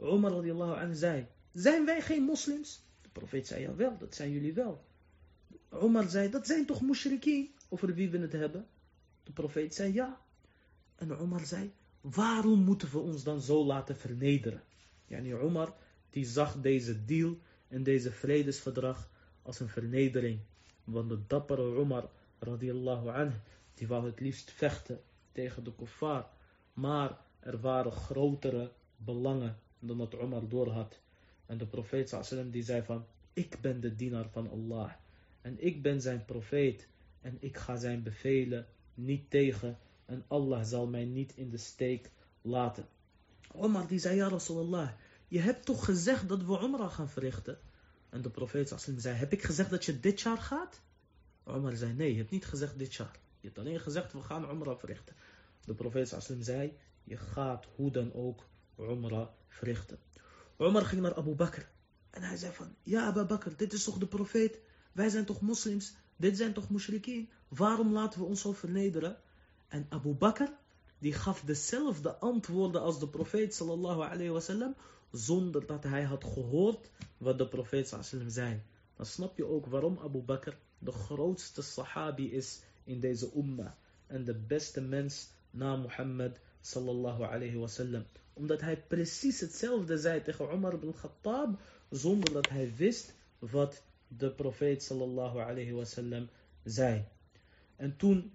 Umar 0.00 0.32
radiallahu 0.32 0.80
anhu 0.80 0.94
zei, 0.94 1.26
zijn 1.52 1.84
wij 1.84 2.00
geen 2.00 2.22
moslims? 2.22 2.82
De 3.02 3.08
profeet 3.08 3.46
zei, 3.46 3.60
ja 3.62 3.74
wel, 3.74 3.98
dat 3.98 4.14
zijn 4.14 4.30
jullie 4.30 4.52
wel. 4.52 4.84
Umar 5.82 6.08
zei, 6.08 6.30
dat 6.30 6.46
zijn 6.46 6.66
toch 6.66 6.80
mushrikeen, 6.80 7.54
over 7.68 7.94
wie 7.94 8.10
we 8.10 8.18
het 8.18 8.32
hebben? 8.32 8.66
De 9.22 9.32
profeet 9.32 9.74
zei, 9.74 9.92
ja. 9.92 10.20
En 10.96 11.10
Umar 11.10 11.46
zei, 11.46 11.72
waarom 12.00 12.64
moeten 12.64 12.90
we 12.90 12.98
ons 12.98 13.22
dan 13.22 13.40
zo 13.40 13.64
laten 13.64 13.96
vernederen? 13.96 14.62
Yani 15.06 15.32
Umar, 15.32 15.74
die 16.12 16.24
zag 16.24 16.60
deze 16.60 17.04
deal 17.04 17.36
en 17.68 17.82
deze 17.82 18.12
vredesverdrag 18.12 19.10
als 19.42 19.60
een 19.60 19.68
vernedering. 19.68 20.40
Want 20.84 21.08
de 21.08 21.18
dappere 21.26 21.80
Umar, 21.80 22.10
radiallahu 22.38 23.08
anhu, 23.08 23.36
die 23.74 23.86
wou 23.86 24.06
het 24.06 24.20
liefst 24.20 24.50
vechten 24.50 25.00
tegen 25.32 25.64
de 25.64 25.74
kuffar. 25.74 26.26
Maar 26.72 27.18
er 27.40 27.60
waren 27.60 27.92
grotere 27.92 28.72
belangen 28.96 29.58
dan 29.78 29.98
dat 29.98 30.14
Umar 30.14 30.48
doorhad. 30.48 31.00
En 31.46 31.58
de 31.58 31.66
profeet 31.66 32.08
sallam 32.08 32.50
die 32.50 32.62
zei 32.62 32.82
van, 32.82 33.06
ik 33.32 33.58
ben 33.60 33.80
de 33.80 33.96
dienaar 33.96 34.28
van 34.30 34.50
Allah. 34.50 34.92
En 35.40 35.56
ik 35.58 35.82
ben 35.82 36.00
zijn 36.00 36.24
profeet. 36.24 36.88
En 37.20 37.36
ik 37.40 37.56
ga 37.56 37.76
zijn 37.76 38.02
bevelen 38.02 38.66
niet 38.94 39.30
tegen. 39.30 39.78
En 40.04 40.24
Allah 40.28 40.64
zal 40.64 40.86
mij 40.86 41.04
niet 41.04 41.32
in 41.36 41.50
de 41.50 41.56
steek 41.56 42.10
laten. 42.42 42.86
Omar 43.54 43.86
die 43.86 43.98
zei, 43.98 44.16
ja 44.16 44.28
Rasulallah, 44.28 44.90
je 45.32 45.40
hebt 45.40 45.64
toch 45.64 45.84
gezegd 45.84 46.28
dat 46.28 46.44
we 46.44 46.60
Umrah 46.62 46.92
gaan 46.92 47.08
verrichten? 47.08 47.58
En 48.08 48.22
de 48.22 48.30
profeet 48.30 48.74
zei, 48.96 49.16
heb 49.16 49.32
ik 49.32 49.42
gezegd 49.42 49.70
dat 49.70 49.84
je 49.84 50.00
dit 50.00 50.20
jaar 50.20 50.38
gaat? 50.38 50.80
Omar 51.44 51.76
zei, 51.76 51.92
nee, 51.92 52.10
je 52.10 52.18
hebt 52.18 52.30
niet 52.30 52.44
gezegd 52.44 52.78
dit 52.78 52.94
jaar. 52.94 53.18
Je 53.40 53.46
hebt 53.46 53.58
alleen 53.58 53.80
gezegd, 53.80 54.12
we 54.12 54.20
gaan 54.20 54.50
Umrah 54.50 54.78
verrichten. 54.78 55.14
De 55.64 55.74
profeet 55.74 56.16
zei, 56.40 56.76
je 57.04 57.16
gaat 57.16 57.66
hoe 57.76 57.90
dan 57.90 58.12
ook 58.12 58.46
Umrah 58.78 59.28
verrichten. 59.48 59.98
Omar 60.56 60.84
ging 60.84 61.02
naar 61.02 61.14
Abu 61.14 61.34
Bakr. 61.34 61.68
En 62.10 62.22
hij 62.22 62.36
zei 62.36 62.52
van, 62.52 62.74
ja 62.82 63.06
Abu 63.06 63.24
Bakr, 63.24 63.50
dit 63.56 63.72
is 63.72 63.84
toch 63.84 63.98
de 63.98 64.06
profeet? 64.06 64.58
Wij 64.92 65.08
zijn 65.08 65.24
toch 65.24 65.40
moslims? 65.40 65.94
Dit 66.16 66.36
zijn 66.36 66.52
toch 66.52 66.70
mushrikeen? 66.70 67.30
Waarom 67.48 67.92
laten 67.92 68.20
we 68.20 68.26
ons 68.26 68.40
zo 68.40 68.52
vernederen? 68.52 69.16
En 69.68 69.86
Abu 69.88 70.14
Bakr, 70.14 70.48
die 70.98 71.12
gaf 71.12 71.40
dezelfde 71.40 72.16
antwoorden 72.16 72.80
als 72.80 72.98
de 72.98 73.08
profeet 73.08 73.54
sallallahu 73.54 74.00
alayhi 74.00 74.30
wasallam, 74.30 74.74
zonder 75.12 75.66
dat 75.66 75.84
hij 75.84 76.02
had 76.02 76.24
gehoord 76.24 76.90
wat 77.18 77.38
de 77.38 77.48
profeet 77.48 77.88
sallallahu 77.88 78.30
zei. 78.30 78.62
Dan 78.96 79.06
snap 79.06 79.36
je 79.36 79.44
ook 79.44 79.66
waarom 79.66 79.98
Abu 79.98 80.18
Bakr 80.18 80.52
de 80.78 80.92
grootste 80.92 81.62
sahabi 81.62 82.32
is 82.32 82.62
in 82.84 83.00
deze 83.00 83.30
umma. 83.36 83.76
En 84.06 84.24
de 84.24 84.34
beste 84.34 84.80
mens 84.80 85.30
na 85.50 85.76
Mohammed 85.76 86.38
sallallahu 86.60 87.22
alayhi 87.22 87.56
wasallam. 87.56 88.04
Omdat 88.32 88.60
hij 88.60 88.82
precies 88.82 89.40
hetzelfde 89.40 89.98
zei 89.98 90.22
tegen 90.22 90.52
Umar 90.54 90.72
ibn 90.72 90.92
Khattab, 90.92 91.60
zonder 91.90 92.32
dat 92.32 92.48
hij 92.48 92.74
wist 92.76 93.14
wat 93.38 93.82
de 94.08 94.30
profeet 94.30 94.82
sallallahu 94.82 95.38
alayhi 95.38 95.72
wasallam 95.72 96.28
zei. 96.64 97.04
En 97.76 97.96
toen 97.96 98.32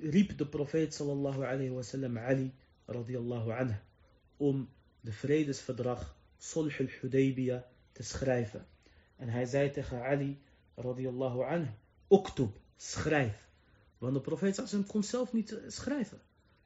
riep 0.00 0.38
de 0.38 0.46
profeet 0.46 0.94
sallallahu 0.94 1.44
alayhi 1.44 1.70
wasallam 1.70 2.18
Ali 2.18 2.52
radiyallahu 2.86 3.50
anhu 3.50 3.76
om 4.36 4.68
de 5.04 5.12
vredesverdrag 5.12 6.16
Sulh 6.38 6.80
al-Hudaybiyah 6.80 7.62
te 7.92 8.02
schrijven. 8.02 8.66
En 9.16 9.28
hij 9.28 9.46
zei 9.46 9.70
tegen 9.70 10.04
Ali 10.04 10.42
radiyallahu 10.74 11.42
anhu, 11.42 11.70
oktub, 12.06 12.56
schrijf. 12.76 13.48
Want 13.98 14.14
de 14.14 14.20
profeet 14.20 14.54
sallallahu 14.54 14.90
kon 14.90 15.02
zelf 15.02 15.32
niet 15.32 15.58
schrijven. 15.66 16.20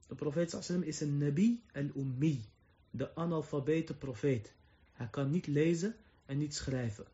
De 0.07 0.14
profeet 0.14 0.51
sallam 0.51 0.82
is 0.82 1.01
een 1.01 1.18
nabi 1.18 1.62
al-ummi, 1.72 2.45
de 2.91 3.14
analfabete 3.14 3.95
profeet. 3.95 4.53
Hij 4.93 5.09
kan 5.11 5.30
niet 5.30 5.47
lezen 5.47 5.97
en 6.26 6.39
niet 6.39 6.55
schrijven. 6.55 7.07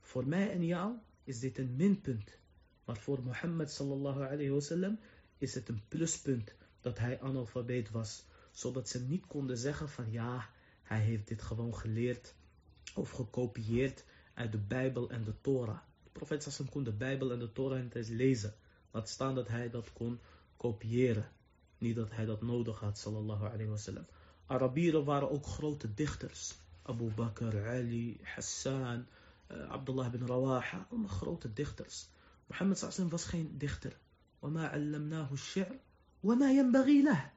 Voor 0.00 0.26
mij 0.26 0.50
en 0.50 0.64
jou 0.64 0.94
is 1.24 1.40
dit 1.40 1.58
een 1.58 1.76
minpunt. 1.76 2.38
Maar 2.84 2.96
voor 2.96 3.22
Mohammed 3.22 3.70
sallallahu 3.70 4.22
alayhi 4.22 4.50
wasallam 4.50 4.98
is 5.38 5.54
het 5.54 5.68
een 5.68 5.82
pluspunt 5.88 6.54
dat 6.80 6.98
hij 6.98 7.20
analfabeet 7.20 7.90
was. 7.90 8.24
Zodat 8.50 8.88
ze 8.88 9.00
niet 9.00 9.26
konden 9.26 9.58
zeggen 9.58 9.88
van 9.88 10.10
ja, 10.10 10.50
hij 10.91 10.99
heeft 10.99 11.27
dit 11.27 11.41
gewoon 11.41 11.75
geleerd 11.75 12.35
of 12.95 13.11
gekopieerd 13.11 14.03
uit 14.33 14.51
de 14.51 14.57
Bijbel 14.57 15.09
en 15.09 15.23
de 15.23 15.41
Torah. 15.41 15.79
De 16.03 16.09
profeet 16.11 16.43
sallam 16.43 16.71
kon 16.71 16.83
de 16.83 16.91
Bijbel 16.91 17.31
en 17.31 17.39
de 17.39 17.51
Torah 17.51 17.81
niet 17.81 17.95
eens 17.95 18.07
lezen. 18.07 18.53
Laat 18.91 19.09
staan 19.09 19.35
dat 19.35 19.47
hij 19.47 19.69
dat 19.69 19.93
kon 19.93 20.19
kopiëren. 20.57 21.31
Niet 21.77 21.95
dat 21.95 22.11
hij 22.11 22.25
dat 22.25 22.41
nodig 22.41 22.79
had, 22.79 22.97
sallallahu 22.97 23.45
alayhi 23.45 23.67
wasallam. 23.67 24.05
Arabieren 24.45 25.03
waren 25.03 25.31
ook 25.31 25.45
grote 25.45 25.93
dichters. 25.93 26.55
Abu 26.81 27.11
Bakr, 27.13 27.67
Ali, 27.67 28.19
Hassan, 28.23 29.05
uh, 29.51 29.69
Abdullah 29.69 30.09
bin 30.09 30.25
Rawaha, 30.25 30.87
allemaal 30.89 31.09
grote 31.09 31.53
dichters. 31.53 32.09
Mohammed 32.47 32.77
sallam 32.77 33.09
was 33.09 33.25
geen 33.25 33.57
dichter. 33.57 33.97
وَمَا 34.41 34.67
عَلَّمْنَاهُ 34.69 35.31
الشِّعْرِ 35.31 35.75
وَمَا 36.23 36.51
يَنْبَغِي 36.51 37.03
لَهُ 37.03 37.30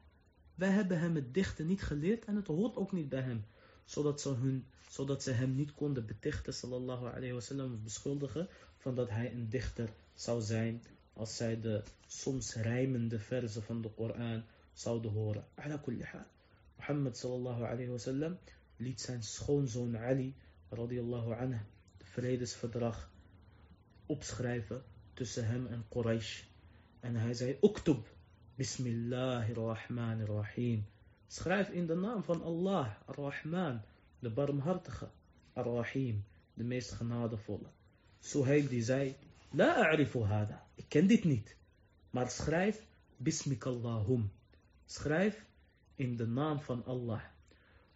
wij 0.55 0.69
hebben 0.69 0.99
hem 0.99 1.15
het 1.15 1.33
dichten 1.33 1.67
niet 1.67 1.81
geleerd 1.83 2.25
en 2.25 2.35
het 2.35 2.47
hoort 2.47 2.75
ook 2.75 2.91
niet 2.91 3.09
bij 3.09 3.21
hem. 3.21 3.45
Zodat 3.85 4.21
ze, 4.21 4.29
hun, 4.29 4.65
zodat 4.89 5.23
ze 5.23 5.31
hem 5.31 5.55
niet 5.55 5.73
konden 5.73 6.05
betichten, 6.05 6.53
sallallahu 6.53 7.07
alayhi 7.07 7.33
wasallam, 7.33 7.73
of 7.73 7.79
beschuldigen 7.79 8.47
van 8.77 8.95
dat 8.95 9.09
hij 9.09 9.31
een 9.31 9.49
dichter 9.49 9.89
zou 10.13 10.41
zijn 10.41 10.83
als 11.13 11.35
zij 11.35 11.59
de 11.59 11.83
soms 12.07 12.53
rijmende 12.53 13.19
verzen 13.19 13.63
van 13.63 13.81
de 13.81 13.89
Koran 13.89 14.43
zouden 14.73 15.11
horen. 15.11 15.45
Ala. 15.55 15.81
Mohammed 16.77 17.17
sallallahu 17.17 17.63
alayhi 17.63 17.89
wa 17.89 17.97
sallam 17.97 18.37
liet 18.77 19.01
zijn 19.01 19.23
schoonzoon 19.23 19.97
Ali 19.97 20.35
radiyallahu 20.69 21.33
anhu 21.33 21.59
de 21.97 22.05
vredesverdrag 22.05 23.09
opschrijven 24.05 24.83
tussen 25.13 25.47
hem 25.47 25.67
en 25.67 25.85
Quraysh. 25.89 26.43
En 26.99 27.15
hij 27.15 27.33
zei, 27.33 27.57
oktub, 27.59 28.07
Bismillahirrahmanirrahim. 28.57 30.85
Schrijf 31.27 31.69
in 31.69 31.87
de 31.87 31.95
naam 31.95 32.23
van 32.23 32.43
Allah, 32.43 32.87
Ar-Rahman, 33.05 33.81
de 34.19 34.29
barmhartige, 34.29 35.09
Ar-Rahim, 35.53 36.25
de 36.53 36.63
meest 36.63 36.91
genadevolle. 36.91 37.67
Suhail 38.19 38.67
die 38.67 38.83
zei, 38.83 39.15
La 39.51 39.75
a'rifu 39.75 40.23
hada, 40.23 40.67
ik 40.75 40.85
ken 40.87 41.07
dit 41.07 41.23
niet. 41.23 41.55
Maar 42.09 42.29
schrijf 42.29 42.85
Bismikallahum. 43.17 44.31
Schrijf 44.85 45.45
in 45.95 46.15
de 46.15 46.27
naam 46.27 46.59
van 46.59 46.85
Allah. 46.85 47.21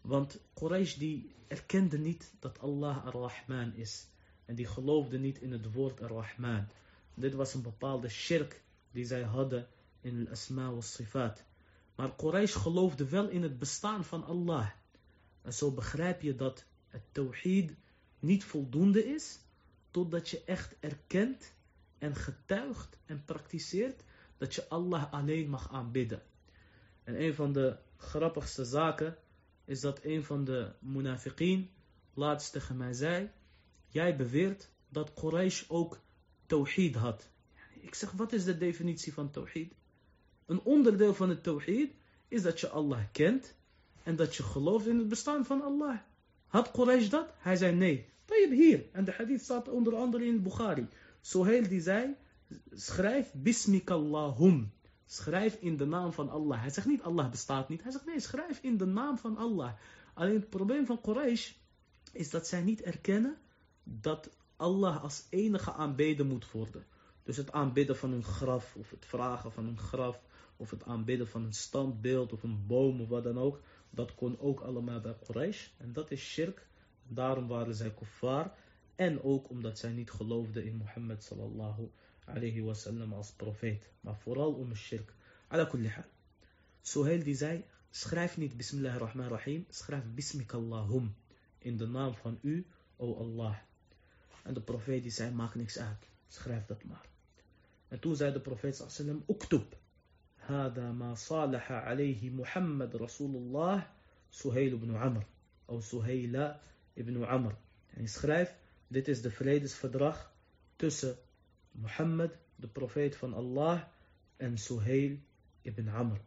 Want 0.01 0.39
Quraysh 0.53 0.95
die 0.95 1.35
erkende 1.47 1.97
niet 1.97 2.33
dat 2.39 2.59
Allah 2.59 3.05
Ar-Rahman 3.05 3.73
is. 3.75 4.07
En 4.45 4.55
die 4.55 4.67
geloofde 4.67 5.19
niet 5.19 5.37
in 5.37 5.51
het 5.51 5.73
woord 5.73 6.01
Ar-Rahman. 6.01 6.67
Dit 7.13 7.33
was 7.33 7.53
een 7.53 7.61
bepaalde 7.61 8.09
shirk 8.09 8.61
die 8.91 9.05
zij 9.05 9.23
hadden 9.23 9.67
in 10.01 10.25
al-asma 10.25 10.73
wa 10.73 10.81
sifat. 10.81 11.43
Maar 11.95 12.15
Quraysh 12.15 12.55
geloofde 12.55 13.09
wel 13.09 13.27
in 13.29 13.43
het 13.43 13.59
bestaan 13.59 14.03
van 14.05 14.23
Allah. 14.23 14.69
En 15.41 15.53
zo 15.53 15.71
begrijp 15.71 16.21
je 16.21 16.35
dat 16.35 16.65
het 16.87 17.01
tawhid 17.11 17.75
niet 18.19 18.43
voldoende 18.43 19.05
is, 19.05 19.39
totdat 19.91 20.29
je 20.29 20.43
echt 20.45 20.75
erkent 20.79 21.53
en 21.97 22.15
getuigt 22.15 22.97
en 23.05 23.25
praktiseert 23.25 24.03
dat 24.37 24.55
je 24.55 24.67
Allah 24.67 25.13
alleen 25.13 25.49
mag 25.49 25.71
aanbidden. 25.71 26.21
En 27.03 27.21
een 27.21 27.33
van 27.33 27.53
de 27.53 27.77
grappigste 27.97 28.65
zaken 28.65 29.17
is 29.65 29.79
dat 29.79 30.03
een 30.03 30.23
van 30.23 30.43
de 30.43 30.71
munafiqeen 30.79 31.69
laatst 32.13 32.51
tegen 32.51 32.77
mij 32.77 32.93
zei, 32.93 33.29
jij 33.87 34.15
beweert 34.15 34.69
dat 34.89 35.13
Quraysh 35.13 35.63
ook 35.67 35.99
tawhid 36.45 36.95
had. 36.95 37.29
Ik 37.81 37.95
zeg, 37.95 38.11
wat 38.11 38.33
is 38.33 38.43
de 38.43 38.57
definitie 38.57 39.13
van 39.13 39.31
tawhid? 39.31 39.73
Een 40.49 40.61
onderdeel 40.63 41.13
van 41.13 41.29
het 41.29 41.43
tawhid 41.43 41.91
is 42.27 42.41
dat 42.41 42.59
je 42.59 42.69
Allah 42.69 42.99
kent 43.11 43.55
en 44.03 44.15
dat 44.15 44.35
je 44.35 44.43
gelooft 44.43 44.87
in 44.87 44.97
het 44.97 45.07
bestaan 45.07 45.45
van 45.45 45.61
Allah. 45.61 45.97
Had 46.47 46.71
Quraysh 46.71 47.09
dat? 47.09 47.33
Hij 47.37 47.55
zei 47.55 47.75
nee. 47.75 48.09
Tayyib 48.25 48.51
hier. 48.51 48.85
En 48.91 49.05
de 49.05 49.11
hadith 49.11 49.41
staat 49.41 49.67
onder 49.67 49.95
andere 49.95 50.25
in 50.25 50.43
Bukhari. 50.43 50.87
Sohail 51.21 51.67
die 51.67 51.81
zei, 51.81 52.15
schrijf 52.73 53.31
bismikallahum. 53.33 54.71
Schrijf 55.05 55.57
in 55.59 55.77
de 55.77 55.85
naam 55.85 56.13
van 56.13 56.29
Allah. 56.29 56.61
Hij 56.61 56.69
zegt 56.69 56.87
niet 56.87 57.01
Allah 57.01 57.29
bestaat 57.29 57.69
niet. 57.69 57.83
Hij 57.83 57.91
zegt 57.91 58.05
nee, 58.05 58.19
schrijf 58.19 58.59
in 58.61 58.77
de 58.77 58.85
naam 58.85 59.17
van 59.17 59.37
Allah. 59.37 59.71
Alleen 60.13 60.35
het 60.35 60.49
probleem 60.49 60.85
van 60.85 61.01
Quraysh 61.01 61.51
is 62.11 62.29
dat 62.29 62.47
zij 62.47 62.61
niet 62.61 62.81
erkennen 62.81 63.37
dat 63.83 64.29
Allah 64.55 65.03
als 65.03 65.23
enige 65.29 65.73
aanbeden 65.73 66.27
moet 66.27 66.51
worden. 66.51 66.85
Dus 67.23 67.37
het 67.37 67.51
aanbidden 67.51 67.97
van 67.97 68.11
een 68.11 68.23
graf, 68.23 68.75
of 68.75 68.89
het 68.89 69.05
vragen 69.05 69.51
van 69.51 69.65
een 69.65 69.77
graf, 69.77 70.21
of 70.59 70.69
het 70.69 70.83
aanbidden 70.83 71.27
van 71.27 71.43
een 71.43 71.53
standbeeld, 71.53 72.33
of 72.33 72.43
een 72.43 72.65
boom, 72.67 73.01
of 73.01 73.07
wat 73.07 73.23
dan 73.23 73.37
ook. 73.37 73.61
Dat 73.89 74.15
kon 74.15 74.39
ook 74.39 74.59
allemaal 74.59 74.99
bij 75.01 75.15
Quraysh. 75.25 75.67
En 75.77 75.93
dat 75.93 76.11
is 76.11 76.21
shirk. 76.21 76.67
Daarom 77.07 77.47
waren 77.47 77.75
zij 77.75 77.93
kuffar. 77.93 78.53
En 78.95 79.23
ook 79.23 79.49
omdat 79.49 79.79
zij 79.79 79.91
niet 79.91 80.11
geloofden 80.11 80.65
in 80.65 80.75
Mohammed 80.75 81.23
sallallahu 81.23 81.89
alayhi 82.25 82.61
wasallam 82.61 83.13
als 83.13 83.31
profeet. 83.31 83.83
Maar 84.01 84.17
vooral 84.17 84.53
om 84.53 84.75
shirk. 84.75 85.13
Ala 85.47 85.65
kulli 85.65 85.87
hal. 85.87 87.23
Die 87.23 87.35
zei, 87.35 87.63
schrijf 87.89 88.37
niet 88.37 88.57
bismillahirrahmanirrahim, 88.57 89.65
schrijf 89.69 90.03
bismikallahum. 90.13 91.15
In 91.57 91.77
de 91.77 91.87
naam 91.87 92.15
van 92.15 92.39
u, 92.41 92.65
o 92.95 93.15
Allah. 93.15 93.57
En 94.43 94.53
de 94.53 94.61
profeet 94.61 95.01
die 95.01 95.11
zei, 95.11 95.31
maakt 95.31 95.55
niks 95.55 95.77
uit. 95.77 96.07
Schrijf 96.27 96.65
dat 96.65 96.83
maar. 96.83 97.05
En 97.87 97.99
toen 97.99 98.15
zei 98.15 98.33
de 98.33 98.41
profeet 98.41 98.83
sallam, 98.87 99.23
uktub. 99.27 99.77
هذا 100.48 100.92
ما 100.92 101.14
صالح 101.14 101.72
عليه 101.72 102.30
محمد 102.30 102.96
رسول 102.96 103.36
الله 103.36 103.86
سهيل 104.30 104.76
بن 104.76 104.96
عمر 104.96 105.26
أو 105.70 105.80
سهيل 105.80 106.54
ibn 106.94 107.24
Amr. 107.24 107.56
En 107.86 108.02
je 108.02 108.08
schrijft, 108.08 108.54
dit 108.86 109.08
is 109.08 109.22
de 109.22 109.30
vredesverdrag 109.30 110.32
tussen 110.76 111.16
Mohammed, 111.70 112.38
de 112.56 112.68
profeet 112.68 113.16
van 113.16 113.34
Allah, 113.34 113.82
en 114.36 114.58
Suhail 114.58 115.18
ibn 115.62 115.88
Amr. 115.88 116.20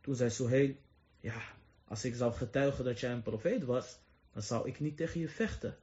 Toen 0.00 0.14
zei 0.14 0.30
Suhail, 0.30 0.74
ja, 1.20 1.42
als 1.84 2.04
ik 2.04 2.14
zou 2.14 2.32
getuigen 2.32 2.84
dat 2.84 3.00
jij 3.00 3.12
een 3.12 3.22
profeet 3.22 3.64
was, 3.64 3.98
dan 4.32 4.42
zou 4.42 4.68
ik 4.68 4.80
niet 4.80 4.96
tegen 4.96 5.20
je 5.20 5.28
vechten. 5.28 5.76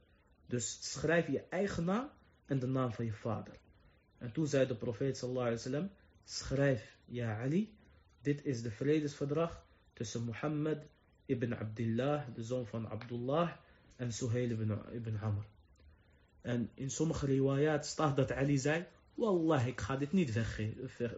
Dus 0.46 0.92
schrijf 0.92 1.26
je 1.26 1.44
eigen 1.48 1.84
naam 1.84 2.10
en 2.46 2.58
de 2.58 2.66
naam 2.66 2.92
van 2.92 3.04
je 3.04 3.12
vader. 3.12 3.58
En 4.18 4.32
toen 4.32 4.46
zei 4.46 4.66
de 4.66 4.76
profeet 4.76 5.16
sallallahu 5.16 5.46
alaihi 5.46 5.62
wasallam, 5.62 5.90
schrijf, 6.24 6.91
ja 7.05 7.41
Ali, 7.41 7.75
dit 8.21 8.45
is 8.45 8.61
de 8.61 8.71
vredesverdrag 8.71 9.65
tussen 9.93 10.23
Mohammed 10.23 10.87
ibn 11.25 11.53
Abdullah, 11.53 12.23
de 12.35 12.43
zoon 12.43 12.67
van 12.67 12.89
Abdullah, 12.89 13.51
en 13.95 14.13
Suhail 14.13 14.49
ibn, 14.49 14.79
ibn 14.91 15.17
Amr. 15.17 15.45
En 16.41 16.69
in 16.73 16.89
sommige 16.89 17.25
riwayat 17.25 17.85
staat 17.85 18.15
dat 18.15 18.31
Ali 18.31 18.57
zei, 18.57 18.85
Wallah, 19.13 19.67
ik 19.67 19.81
ga 19.81 19.97
dit 19.97 20.11
niet 20.11 20.33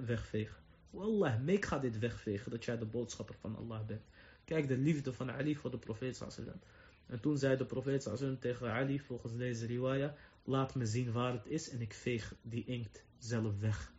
wegvegen. 0.06 0.64
Wallah, 0.90 1.48
ik 1.48 1.66
ga 1.66 1.80
dit 1.80 2.00
wegvegen, 2.00 2.52
dat 2.52 2.66
jij 2.66 2.78
de 2.78 2.86
boodschapper 2.86 3.36
van 3.40 3.56
Allah 3.56 3.86
bent. 3.86 4.02
Kijk, 4.46 4.68
de 4.68 4.78
liefde 4.78 5.14
van 5.14 5.32
Ali 5.32 5.56
voor 5.56 5.72
de 5.72 5.78
profeet 5.78 6.16
sallallahu 6.16 6.60
En 7.08 7.20
toen 7.20 7.38
zei 7.38 7.58
de 7.58 7.66
profeet 7.66 8.04
sallallahu 8.04 8.38
tegen 8.38 8.72
Ali, 8.72 9.00
volgens 9.00 9.38
deze 9.38 9.66
riwaya, 9.66 10.16
laat 10.44 10.76
me 10.76 10.86
zien 10.86 11.12
waar 11.12 11.34
het 11.34 11.46
is 11.46 11.70
en 11.70 11.82
ik 11.82 11.94
veeg 11.94 12.36
die 12.42 12.66
inkt 12.66 13.04
zelf 13.18 13.60
weg. 13.60 13.94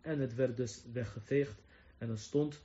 En 0.00 0.20
het 0.20 0.34
werd 0.34 0.56
dus 0.56 0.84
weggeveegd 0.92 1.62
en 1.98 2.10
er 2.10 2.18
stond, 2.18 2.62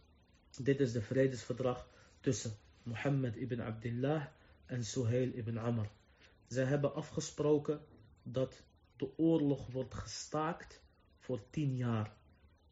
dit 0.58 0.80
is 0.80 0.91
de 0.91 1.02
vredesverdrag 1.02 1.88
tussen 2.20 2.52
Mohammed 2.84 3.36
ibn 3.36 3.62
Abdullah 3.62 4.26
en 4.66 4.86
Suhail 4.86 5.32
ibn 5.34 5.58
Amr. 5.58 5.89
Zij 6.47 6.64
hebben 6.64 6.93
afgesproken 6.93 7.82
dat 8.24 8.64
de 8.97 9.18
oorlog 9.18 9.68
wordt 9.68 9.93
gestaakt 9.93 10.82
voor 11.20 11.49
tien 11.49 11.76
jaar. 11.76 12.16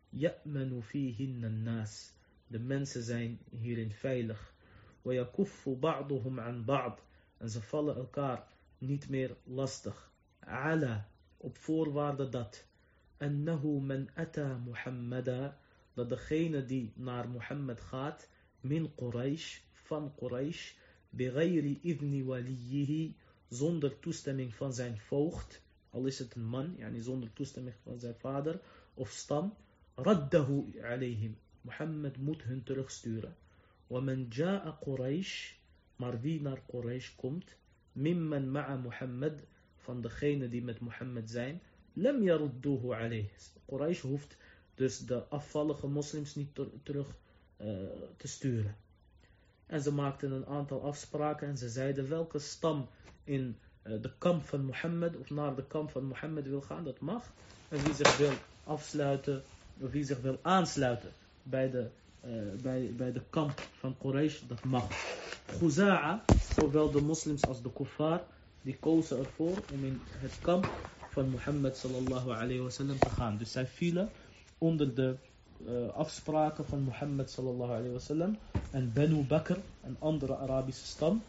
Ya'manu 0.09 0.81
fihinna 0.81 1.47
nas. 1.47 2.13
De 2.47 2.59
mensen 2.59 3.03
zijn 3.03 3.39
hierin 3.49 3.91
veilig. 3.91 4.53
وَيَكُفُّ 5.01 5.69
بَعْضُهُمْ 5.69 6.39
عَنْ 6.39 6.65
بَعْض 6.65 6.99
En 7.37 7.49
ze 7.49 7.61
vallen 7.61 7.95
elkaar 7.95 8.47
niet 8.77 9.09
meer 9.09 9.37
lastig. 9.43 10.11
Ala, 10.39 11.09
op 11.37 11.57
voorwaarde 11.57 12.29
dat. 12.29 12.67
أنه 13.23 13.79
من 13.79 14.07
أتى 14.17 14.57
محمدا 14.67 15.57
dat 15.93 16.09
degene 16.09 16.65
die 16.65 16.91
naar 16.95 17.29
Mohammed 17.29 17.79
gaat 17.81 18.27
min 18.61 18.95
Quraysh, 18.95 19.59
van 19.73 20.13
Quraysh 20.15 20.73
بغير 21.13 21.77
إذن 21.85 22.23
وليه 22.23 23.11
zonder 23.49 23.99
toestemming 23.99 24.55
van 24.55 24.73
zijn 24.73 24.99
voogd 24.99 25.61
al 25.89 26.05
is 26.05 26.19
het 26.19 26.35
een 26.35 26.45
man, 26.45 26.75
yani 26.77 27.01
zonder 27.01 27.33
toestemming 27.33 27.75
van 27.83 27.99
zijn 27.99 28.15
vader 28.15 28.59
of 28.93 29.09
stam 29.09 29.53
raddahu 29.95 30.81
alayhim 30.83 31.37
Mohammed 31.61 32.17
moet 32.17 32.43
hun 32.43 32.63
terugsturen 32.63 33.35
ومن 33.89 34.29
جاء 34.29 34.69
قريش 34.81 35.59
maar 35.95 36.21
wie 36.21 36.41
naar 36.41 36.61
Quraysh 36.67 37.15
komt 37.15 37.55
mimman 37.91 38.51
ma'a 38.51 38.75
Mohammed 38.75 39.43
van 39.77 40.01
degene 40.01 40.49
die 40.49 40.63
met 40.63 40.79
Mohammed 40.79 41.29
zijn 41.29 41.61
lam 41.94 42.22
yarudduhu 42.22 42.92
alayh 42.92 43.28
Quraysh 43.66 44.00
hoeft 44.00 44.36
dus 44.74 44.98
de 44.98 45.28
afvallige 45.28 45.86
moslims 45.86 46.34
niet 46.34 46.54
terug 46.82 47.08
uh, 47.60 47.66
te 48.16 48.28
sturen 48.28 48.76
en 49.66 49.82
ze 49.82 49.92
maakten 49.92 50.32
een 50.32 50.46
aantal 50.46 50.82
afspraken 50.82 51.48
en 51.48 51.56
ze 51.56 51.68
zeiden 51.68 52.08
welke 52.08 52.38
stam 52.38 52.88
in 53.24 53.56
uh, 53.82 54.02
de 54.02 54.10
kamp 54.18 54.44
van 54.44 54.64
Mohammed 54.64 55.16
of 55.16 55.30
naar 55.30 55.54
de 55.54 55.66
kamp 55.66 55.90
van 55.90 56.04
Mohammed 56.04 56.48
wil 56.48 56.60
gaan, 56.60 56.84
dat 56.84 57.00
mag. 57.00 57.32
En 57.68 57.82
wie 57.82 57.94
zich 57.94 58.16
wil 58.16 58.32
afsluiten, 58.64 59.42
of 59.80 59.90
wie 59.90 60.04
zich 60.04 60.20
wil 60.20 60.38
aansluiten 60.42 61.10
bij 61.42 61.70
de, 61.70 61.90
uh, 62.26 62.62
bij, 62.62 62.92
bij 62.96 63.12
de 63.12 63.22
kamp 63.30 63.60
van 63.78 63.96
Quraysh, 63.98 64.40
dat 64.48 64.64
mag. 64.64 64.88
Khuza'a, 65.46 66.24
zowel 66.56 66.90
de 66.90 67.00
moslims 67.00 67.42
als 67.42 67.62
de 67.62 67.72
kuffar, 67.72 68.24
die 68.62 68.76
kozen 68.80 69.18
ervoor 69.18 69.58
om 69.72 69.84
in 69.84 70.00
het 70.06 70.38
kamp 70.40 70.70
van 71.14 71.30
Mohammed 71.30 71.76
sallallahu 71.76 72.30
alayhi 72.30 72.60
wasallam 72.60 72.98
te 72.98 73.08
gaan. 73.08 73.36
Dus 73.36 73.52
zij 73.52 73.66
vielen 73.66 74.10
onder 74.58 74.94
de 74.94 75.16
uh, 75.66 75.88
afspraken 75.88 76.64
van 76.64 76.80
Mohammed 76.80 77.30
sallallahu 77.30 77.70
alayhi 77.70 77.92
wasallam. 77.92 78.38
En 78.70 78.92
Banu 78.92 79.24
Bakr, 79.24 79.58
een 79.82 79.96
andere 79.98 80.36
Arabische 80.36 80.86
stam, 80.86 81.22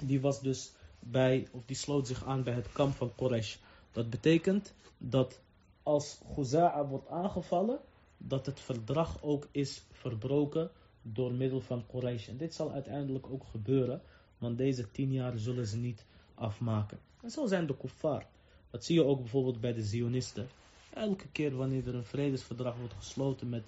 die 0.00 0.20
was 0.20 0.40
dus 0.40 0.72
bij, 0.98 1.48
of 1.52 1.62
die 1.66 1.76
sloot 1.76 2.06
zich 2.06 2.24
aan 2.24 2.42
bij 2.42 2.54
het 2.54 2.72
kamp 2.72 2.94
van 2.94 3.14
Quraysh. 3.14 3.56
Dat 3.92 4.10
betekent 4.10 4.74
dat 4.98 5.40
als 5.82 6.20
Khuza'a 6.32 6.86
wordt 6.86 7.08
aangevallen, 7.08 7.78
dat 8.16 8.46
het 8.46 8.60
verdrag 8.60 9.22
ook 9.22 9.48
is 9.50 9.82
verbroken 9.92 10.70
door 11.02 11.32
middel 11.32 11.60
van 11.60 11.86
Quraysh. 11.86 12.28
En 12.28 12.36
dit 12.36 12.54
zal 12.54 12.72
uiteindelijk 12.72 13.26
ook 13.30 13.44
gebeuren, 13.44 14.02
want 14.38 14.58
deze 14.58 14.90
tien 14.90 15.12
jaar 15.12 15.38
zullen 15.38 15.66
ze 15.66 15.76
niet 15.76 16.04
afmaken. 16.34 16.98
En 17.22 17.30
zo 17.30 17.46
zijn 17.46 17.66
de 17.66 17.76
kuffar. 17.76 18.26
Dat 18.70 18.84
zie 18.84 18.94
je 18.94 19.04
ook 19.04 19.18
bijvoorbeeld 19.18 19.60
bij 19.60 19.72
de 19.72 19.82
Zionisten. 19.82 20.48
Elke 20.94 21.28
keer 21.28 21.56
wanneer 21.56 21.88
er 21.88 21.94
een 21.94 22.04
vredesverdrag 22.04 22.76
wordt 22.76 22.94
gesloten 22.94 23.48
met 23.48 23.64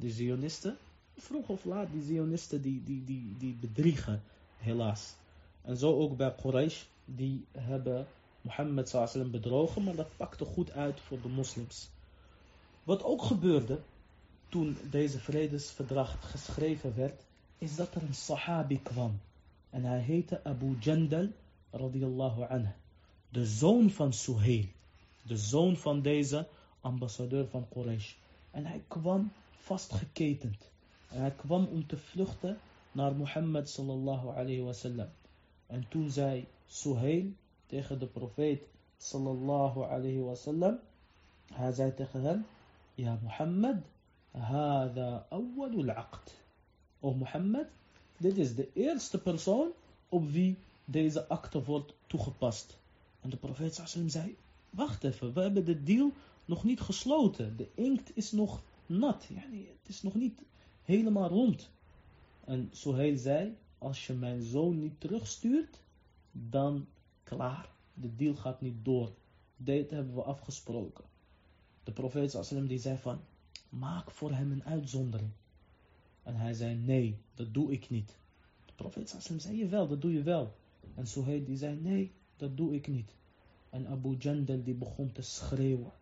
de 0.00 0.10
Zionisten, 0.10 0.76
vroeg 1.16 1.48
of 1.48 1.64
laat, 1.64 1.92
die 1.92 2.02
Zionisten 2.02 2.62
die, 2.62 2.82
die, 2.84 3.04
die, 3.04 3.34
die 3.38 3.54
bedriegen, 3.60 4.22
helaas. 4.56 5.14
En 5.62 5.76
zo 5.76 5.98
ook 5.98 6.16
bij 6.16 6.34
Quraysh, 6.34 6.82
die 7.04 7.44
hebben 7.52 8.06
Mohammed 8.40 8.88
sallam 8.88 9.30
bedrogen, 9.30 9.82
maar 9.82 9.94
dat 9.94 10.16
pakte 10.16 10.44
goed 10.44 10.72
uit 10.72 11.00
voor 11.00 11.20
de 11.20 11.28
moslims. 11.28 11.88
Wat 12.82 13.02
ook 13.02 13.22
gebeurde 13.22 13.78
toen 14.48 14.76
deze 14.90 15.18
vredesverdrag 15.18 16.30
geschreven 16.30 16.96
werd, 16.96 17.22
is 17.58 17.76
dat 17.76 17.94
er 17.94 18.02
een 18.02 18.14
sahabi 18.14 18.82
kwam. 18.82 19.20
En 19.70 19.84
hij 19.84 20.00
heette 20.00 20.44
Abu 20.44 20.76
Jandal 20.80 21.28
radiyallahu 21.70 22.42
anhu. 22.42 22.72
De 23.34 23.46
zoon 23.46 23.90
van 23.90 24.12
Suhail. 24.12 24.64
De 25.22 25.36
zoon 25.36 25.76
van 25.76 26.02
deze 26.02 26.46
ambassadeur 26.80 27.48
van 27.48 27.68
Quraysh. 27.68 28.14
En 28.50 28.66
hij 28.66 28.82
kwam 28.88 29.32
vastgeketend. 29.58 30.70
En 31.08 31.20
hij 31.20 31.30
kwam 31.30 31.66
om 31.66 31.86
te 31.86 31.98
vluchten 31.98 32.58
naar 32.92 33.14
Mohammed 33.14 33.68
sallallahu 33.68 34.28
alayhi 34.28 34.60
wasallam. 34.60 35.08
En 35.66 35.84
toen 35.88 36.10
zei 36.10 36.46
Suhail 36.66 37.24
tegen 37.66 37.98
de 37.98 38.06
profeet 38.06 38.62
sallallahu 38.96 39.82
alayhi 39.82 40.20
wasallam. 40.20 40.78
Hij 41.52 41.72
zei 41.72 41.94
tegen 41.94 42.22
hem, 42.22 42.46
Ja 42.94 43.18
Mohammed, 43.22 43.82
hada 44.30 45.26
awwalul 45.28 45.90
aqd. 45.90 46.34
O 47.00 47.12
Mohammed, 47.12 47.66
dit 48.16 48.36
is 48.36 48.54
de 48.54 48.68
eerste 48.72 49.18
persoon 49.18 49.70
op 50.08 50.30
wie 50.30 50.56
deze 50.84 51.28
akte 51.28 51.64
wordt 51.64 51.94
toegepast. 52.06 52.82
En 53.24 53.30
de 53.30 53.36
profeet 53.36 53.74
sallam 53.74 54.08
zei, 54.08 54.36
wacht 54.70 55.04
even, 55.04 55.32
we 55.32 55.40
hebben 55.40 55.64
de 55.64 55.82
deal 55.82 56.12
nog 56.44 56.64
niet 56.64 56.80
gesloten. 56.80 57.56
De 57.56 57.68
inkt 57.74 58.16
is 58.16 58.32
nog 58.32 58.62
nat. 58.86 59.28
Het 59.28 59.88
is 59.88 60.02
nog 60.02 60.14
niet 60.14 60.42
helemaal 60.82 61.28
rond. 61.28 61.70
En 62.44 62.68
Suhail 62.72 63.16
zei, 63.16 63.56
als 63.78 64.06
je 64.06 64.12
mijn 64.12 64.42
zoon 64.42 64.78
niet 64.78 65.00
terugstuurt, 65.00 65.80
dan 66.32 66.86
klaar. 67.22 67.68
De 67.94 68.16
deal 68.16 68.34
gaat 68.34 68.60
niet 68.60 68.84
door. 68.84 69.12
Dit 69.56 69.90
hebben 69.90 70.14
we 70.14 70.22
afgesproken. 70.22 71.04
De 71.84 71.92
profeet 71.92 72.30
sallam 72.30 72.66
die 72.66 72.78
zei 72.78 72.98
van, 72.98 73.20
maak 73.68 74.10
voor 74.10 74.32
hem 74.32 74.52
een 74.52 74.64
uitzondering. 74.64 75.30
En 76.22 76.36
hij 76.36 76.52
zei, 76.52 76.74
nee, 76.74 77.16
dat 77.34 77.54
doe 77.54 77.72
ik 77.72 77.90
niet. 77.90 78.16
De 78.64 78.72
profeet 78.74 79.08
sallam 79.08 79.40
zei, 79.40 79.56
je 79.56 79.68
wel, 79.68 79.88
dat 79.88 80.00
doe 80.00 80.12
je 80.12 80.22
wel. 80.22 80.54
En 80.94 81.06
Suhail 81.06 81.44
die 81.44 81.56
zei, 81.56 81.76
nee, 81.80 82.12
dat 82.36 82.56
doe 82.56 82.74
ik 82.74 82.86
niet. 82.86 83.14
En 83.70 83.86
Abu 83.86 84.16
Jandal 84.16 84.62
die 84.62 84.74
begon 84.74 85.12
te 85.12 85.22
schreeuwen. 85.22 85.92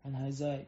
En 0.00 0.14
hij 0.14 0.30
zei, 0.30 0.66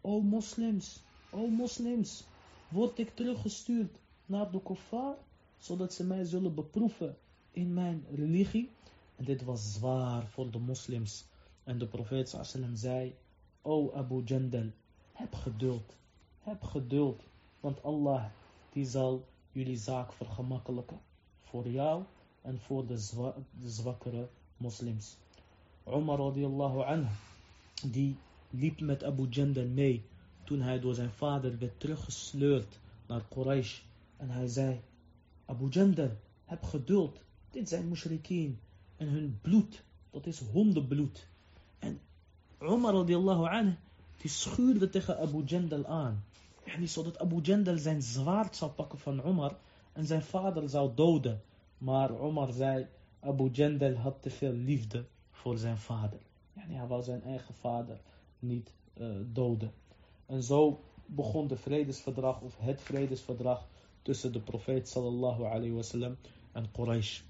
o 0.00 0.20
moslims, 0.20 1.00
o 1.30 1.46
moslims, 1.46 2.24
word 2.68 2.98
ik 2.98 3.14
teruggestuurd 3.14 3.98
naar 4.26 4.50
de 4.50 4.62
kuffar, 4.62 5.16
zodat 5.58 5.92
ze 5.92 6.04
mij 6.04 6.24
zullen 6.24 6.54
beproeven 6.54 7.16
in 7.50 7.74
mijn 7.74 8.04
religie. 8.14 8.70
En 9.16 9.24
dit 9.24 9.44
was 9.44 9.72
zwaar 9.72 10.26
voor 10.26 10.50
de 10.50 10.58
moslims. 10.58 11.24
En 11.64 11.78
de 11.78 11.86
profeet 11.86 12.28
sallam 12.28 12.76
zei, 12.76 13.14
O 13.62 13.92
Abu 13.92 14.22
Jandal, 14.24 14.70
heb 15.12 15.34
geduld, 15.34 15.96
heb 16.38 16.62
geduld, 16.62 17.22
want 17.60 17.82
Allah 17.82 18.24
die 18.72 18.86
zal 18.86 19.24
jullie 19.52 19.76
zaak 19.76 20.12
vergemakkelijken. 20.12 21.00
Voor 21.40 21.68
jou 21.68 22.02
en 22.42 22.60
voor 22.60 22.86
de, 22.86 22.98
zwa 22.98 23.34
de 23.60 23.70
zwakkere 23.70 24.28
moslims. 24.62 25.16
Umar 25.86 26.18
radiallahu 26.18 26.82
anhu, 26.94 27.10
die 27.92 28.16
liep 28.50 28.80
met 28.80 29.04
Abu 29.04 29.26
Jandal 29.30 29.66
mee 29.66 30.04
toen 30.44 30.60
hij 30.60 30.80
door 30.80 30.94
zijn 30.94 31.10
vader 31.10 31.58
werd 31.58 31.80
teruggesleurd 31.80 32.78
naar 33.06 33.22
Quraysh. 33.28 33.80
En 34.16 34.30
hij 34.30 34.46
zei, 34.46 34.80
Abu 35.46 35.68
Jandal, 35.68 36.10
heb 36.44 36.62
geduld, 36.62 37.20
dit 37.50 37.68
zijn 37.68 37.88
mushrikeen. 37.88 38.58
En 38.96 39.08
hun 39.08 39.38
bloed, 39.42 39.82
dat 40.10 40.26
is 40.26 40.38
hondenbloed. 40.38 41.26
En 41.78 42.00
Umar 42.60 42.94
radiallahu 42.94 43.46
anhu, 43.48 43.74
die 44.16 44.30
schuurde 44.30 44.88
tegen 44.88 45.18
Abu 45.18 45.42
Jandal 45.44 45.86
aan. 45.86 46.24
Yani, 46.64 46.86
zodat 46.86 47.18
Abu 47.18 47.40
Jandal 47.40 47.76
zijn 47.76 48.02
zwaard 48.02 48.56
zou 48.56 48.70
pakken 48.70 48.98
van 48.98 49.26
Umar 49.26 49.56
en 49.92 50.06
zijn 50.06 50.22
vader 50.22 50.68
zou 50.68 50.94
doden. 50.94 51.42
Maar 51.78 52.10
Umar 52.10 52.52
zei, 52.52 52.86
Abu 53.24 53.50
Jandal 53.50 53.94
had 53.94 54.22
te 54.22 54.30
veel 54.30 54.52
liefde 54.52 55.04
voor 55.30 55.58
zijn 55.58 55.78
vader. 55.78 56.20
Yani, 56.52 56.74
hij 56.74 56.86
wou 56.86 57.02
zijn 57.02 57.22
eigen 57.22 57.54
vader 57.54 58.00
niet 58.38 58.72
uh, 59.00 59.16
doden. 59.32 59.72
En 60.26 60.42
zo 60.42 60.80
begon 61.06 61.46
de 61.46 61.56
vredesverdrag 61.56 62.40
of 62.40 62.56
het 62.58 62.80
vredesverdrag 62.80 63.66
tussen 64.02 64.32
de 64.32 64.40
profeet 64.40 64.88
sallallahu 64.88 65.44
alayhi 65.44 65.72
wasallam 65.72 66.16
en 66.52 66.70
Quraysh. 66.70 67.20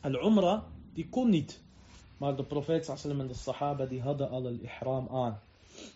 Al-Umrah, 0.00 0.62
die 0.92 1.08
kon 1.08 1.30
niet. 1.30 1.60
Maar 2.16 2.36
de 2.36 2.44
profeet 2.44 2.84
sallallahu 2.84 3.20
en 3.20 3.28
de 3.28 3.34
sahaba 3.34 3.86
die 3.86 4.00
hadden 4.00 4.30
al 4.30 4.46
al-ihram 4.46 5.08
aan. 5.08 5.40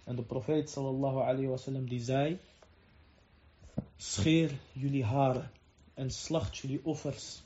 En 0.05 0.17
de 0.17 0.23
profeet 0.23 0.71
sallallahu 0.71 1.21
alayhi 1.21 1.47
wasallam 1.47 1.89
die 1.89 2.01
zei, 2.01 2.39
scheer 3.97 4.53
jullie 4.73 5.05
haren 5.05 5.51
en 5.95 6.11
slacht 6.11 6.57
jullie 6.57 6.81
offers. 6.85 7.43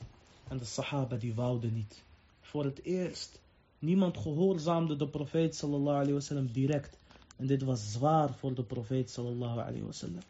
En 0.49 0.59
de 0.59 0.65
sahaba 0.65 1.17
die 1.17 1.35
wouden 1.35 1.75
niet. 1.75 2.03
Voor 2.41 2.65
het 2.65 2.83
eerst, 2.83 3.41
niemand 3.79 4.17
gehoorzaamde 4.17 4.97
de 4.97 5.09
profeet 5.09 5.57
sallallahu 5.57 5.97
alayhi 5.97 6.13
wasallam 6.13 6.53
direct. 6.53 6.99
En 7.37 7.47
dit 7.47 7.63
was 7.63 7.93
zwaar 7.93 8.35
voor 8.35 8.55
de 8.55 8.63
profeet 8.63 9.11
sallallahu 9.11 9.61
alayhi 9.61 9.83
wasallam. 9.83 10.23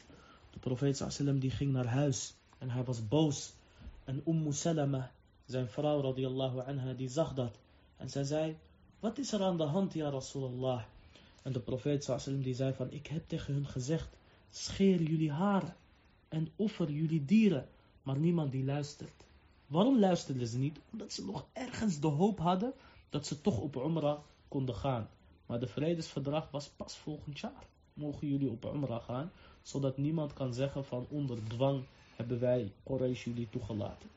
De 0.50 0.58
profeet 0.58 0.96
sallallahu 0.96 1.38
die 1.38 1.50
ging 1.50 1.72
naar 1.72 1.86
huis 1.86 2.34
en 2.58 2.70
hij 2.70 2.84
was 2.84 3.08
boos. 3.08 3.52
En 4.04 4.22
Ummu 4.26 4.52
Salama, 4.52 5.12
zijn 5.46 5.68
vrouw 5.68 6.00
radiallahu 6.00 6.60
anha, 6.60 6.92
die 6.92 7.08
zag 7.08 7.34
dat. 7.34 7.58
En 7.96 8.10
zij 8.10 8.24
zei, 8.24 8.56
wat 9.00 9.18
is 9.18 9.32
er 9.32 9.42
aan 9.42 9.56
de 9.56 9.64
hand, 9.64 9.92
ja 9.92 10.10
Rasulallah? 10.10 10.82
En 11.42 11.52
de 11.52 11.60
profeet 11.60 12.04
sallallahu 12.04 12.42
die 12.42 12.54
zei 12.54 12.72
van, 12.74 12.92
ik 12.92 13.06
heb 13.06 13.28
tegen 13.28 13.54
hun 13.54 13.66
gezegd, 13.66 14.08
scheer 14.50 15.02
jullie 15.02 15.30
haren 15.30 15.74
en 16.28 16.48
offer 16.56 16.90
jullie 16.90 17.24
dieren. 17.24 17.68
Maar 18.02 18.18
niemand 18.18 18.52
die 18.52 18.64
luistert. 18.64 19.24
Waarom 19.66 19.98
luisterden 19.98 20.46
ze 20.46 20.58
niet? 20.58 20.78
Omdat 20.92 21.12
ze 21.12 21.24
nog 21.24 21.46
ergens 21.52 22.00
de 22.00 22.06
hoop 22.06 22.38
hadden 22.38 22.72
dat 23.08 23.26
ze 23.26 23.40
toch 23.40 23.60
op 23.60 23.76
Umrah 23.76 24.18
konden 24.48 24.74
gaan. 24.74 25.08
Maar 25.46 25.60
de 25.60 25.66
vredesverdrag 25.66 26.50
was 26.50 26.68
pas 26.68 26.96
volgend 26.96 27.38
jaar. 27.38 27.66
Mogen 27.94 28.28
jullie 28.28 28.50
op 28.50 28.64
Umrah 28.64 29.04
gaan, 29.04 29.30
zodat 29.62 29.96
niemand 29.96 30.32
kan 30.32 30.54
zeggen 30.54 30.84
van 30.84 31.06
onder 31.10 31.38
dwang 31.48 31.84
hebben 32.16 32.40
wij 32.40 32.72
Quraysh 32.84 33.24
jullie 33.24 33.48
toegelaten. 33.50 34.08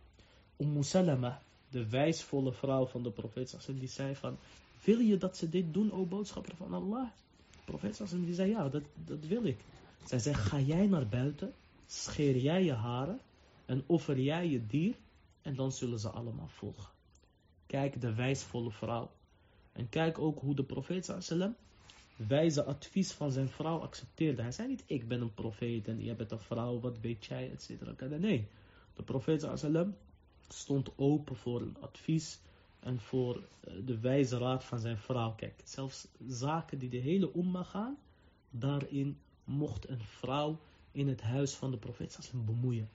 Umm 0.58 0.84
Salama, 0.84 1.42
de 1.70 1.90
wijsvolle 1.90 2.54
vrouw 2.54 2.86
van 2.86 3.04
de 3.04 3.12
profeet 3.12 3.50
Sassim, 3.50 3.80
die 3.80 3.90
zei 3.90 4.16
van, 4.16 4.38
wil 4.84 5.00
je 5.00 5.18
dat 5.18 5.38
ze 5.38 5.50
dit 5.50 5.74
doen, 5.74 5.92
o 5.92 6.06
boodschapper 6.06 6.56
van 6.56 6.74
Allah? 6.74 7.08
De 7.52 7.58
profeet 7.66 7.96
Sassim, 7.96 8.26
die 8.26 8.34
zei, 8.34 8.50
ja, 8.50 8.70
dat, 8.70 8.84
dat 9.06 9.26
wil 9.26 9.44
ik. 9.44 9.58
Zij 10.06 10.20
zei, 10.20 10.36
ga 10.36 10.60
jij 10.60 10.88
naar 10.88 11.08
buiten, 11.08 11.54
scheer 11.86 12.38
jij 12.38 12.64
je 12.64 12.74
haren 12.74 13.20
en 13.66 13.84
offer 13.86 14.20
jij 14.20 14.50
je 14.50 14.66
dier 14.68 14.96
en 15.48 15.56
dan 15.56 15.72
zullen 15.72 16.00
ze 16.00 16.10
allemaal 16.10 16.48
volgen. 16.48 16.92
Kijk, 17.66 18.02
de 18.02 18.14
wijsvolle 18.14 18.72
vrouw. 18.72 19.12
En 19.72 19.90
kijk 19.90 20.20
ook 20.20 20.40
hoe 20.40 20.56
de 20.56 20.64
profeet 20.64 21.14
sallam 21.20 21.56
wijze 22.16 22.64
advies 22.64 23.12
van 23.12 23.32
zijn 23.32 23.50
vrouw 23.50 23.80
accepteerde. 23.80 24.42
Hij 24.42 24.52
zei 24.52 24.68
niet, 24.68 24.84
ik 24.86 25.08
ben 25.08 25.22
een 25.22 25.34
profeet 25.34 25.88
en 25.88 26.04
jij 26.04 26.16
bent 26.16 26.32
een 26.32 26.40
vrouw, 26.40 26.80
wat 26.80 27.00
weet 27.00 27.26
jij, 27.26 27.52
et 27.52 27.62
cetera. 27.62 28.18
Nee, 28.18 28.48
de 28.96 29.04
profeet 29.04 29.48
sallam 29.56 29.96
stond 30.48 30.98
open 30.98 31.36
voor 31.36 31.62
een 31.62 31.78
advies 31.80 32.40
en 32.80 33.00
voor 33.00 33.44
eh, 33.60 33.74
de 33.86 34.00
wijze 34.00 34.38
raad 34.38 34.64
van 34.64 34.80
zijn 34.80 34.98
vrouw. 34.98 35.36
Kijk, 35.36 35.62
zelfs 35.64 36.08
zaken 36.28 36.80
die 36.80 36.90
de 36.90 36.98
hele 36.98 37.32
umma 37.36 37.64
gaan, 37.64 37.98
daarin 38.50 39.18
mocht 39.44 39.90
een 39.90 40.04
vrouw 40.04 40.60
in 40.92 41.08
het 41.08 41.22
huis 41.22 41.54
van 41.54 41.72
de 41.72 41.78
profeet 41.78 42.12
sallam 42.12 42.46
bemoeien. 42.46 42.90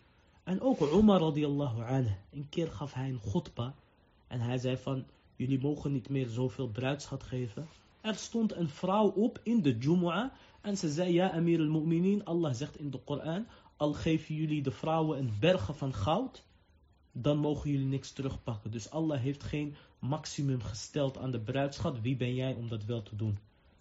En 0.44 0.60
ook 0.60 0.80
Umar 0.80 1.20
radiallahu 1.20 1.82
anhu, 1.82 2.14
een 2.30 2.48
keer 2.48 2.70
gaf 2.70 2.92
hij 2.92 3.08
een 3.08 3.18
godpa 3.18 3.74
en 4.26 4.40
hij 4.40 4.58
zei 4.58 4.76
van, 4.76 5.04
jullie 5.36 5.60
mogen 5.60 5.92
niet 5.92 6.08
meer 6.08 6.28
zoveel 6.28 6.68
bruidschat 6.68 7.22
geven. 7.22 7.68
Er 8.00 8.14
stond 8.14 8.54
een 8.54 8.68
vrouw 8.68 9.08
op 9.08 9.40
in 9.42 9.62
de 9.62 9.78
Jumu'ah 9.78 10.32
en 10.60 10.76
ze 10.76 10.88
zei, 10.88 11.12
ja 11.12 11.30
Amir 11.30 11.60
al-Mu'minin, 11.60 12.24
Allah 12.24 12.54
zegt 12.54 12.78
in 12.78 12.90
de 12.90 12.98
Koran, 12.98 13.46
al 13.76 13.92
geven 13.92 14.34
jullie 14.34 14.62
de 14.62 14.70
vrouwen 14.70 15.18
een 15.18 15.32
bergen 15.40 15.74
van 15.74 15.94
goud, 15.94 16.44
dan 17.12 17.38
mogen 17.38 17.70
jullie 17.70 17.86
niks 17.86 18.12
terugpakken. 18.12 18.70
Dus 18.70 18.90
Allah 18.90 19.20
heeft 19.20 19.42
geen 19.42 19.74
maximum 19.98 20.62
gesteld 20.62 21.18
aan 21.18 21.30
de 21.30 21.40
bruidschat. 21.40 22.00
Wie 22.00 22.16
ben 22.16 22.34
jij 22.34 22.54
om 22.54 22.68
dat 22.68 22.84
wel 22.84 23.02
te 23.02 23.16
doen? 23.16 23.38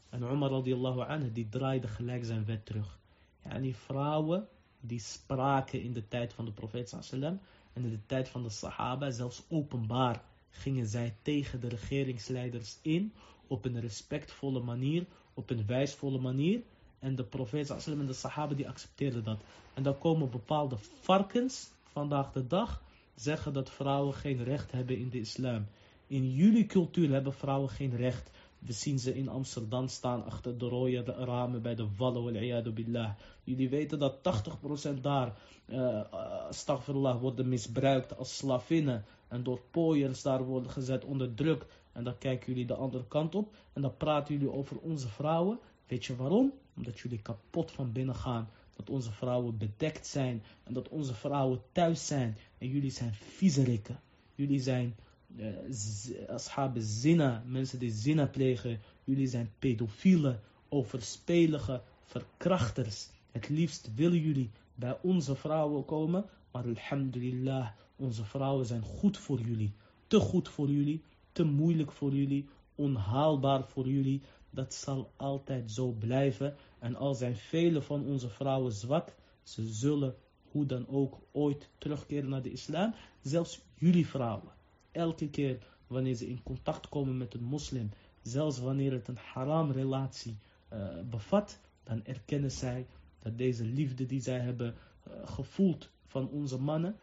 En 0.09 0.21
Umar 0.21 0.49
radiallahu 0.49 0.99
anhu, 0.99 1.31
die 1.31 1.49
draaide 1.49 1.87
gelijk 1.87 2.25
zijn 2.25 2.45
wet 2.45 2.65
terug. 2.65 2.99
Ja, 3.43 3.49
en 3.49 3.61
die 3.61 3.75
vrouwen, 3.75 4.47
die 4.81 4.99
spraken 4.99 5.81
in 5.81 5.93
de 5.93 6.07
tijd 6.07 6.33
van 6.33 6.45
de 6.45 6.51
profeet 6.51 6.95
sallam 6.99 7.39
en 7.73 7.83
in 7.83 7.89
de 7.89 8.05
tijd 8.05 8.29
van 8.29 8.43
de 8.43 8.49
sahaba, 8.49 9.09
zelfs 9.09 9.43
openbaar 9.49 10.23
gingen 10.49 10.87
zij 10.87 11.15
tegen 11.21 11.59
de 11.59 11.67
regeringsleiders 11.67 12.77
in 12.81 13.13
op 13.47 13.65
een 13.65 13.79
respectvolle 13.79 14.59
manier, 14.59 15.05
op 15.33 15.49
een 15.49 15.65
wijsvolle 15.65 16.19
manier. 16.19 16.61
En 16.99 17.15
de 17.15 17.23
profeet 17.23 17.67
sallam 17.67 17.99
en 17.99 18.07
de 18.07 18.13
sahaba 18.13 18.53
die 18.53 18.67
accepteerden 18.67 19.23
dat. 19.23 19.41
En 19.73 19.83
dan 19.83 19.97
komen 19.97 20.29
bepaalde 20.29 20.77
varkens 21.01 21.69
vandaag 21.83 22.31
de 22.31 22.47
dag 22.47 22.81
zeggen 23.15 23.53
dat 23.53 23.69
vrouwen 23.69 24.13
geen 24.13 24.43
recht 24.43 24.71
hebben 24.71 24.97
in 24.97 25.09
de 25.09 25.19
islam. 25.19 25.65
In 26.07 26.31
jullie 26.31 26.65
cultuur 26.65 27.09
hebben 27.09 27.33
vrouwen 27.33 27.69
geen 27.69 27.95
recht. 27.95 28.31
We 28.65 28.73
zien 28.73 28.99
ze 28.99 29.15
in 29.15 29.29
Amsterdam 29.29 29.87
staan 29.87 30.25
achter 30.25 30.57
de 30.57 30.67
rode 30.67 31.03
ramen 31.03 31.61
bij 31.61 31.75
de 31.75 31.87
wallen, 31.97 32.63
wal 32.63 32.73
billah. 32.73 33.11
Jullie 33.43 33.69
weten 33.69 33.99
dat 33.99 34.23
80% 34.23 35.01
daar, 35.01 35.37
uh, 35.67 37.21
worden 37.21 37.49
misbruikt 37.49 38.17
als 38.17 38.37
slavinnen. 38.37 39.05
En 39.27 39.43
door 39.43 39.61
pooiers 39.71 40.21
daar 40.21 40.43
worden 40.43 40.71
gezet 40.71 41.05
onder 41.05 41.33
druk. 41.33 41.65
En 41.91 42.03
dan 42.03 42.17
kijken 42.17 42.47
jullie 42.47 42.67
de 42.67 42.75
andere 42.75 43.07
kant 43.07 43.35
op. 43.35 43.55
En 43.73 43.81
dan 43.81 43.97
praten 43.97 44.33
jullie 44.33 44.51
over 44.51 44.77
onze 44.77 45.07
vrouwen. 45.07 45.59
Weet 45.87 46.05
je 46.05 46.15
waarom? 46.15 46.53
Omdat 46.75 46.99
jullie 46.99 47.21
kapot 47.21 47.71
van 47.71 47.91
binnen 47.91 48.15
gaan. 48.15 48.49
Dat 48.75 48.89
onze 48.89 49.11
vrouwen 49.11 49.57
bedekt 49.57 50.07
zijn. 50.07 50.43
En 50.63 50.73
dat 50.73 50.89
onze 50.89 51.13
vrouwen 51.13 51.61
thuis 51.71 52.07
zijn. 52.07 52.37
En 52.57 52.67
jullie 52.67 52.91
zijn 52.91 53.13
viezerikken. 53.13 53.99
Jullie 54.35 54.59
zijn 54.59 54.95
uh, 55.37 56.29
ashaben 56.29 56.81
zina. 56.81 57.43
Mensen 57.45 57.79
die 57.79 57.91
zina 57.91 58.25
plegen. 58.25 58.79
Jullie 59.03 59.27
zijn 59.27 59.51
pedofielen. 59.59 60.39
Overspelige 60.69 61.81
verkrachters. 62.01 63.09
Het 63.31 63.49
liefst 63.49 63.89
willen 63.95 64.19
jullie 64.19 64.49
bij 64.75 64.97
onze 65.01 65.35
vrouwen 65.35 65.85
komen. 65.85 66.25
Maar 66.51 66.63
alhamdulillah, 66.63 67.69
onze 67.95 68.25
vrouwen 68.25 68.65
zijn 68.65 68.81
goed 68.81 69.17
voor 69.17 69.39
jullie. 69.39 69.73
Te 70.07 70.19
goed 70.19 70.49
voor 70.49 70.69
jullie. 70.69 71.03
Te 71.31 71.43
moeilijk 71.43 71.91
voor 71.91 72.13
jullie. 72.13 72.47
Onhaalbaar 72.75 73.67
voor 73.67 73.87
jullie. 73.87 74.21
Dat 74.49 74.73
zal 74.73 75.11
altijd 75.15 75.71
zo 75.71 75.91
blijven. 75.91 76.55
En 76.79 76.95
al 76.95 77.15
zijn 77.15 77.35
vele 77.35 77.81
van 77.81 78.05
onze 78.05 78.29
vrouwen 78.29 78.71
zwak, 78.71 79.15
ze 79.43 79.67
zullen 79.67 80.15
hoe 80.51 80.65
dan 80.65 80.87
ook 80.87 81.19
ooit 81.31 81.69
terugkeren 81.77 82.29
naar 82.29 82.41
de 82.41 82.51
islam. 82.51 82.93
Zelfs 83.21 83.61
jullie 83.75 84.07
vrouwen. 84.07 84.51
Elke 84.91 85.29
keer 85.29 85.57
wanneer 85.87 86.15
ze 86.15 86.27
in 86.27 86.43
contact 86.43 86.89
komen 86.89 87.17
met 87.17 87.33
een 87.33 87.43
moslim, 87.43 87.89
zelfs 88.21 88.59
wanneer 88.59 88.91
het 88.91 89.07
een 89.07 89.17
haram 89.17 89.71
relatie 89.71 90.37
uh, 90.73 90.87
bevat, 91.09 91.59
dan 91.83 92.05
erkennen 92.05 92.51
zij 92.51 92.85
dat 93.19 93.37
deze 93.37 93.65
liefde 93.65 94.05
die 94.05 94.21
zij 94.21 94.39
hebben 94.39 94.75
uh, 95.07 95.13
gevoeld 95.27 95.89
van 96.05 96.29
onze 96.29 96.57
mannen, 96.57 96.95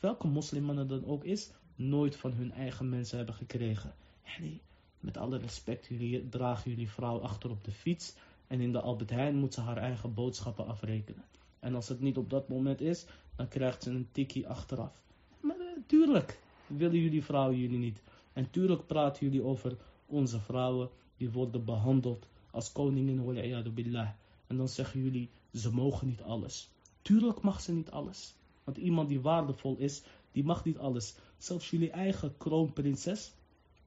welke 0.00 0.26
moslimmannen 0.26 0.88
dan 0.88 1.04
ook 1.04 1.24
is, 1.24 1.50
nooit 1.74 2.16
van 2.16 2.32
hun 2.32 2.52
eigen 2.52 2.88
mensen 2.88 3.16
hebben 3.16 3.34
gekregen. 3.34 3.94
Yani, 4.22 4.60
met 5.00 5.16
alle 5.16 5.38
respect, 5.38 5.86
jullie 5.86 6.28
dragen 6.28 6.70
jullie 6.70 6.90
vrouw 6.90 7.20
achter 7.20 7.50
op 7.50 7.64
de 7.64 7.72
fiets. 7.72 8.14
En 8.46 8.60
in 8.60 8.72
de 8.72 8.80
Albert 8.80 9.10
Heijn 9.10 9.36
moet 9.36 9.54
ze 9.54 9.60
haar 9.60 9.76
eigen 9.76 10.14
boodschappen 10.14 10.66
afrekenen. 10.66 11.24
En 11.60 11.74
als 11.74 11.88
het 11.88 12.00
niet 12.00 12.16
op 12.16 12.30
dat 12.30 12.48
moment 12.48 12.80
is, 12.80 13.06
dan 13.36 13.48
krijgt 13.48 13.82
ze 13.82 13.90
een 13.90 14.08
tikkie 14.12 14.48
achteraf. 14.48 15.00
Maar 15.40 15.56
uh, 15.56 15.66
tuurlijk 15.86 16.38
willen 16.66 17.00
jullie 17.00 17.24
vrouwen 17.24 17.58
jullie 17.58 17.78
niet. 17.78 18.02
En 18.32 18.50
tuurlijk 18.50 18.86
praten 18.86 19.26
jullie 19.26 19.42
over 19.42 19.76
onze 20.06 20.40
vrouwen 20.40 20.88
die 21.16 21.30
worden 21.30 21.64
behandeld 21.64 22.26
als 22.50 22.72
koningin 22.72 23.72
billah. 23.74 24.08
En 24.46 24.56
dan 24.56 24.68
zeggen 24.68 25.02
jullie, 25.02 25.30
ze 25.52 25.72
mogen 25.72 26.06
niet 26.06 26.22
alles. 26.22 26.68
Tuurlijk 27.02 27.40
mag 27.40 27.60
ze 27.60 27.72
niet 27.72 27.90
alles. 27.90 28.34
Want 28.64 28.76
iemand 28.76 29.08
die 29.08 29.20
waardevol 29.20 29.76
is, 29.76 30.02
die 30.32 30.44
mag 30.44 30.64
niet 30.64 30.78
alles. 30.78 31.14
Zelfs 31.38 31.70
jullie 31.70 31.90
eigen 31.90 32.34
kroonprinses, 32.38 33.32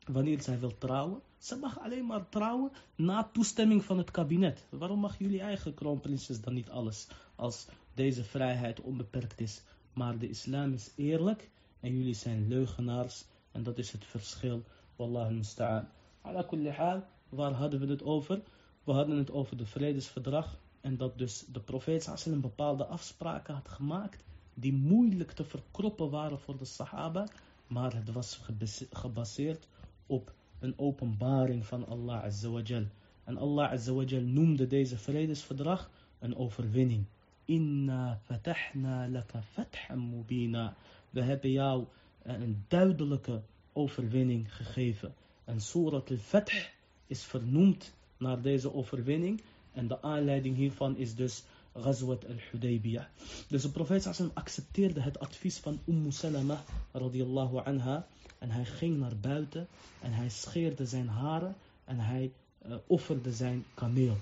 wanneer 0.06 0.42
zij 0.42 0.60
wil 0.60 0.78
trouwen, 0.78 1.22
ze 1.38 1.56
mag 1.56 1.80
alleen 1.80 2.06
maar 2.06 2.30
trouwen 2.30 2.72
na 2.96 3.30
toestemming 3.34 3.84
van 3.84 3.98
het 3.98 4.12
kabinet. 4.12 4.66
Waarom 4.70 5.00
mag 5.00 5.20
jullie 5.20 5.42
eigen 5.42 5.74
kroonprinses 5.74 6.42
dan 6.42 6.54
niet 6.54 6.70
alles? 6.70 7.08
Als 7.36 7.68
deze 7.94 8.24
vrijheid 8.24 8.82
onbeperkt 8.82 9.40
is. 9.40 9.62
Maar 9.94 10.18
de 10.18 10.30
islam 10.30 10.74
is 10.74 10.92
eerlijk 10.96 11.50
en 11.80 11.98
jullie 11.98 12.14
zijn 12.14 12.48
leugenaars. 12.48 13.26
En 13.52 13.64
dat 13.64 13.78
is 13.78 13.92
het 13.92 14.06
verschil. 14.06 14.64
Wallahu 14.96 15.34
musta'an. 15.34 15.88
Ala 16.22 16.44
kulli 16.44 16.74
waar 17.30 17.52
hadden 17.52 17.80
we 17.80 17.88
het 17.88 18.04
over? 18.04 18.42
We 18.84 18.92
hadden 18.92 19.18
het 19.18 19.32
over 19.32 19.58
de 19.58 19.66
vredesverdrag. 19.66 20.58
En 20.82 20.98
dat 20.98 21.18
dus 21.18 21.46
de 21.52 21.60
profeet 21.60 22.26
een 22.26 22.42
bepaalde 22.42 22.86
afspraken 22.86 23.54
had 23.54 23.70
gemaakt. 23.70 24.24
Die 24.54 24.74
moeilijk 24.74 25.32
te 25.32 25.44
verkroppen 25.44 26.10
waren 26.10 26.40
voor 26.40 26.58
de 26.58 26.66
sahaba. 26.66 27.28
Maar 27.68 27.94
het 27.96 28.12
was 28.12 28.42
gebaseerd 28.92 29.68
op 30.06 30.34
een 30.60 30.74
openbaring 30.78 31.66
van 31.66 31.88
Allah 31.88 32.24
Azawajal. 32.24 32.86
En 33.24 33.38
Allah 33.38 33.72
Azawajal 33.72 34.22
noemde 34.22 34.68
deze 34.68 34.98
vredesverdrag 34.98 35.90
een 36.20 36.36
overwinning. 36.36 37.06
Inna 37.46 38.20
fatahna 38.24 39.08
laka 39.08 39.42
fathan 39.42 40.10
mubina. 40.10 40.76
We 41.10 41.22
hebben 41.22 41.51
jou 41.51 41.86
een 42.24 42.64
duidelijke 42.68 43.41
overwinning 43.74 44.55
gegeven. 44.55 45.14
En 45.45 45.62
Surat 45.62 46.12
al-Fath 46.12 46.70
is 47.07 47.24
vernoemd 47.24 47.93
naar 48.18 48.41
deze 48.41 48.74
overwinning. 48.74 49.41
En 49.74 49.88
de 49.88 50.01
aanleiding 50.01 50.55
hiervan 50.55 50.97
is 50.97 51.16
dus 51.16 51.43
Ghazwat 51.74 52.28
al-Hudaybiyah. 52.28 53.05
Dus 53.47 53.62
de 53.62 53.70
profeet 53.70 54.03
sallam 54.03 54.32
accepteerde 54.34 55.01
het 55.01 55.20
advies 55.20 55.57
van 55.57 55.80
Umm 55.86 56.12
Salama 56.12 56.64
radiyallahu 56.91 57.57
anha. 57.57 58.07
En 58.38 58.51
hij 58.51 58.66
ging 58.66 58.97
naar 58.97 59.18
buiten 59.22 59.68
en 60.01 60.12
hij 60.12 60.30
scheerde 60.30 60.86
zijn 60.86 61.07
haren 61.07 61.55
en 61.86 61.99
hij 61.99 62.32
uh, 62.68 62.76
offerde 62.88 63.32
zijn 63.32 63.66
kameel. 63.74 64.18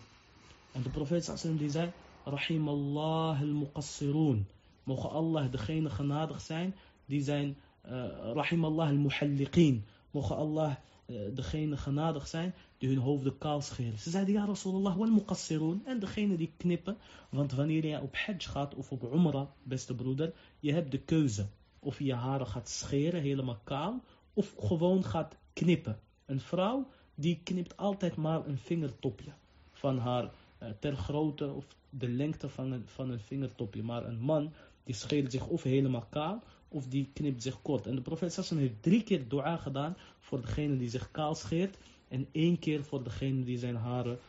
En 0.71 0.81
de 0.81 0.89
profeet 0.89 1.23
sallam 1.23 1.57
die 1.57 1.69
zei, 1.69 1.91
al-muqassirun. 2.23 4.47
Mogen 4.88 5.09
Allah 5.09 5.51
degene 5.51 5.89
genadig 5.89 6.41
zijn 6.41 6.75
die 7.05 7.21
zijn, 7.21 7.57
uh, 7.85 7.91
Rahimallah 8.33 8.89
al-muhalliqin. 8.89 9.85
Mogen 10.11 10.35
Allah 10.35 10.75
uh, 11.05 11.35
degene 11.35 11.77
genadig 11.77 12.27
zijn 12.27 12.53
die 12.77 12.89
hun 12.89 12.97
hoofden 12.97 13.38
kaal 13.38 13.61
scheren. 13.61 13.97
Ze 13.97 14.09
zeiden, 14.09 14.33
ja 14.33 14.45
Rasulullah, 14.45 14.97
wal 14.97 15.11
muqassirun. 15.11 15.81
En 15.85 15.99
degene 15.99 16.38
die 16.38 16.53
knippen. 16.57 16.97
Want 17.29 17.51
wanneer 17.51 17.85
je 17.85 18.01
op 18.01 18.15
hajj 18.15 18.43
gaat 18.43 18.75
of 18.75 18.91
op 18.91 19.13
umrah, 19.13 19.47
beste 19.63 19.95
broeder, 19.95 20.33
je 20.59 20.73
hebt 20.73 20.91
de 20.91 20.99
keuze. 20.99 21.47
Of 21.79 21.97
je 21.97 22.05
je 22.05 22.13
haren 22.13 22.47
gaat 22.47 22.69
scheren, 22.69 23.21
helemaal 23.21 23.59
kaal, 23.63 24.03
of 24.33 24.55
gewoon 24.59 25.03
gaat 25.03 25.38
knippen. 25.53 25.99
Een 26.25 26.39
vrouw, 26.39 26.88
die 27.15 27.39
knipt 27.43 27.77
altijd 27.77 28.15
maar 28.15 28.47
een 28.47 28.57
vingertopje 28.57 29.31
van 29.71 29.97
haar 29.97 30.23
uh, 30.23 30.69
ter 30.79 30.95
grootte 30.95 31.51
of 31.51 31.65
de 31.89 32.09
lengte 32.09 32.49
van 32.49 32.71
een, 32.71 32.83
van 32.85 33.09
een 33.09 33.19
vingertopje. 33.19 33.83
Maar 33.83 34.05
een 34.05 34.19
man, 34.19 34.53
die 34.88 34.95
scheert 34.95 35.31
zich 35.31 35.47
of 35.47 35.63
helemaal 35.63 36.05
kaal, 36.09 36.43
of 36.67 36.88
die 36.88 37.09
knipt 37.13 37.43
zich 37.43 37.61
kort. 37.61 37.88
En 37.88 37.95
de 37.95 38.01
profeet 38.01 38.33
Sassan 38.33 38.57
heeft 38.57 38.81
drie 38.81 39.03
keer 39.03 39.27
dua 39.27 39.57
gedaan 39.57 39.97
voor 40.19 40.41
degene 40.41 40.77
die 40.77 40.89
zich 40.89 41.11
kaal 41.11 41.35
scheert. 41.35 41.77
En 42.07 42.27
één 42.31 42.59
keer 42.59 42.83
voor 42.83 43.03
degene 43.03 43.43
die 43.43 43.57
zijn 43.57 43.75
haren 43.75 44.19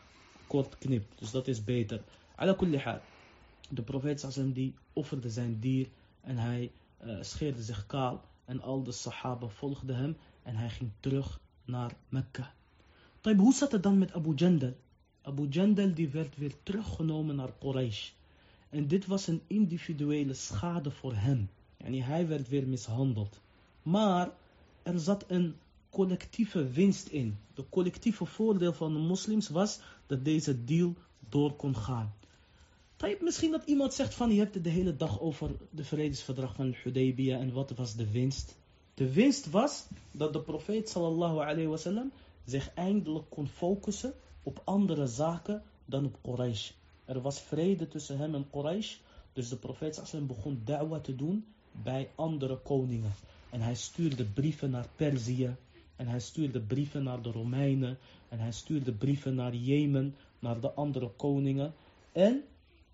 kort 0.47 0.77
knipt. 0.77 1.19
Dus 1.19 1.31
dat 1.31 1.47
is 1.47 1.63
beter. 1.63 2.01
Kulli 2.57 2.81
De 3.69 3.81
profeet 3.81 4.19
Sassan 4.19 4.51
die 4.51 4.73
offerde 4.93 5.29
zijn 5.29 5.59
dier 5.59 5.87
en 6.21 6.37
hij 6.37 6.71
uh, 7.03 7.17
scheerde 7.21 7.63
zich 7.63 7.85
kaal. 7.85 8.21
En 8.45 8.61
al 8.61 8.83
de 8.83 8.91
sahaba 8.91 9.47
volgden 9.47 9.95
hem 9.95 10.17
en 10.43 10.55
hij 10.55 10.69
ging 10.69 10.91
terug 10.99 11.39
naar 11.65 11.91
Mekka. 12.09 12.53
Hoe 13.21 13.53
zat 13.53 13.71
het 13.71 13.83
dan 13.83 13.97
met 13.97 14.13
Abu 14.13 14.33
Jandal? 14.35 14.73
Abu 15.21 15.47
Jandal 15.47 15.93
die 15.93 16.09
werd 16.09 16.37
weer 16.37 16.53
teruggenomen 16.63 17.35
naar 17.35 17.53
Quraysh. 17.59 18.11
En 18.69 18.87
dit 18.87 19.05
was 19.05 19.27
een 19.27 19.41
individuele 19.47 20.33
schade 20.33 20.91
voor 20.91 21.13
hem. 21.13 21.49
Yani 21.77 22.01
hij 22.01 22.27
werd 22.27 22.49
weer 22.49 22.67
mishandeld. 22.67 23.39
Maar 23.83 24.31
er 24.83 24.99
zat 24.99 25.25
een 25.27 25.55
collectieve 25.89 26.69
winst 26.69 27.07
in. 27.07 27.37
De 27.53 27.65
collectieve 27.69 28.25
voordeel 28.25 28.73
van 28.73 28.93
de 28.93 28.99
moslims 28.99 29.49
was 29.49 29.79
dat 30.07 30.25
deze 30.25 30.63
deal 30.63 30.93
door 31.29 31.55
kon 31.55 31.75
gaan. 31.75 32.13
Misschien 33.19 33.51
dat 33.51 33.63
iemand 33.65 33.93
zegt 33.93 34.13
van 34.13 34.31
je 34.31 34.39
hebt 34.39 34.53
het 34.53 34.63
de 34.63 34.69
hele 34.69 34.95
dag 34.95 35.19
over 35.19 35.51
de 35.69 35.83
vredesverdrag 35.83 36.55
van 36.55 36.75
Hudaybiyah 36.83 37.41
en 37.41 37.53
wat 37.53 37.71
was 37.71 37.95
de 37.95 38.11
winst? 38.11 38.55
De 38.93 39.13
winst 39.13 39.49
was 39.49 39.87
dat 40.11 40.33
de 40.33 40.41
profeet 40.41 40.89
sallallahu 40.89 41.39
alayhi 41.39 41.67
wasallam 41.67 42.11
zich 42.45 42.73
eindelijk 42.73 43.29
kon 43.29 43.47
focussen 43.47 44.13
op 44.43 44.61
andere 44.63 45.07
zaken 45.07 45.63
dan 45.85 46.05
op 46.05 46.17
Quraysh. 46.21 46.71
Er 47.09 47.21
was 47.21 47.39
vrede 47.41 47.87
tussen 47.87 48.17
hem 48.17 48.35
en 48.35 48.49
Quraysh, 48.49 48.97
dus 49.33 49.49
de 49.49 49.55
profeet 49.55 49.95
sallallahu 49.95 50.33
begon 50.33 50.61
da'wa 50.65 50.99
te 50.99 51.15
doen 51.15 51.45
bij 51.71 52.09
andere 52.15 52.57
koningen. 52.57 53.13
En 53.49 53.61
hij 53.61 53.75
stuurde 53.75 54.25
brieven 54.25 54.69
naar 54.69 54.87
Perzië, 54.95 55.55
en 55.95 56.07
hij 56.07 56.19
stuurde 56.19 56.59
brieven 56.59 57.03
naar 57.03 57.21
de 57.21 57.31
Romeinen, 57.31 57.97
en 58.29 58.39
hij 58.39 58.51
stuurde 58.51 58.91
brieven 58.91 59.35
naar 59.35 59.55
Jemen, 59.55 60.15
naar 60.39 60.59
de 60.59 60.71
andere 60.71 61.09
koningen. 61.09 61.73
En 62.11 62.43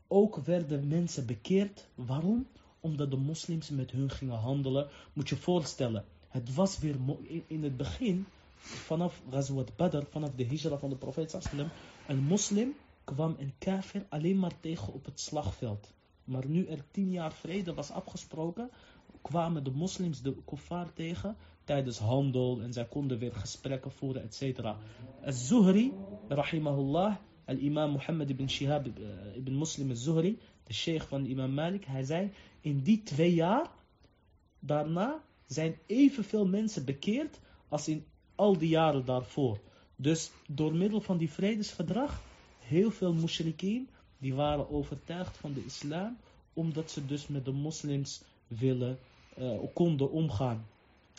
ook 0.08 0.36
werden 0.36 0.88
mensen 0.88 1.26
bekeerd. 1.26 1.88
Waarom? 1.96 2.48
Omdat 2.80 3.12
de 3.12 3.18
moslims 3.18 3.70
met 3.70 3.92
hun 3.92 4.10
gingen 4.10 4.40
handelen. 4.40 4.88
Moet 5.14 5.30
je 5.30 5.36
voorstellen, 5.36 6.06
het 6.30 6.54
was 6.54 6.80
weer 6.80 6.96
in 7.48 7.64
het 7.64 7.78
begin, 7.78 8.26
vanaf 8.58 9.22
Ghazwat 9.30 9.76
Badr, 9.76 10.04
vanaf 10.10 10.32
de 10.36 10.46
hijra 10.46 10.78
van 10.78 10.90
de 10.90 10.96
profeet 10.96 11.32
sallam, 11.32 11.70
een 12.08 12.24
moslim 12.24 12.76
kwam 13.06 13.36
een 13.40 13.54
kafir 13.58 14.06
alleen 14.10 14.40
maar 14.40 14.60
tegen 14.60 14.94
op 14.94 15.06
het 15.06 15.20
slagveld. 15.20 15.94
Maar 16.24 16.48
nu 16.48 16.66
er 16.66 16.86
tien 16.92 17.12
jaar 17.12 17.34
vrede 17.34 17.74
was 17.74 17.92
afgesproken, 17.92 18.70
kwamen 19.22 19.64
de 19.64 19.72
moslims 19.72 20.22
de 20.22 20.36
kuffar 20.46 20.94
tegen 20.94 21.36
tijdens 21.64 21.98
handel 21.98 22.62
en 22.62 22.74
zij 22.74 22.86
konden 22.86 23.18
weer 23.20 23.34
gesprekken 23.34 23.92
voeren, 23.92 24.24
etc. 24.24 24.60
Al-Zuhri, 25.26 25.94
rahimahullah, 26.28 27.16
al-imam 27.46 27.92
Muhammad 27.92 28.30
ibn 28.30 28.48
Shihab 28.48 28.86
eh, 28.86 29.36
ibn 29.36 29.58
Muslim 29.58 29.90
al-Zuhri, 29.90 30.40
de 30.64 30.74
sheikh 30.74 31.06
van 31.08 31.26
imam 31.26 31.54
Malik, 31.54 31.86
hij 31.86 32.04
zei, 32.04 32.32
in 32.62 32.82
die 32.82 33.04
twee 33.04 33.34
jaar, 33.34 33.70
daarna 34.60 35.24
zijn 35.48 35.78
evenveel 35.86 36.46
mensen 36.46 36.86
bekeerd 36.86 37.40
als 37.70 37.88
in 37.88 38.06
al 38.36 38.58
die 38.58 38.70
jaren 38.70 39.06
daarvoor. 39.06 39.60
Dus 39.96 40.32
door 40.48 40.76
middel 40.76 41.02
van 41.02 41.18
die 41.18 41.32
vredesverdrag, 41.32 42.22
heel 42.68 42.92
veel 42.92 43.14
mushrikeen, 43.14 43.90
die 44.18 44.34
waren 44.34 44.70
overtuigd 44.70 45.38
van 45.38 45.54
de 45.54 45.66
islam, 45.66 46.18
omdat 46.54 46.92
ze 46.92 47.06
dus 47.06 47.28
met 47.28 47.46
de 47.46 47.52
moslims 47.52 48.22
willen, 48.48 49.00
uh, 49.38 49.60
konden 49.74 50.12
omgaan. 50.12 50.66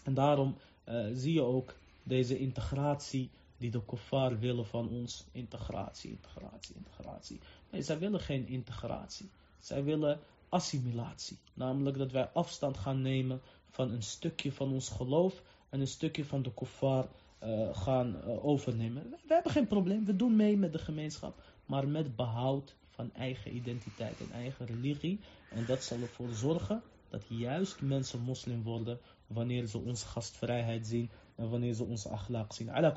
En 0.05 0.15
daarom 0.15 0.57
uh, 0.89 1.07
zie 1.13 1.33
je 1.33 1.43
ook 1.43 1.75
deze 2.03 2.39
integratie 2.39 3.31
die 3.59 3.71
de 3.71 3.85
kuffar 3.85 4.39
willen 4.39 4.67
van 4.67 4.89
ons. 4.89 5.25
Integratie, 5.33 6.11
integratie, 6.11 6.75
integratie. 6.75 7.41
Nee, 7.71 7.83
zij 7.83 7.99
willen 7.99 8.21
geen 8.21 8.47
integratie. 8.47 9.29
Zij 9.59 9.85
willen 9.85 10.21
assimilatie. 10.49 11.39
Namelijk 11.55 11.99
dat 11.99 12.13
wij 12.13 12.29
afstand 12.29 12.77
gaan 12.77 13.03
nemen 13.03 13.41
van 13.71 13.91
een 13.91 14.03
stukje 14.03 14.53
van 14.53 14.73
ons 14.73 14.89
geloof 14.89 15.43
en 15.69 15.81
een 15.81 15.87
stukje 15.87 16.25
van 16.25 16.43
de 16.43 16.55
kuffar 16.55 17.09
uh, 17.45 17.77
gaan 17.77 18.17
uh, 18.17 18.45
overnemen. 18.45 19.11
We, 19.11 19.35
hebben 19.35 19.53
geen 19.53 19.67
probleem, 19.67 20.05
we 20.05 20.17
doen 20.17 20.37
mee 20.37 20.57
met 20.57 20.73
de 20.73 20.79
gemeenschap, 20.79 21.43
maar 21.67 21.89
met 21.89 22.17
behoud 22.17 22.75
van 22.89 23.15
eigen 23.15 23.57
identiteit 23.57 24.21
en 24.21 24.33
eigen 24.33 24.67
religie. 24.67 25.21
En 25.51 25.67
dat 25.67 25.85
zal 25.85 26.01
ervoor 26.01 26.33
zorgen 26.33 26.83
dat 27.09 27.23
juist 27.29 27.81
mensen 27.81 28.21
moslim 28.21 28.63
worden 28.63 28.99
wanneer 29.27 29.67
ze 29.67 29.79
onze 29.79 30.07
gastvrijheid 30.07 30.87
zien 30.87 31.11
en 31.35 31.51
wanneer 31.51 31.75
ze 31.75 31.85
onze 31.85 32.09
akhlaq 32.09 32.47
zien. 32.49 32.71
Ala. 32.71 32.97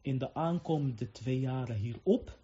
In 0.00 0.18
de 0.18 0.34
aankomende 0.34 1.10
twee 1.10 1.40
jaren 1.40 1.76
hierop 1.76 2.38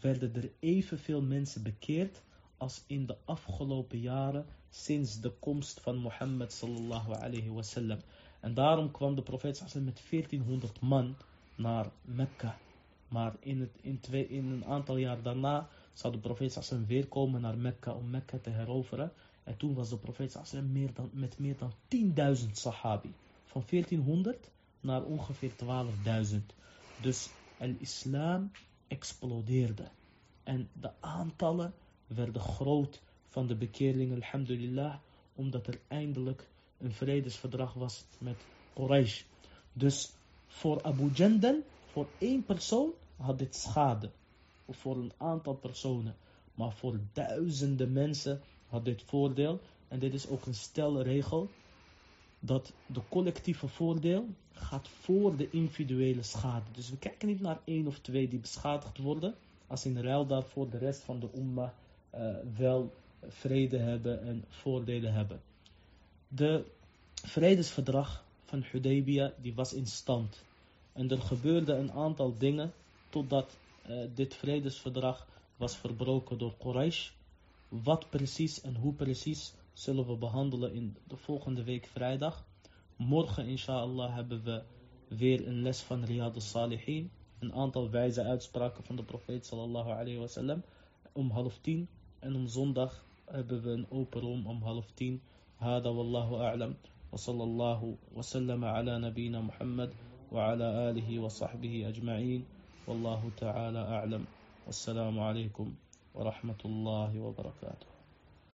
werden 0.00 0.34
er 0.34 0.50
evenveel 0.60 1.22
mensen 1.22 1.62
bekeerd 1.62 2.22
als 2.56 2.84
in 2.86 3.06
de 3.06 3.16
afgelopen 3.24 4.00
jaren 4.00 4.46
sinds 4.70 5.20
de 5.20 5.30
komst 5.30 5.80
van 5.80 5.96
Mohammed 5.96 6.52
sallallahu 6.52 7.12
alayhi 7.12 7.50
wasallam. 7.50 7.98
En 8.42 8.54
daarom 8.54 8.90
kwam 8.90 9.14
de 9.14 9.22
profeet 9.22 9.74
met 9.74 10.02
1400 10.10 10.80
man 10.80 11.16
naar 11.54 11.90
Mekka. 12.02 12.58
Maar 13.08 13.36
in, 13.40 13.60
het, 13.60 13.70
in, 13.80 14.28
in 14.28 14.50
een 14.50 14.64
aantal 14.64 14.96
jaar 14.96 15.22
daarna 15.22 15.68
zou 15.92 16.12
de 16.12 16.18
profeet 16.18 16.84
weer 16.86 17.06
komen 17.06 17.40
naar 17.40 17.58
Mekka 17.58 17.92
om 17.92 18.10
Mekka 18.10 18.38
te 18.38 18.50
heroveren. 18.50 19.12
En 19.44 19.56
toen 19.56 19.74
was 19.74 19.88
de 19.88 19.96
profeet 19.96 20.62
meer 20.72 20.94
dan, 20.94 21.10
met 21.12 21.38
meer 21.38 21.56
dan 21.56 21.72
10.000 22.44 22.50
sahabi. 22.52 23.14
Van 23.44 23.64
1400 23.70 24.50
naar 24.80 25.02
ongeveer 25.02 25.52
12.000. 26.32 26.38
Dus 27.00 27.28
el 27.58 27.74
islam 27.78 28.50
explodeerde. 28.88 29.88
En 30.42 30.68
de 30.80 30.90
aantallen 31.00 31.74
werden 32.06 32.42
groot 32.42 33.02
van 33.28 33.46
de 33.46 33.56
bekeerlingen, 33.56 34.16
alhamdulillah, 34.16 34.94
omdat 35.34 35.66
er 35.66 35.80
eindelijk 35.88 36.48
een 36.82 36.92
vredesverdrag 36.92 37.74
was 37.74 38.04
met 38.18 38.36
Quraysh. 38.74 39.22
Dus 39.72 40.12
voor 40.46 40.82
Abu 40.82 41.10
Jandal, 41.14 41.62
voor 41.86 42.06
één 42.18 42.44
persoon, 42.44 42.90
had 43.16 43.38
dit 43.38 43.56
schade. 43.56 44.10
Of 44.64 44.76
voor 44.76 44.96
een 44.96 45.12
aantal 45.16 45.54
personen. 45.54 46.16
Maar 46.54 46.72
voor 46.72 46.98
duizenden 47.12 47.92
mensen 47.92 48.40
had 48.68 48.84
dit 48.84 49.02
voordeel. 49.02 49.60
En 49.88 49.98
dit 49.98 50.14
is 50.14 50.28
ook 50.28 50.46
een 50.46 50.54
stelregel. 50.54 51.48
Dat 52.38 52.72
de 52.86 53.00
collectieve 53.08 53.68
voordeel 53.68 54.26
gaat 54.52 54.88
voor 54.88 55.36
de 55.36 55.50
individuele 55.50 56.22
schade. 56.22 56.64
Dus 56.72 56.90
we 56.90 56.98
kijken 56.98 57.28
niet 57.28 57.40
naar 57.40 57.60
één 57.64 57.86
of 57.86 57.98
twee 57.98 58.28
die 58.28 58.38
beschadigd 58.38 58.98
worden. 58.98 59.34
Als 59.66 59.84
in 59.86 60.00
ruil 60.00 60.26
daarvoor 60.26 60.70
de 60.70 60.78
rest 60.78 61.00
van 61.02 61.20
de 61.20 61.28
umma 61.34 61.74
uh, 62.14 62.36
wel 62.56 62.92
vrede 63.28 63.78
hebben 63.78 64.22
en 64.22 64.44
voordelen 64.48 65.12
hebben. 65.12 65.40
De 66.34 66.64
vredesverdrag 67.14 68.24
van 68.44 68.62
Hudaybiyah 68.62 69.32
die 69.40 69.54
was 69.54 69.72
in 69.72 69.86
stand. 69.86 70.42
En 70.92 71.10
er 71.10 71.20
gebeurde 71.20 71.72
een 71.72 71.92
aantal 71.92 72.38
dingen 72.38 72.72
totdat 73.08 73.56
uh, 73.90 74.04
dit 74.14 74.34
vredesverdrag 74.34 75.26
was 75.56 75.76
verbroken 75.76 76.38
door 76.38 76.54
Quraysh. 76.58 77.10
Wat 77.68 78.10
precies 78.10 78.60
en 78.60 78.76
hoe 78.76 78.92
precies 78.92 79.54
zullen 79.72 80.06
we 80.06 80.16
behandelen 80.16 80.72
in 80.72 80.96
de 81.06 81.16
volgende 81.16 81.64
week 81.64 81.86
vrijdag. 81.86 82.44
Morgen 82.96 83.46
inshallah 83.46 84.14
hebben 84.14 84.42
we 84.44 84.62
weer 85.08 85.46
een 85.46 85.62
les 85.62 85.80
van 85.80 86.04
Riyad 86.04 86.34
al-Salihin. 86.34 87.10
Een 87.38 87.54
aantal 87.54 87.90
wijze 87.90 88.22
uitspraken 88.22 88.84
van 88.84 88.96
de 88.96 89.04
profeet 89.04 89.46
sallallahu 89.46 89.90
alayhi 89.90 90.18
wa 90.18 90.26
sallam. 90.26 90.62
Om 91.12 91.30
half 91.30 91.58
tien. 91.58 91.88
En 92.18 92.34
om 92.34 92.46
zondag 92.46 93.04
hebben 93.24 93.62
we 93.62 93.70
een 93.70 93.90
open 93.90 94.20
room 94.20 94.46
om 94.46 94.62
half 94.62 94.90
tien. 94.94 95.20
هذا 95.62 95.90
والله 95.90 96.28
أعلم. 96.44 96.74
وصلى 97.12 97.44
الله 97.44 97.96
وسلم 98.14 98.64
على 98.64 98.98
نبينا 98.98 99.40
محمد 99.40 99.90
وعلى 100.32 100.90
آله 100.90 101.18
وصحبه 101.18 101.88
أجمعين. 101.88 102.42
والله 102.86 103.30
تعالى 103.36 103.78
أعلم. 103.78 104.26
والسلام 104.66 105.20
عليكم 105.20 105.74
ورحمة 106.14 106.60
الله 106.64 107.20
وبركاته. 107.20 107.91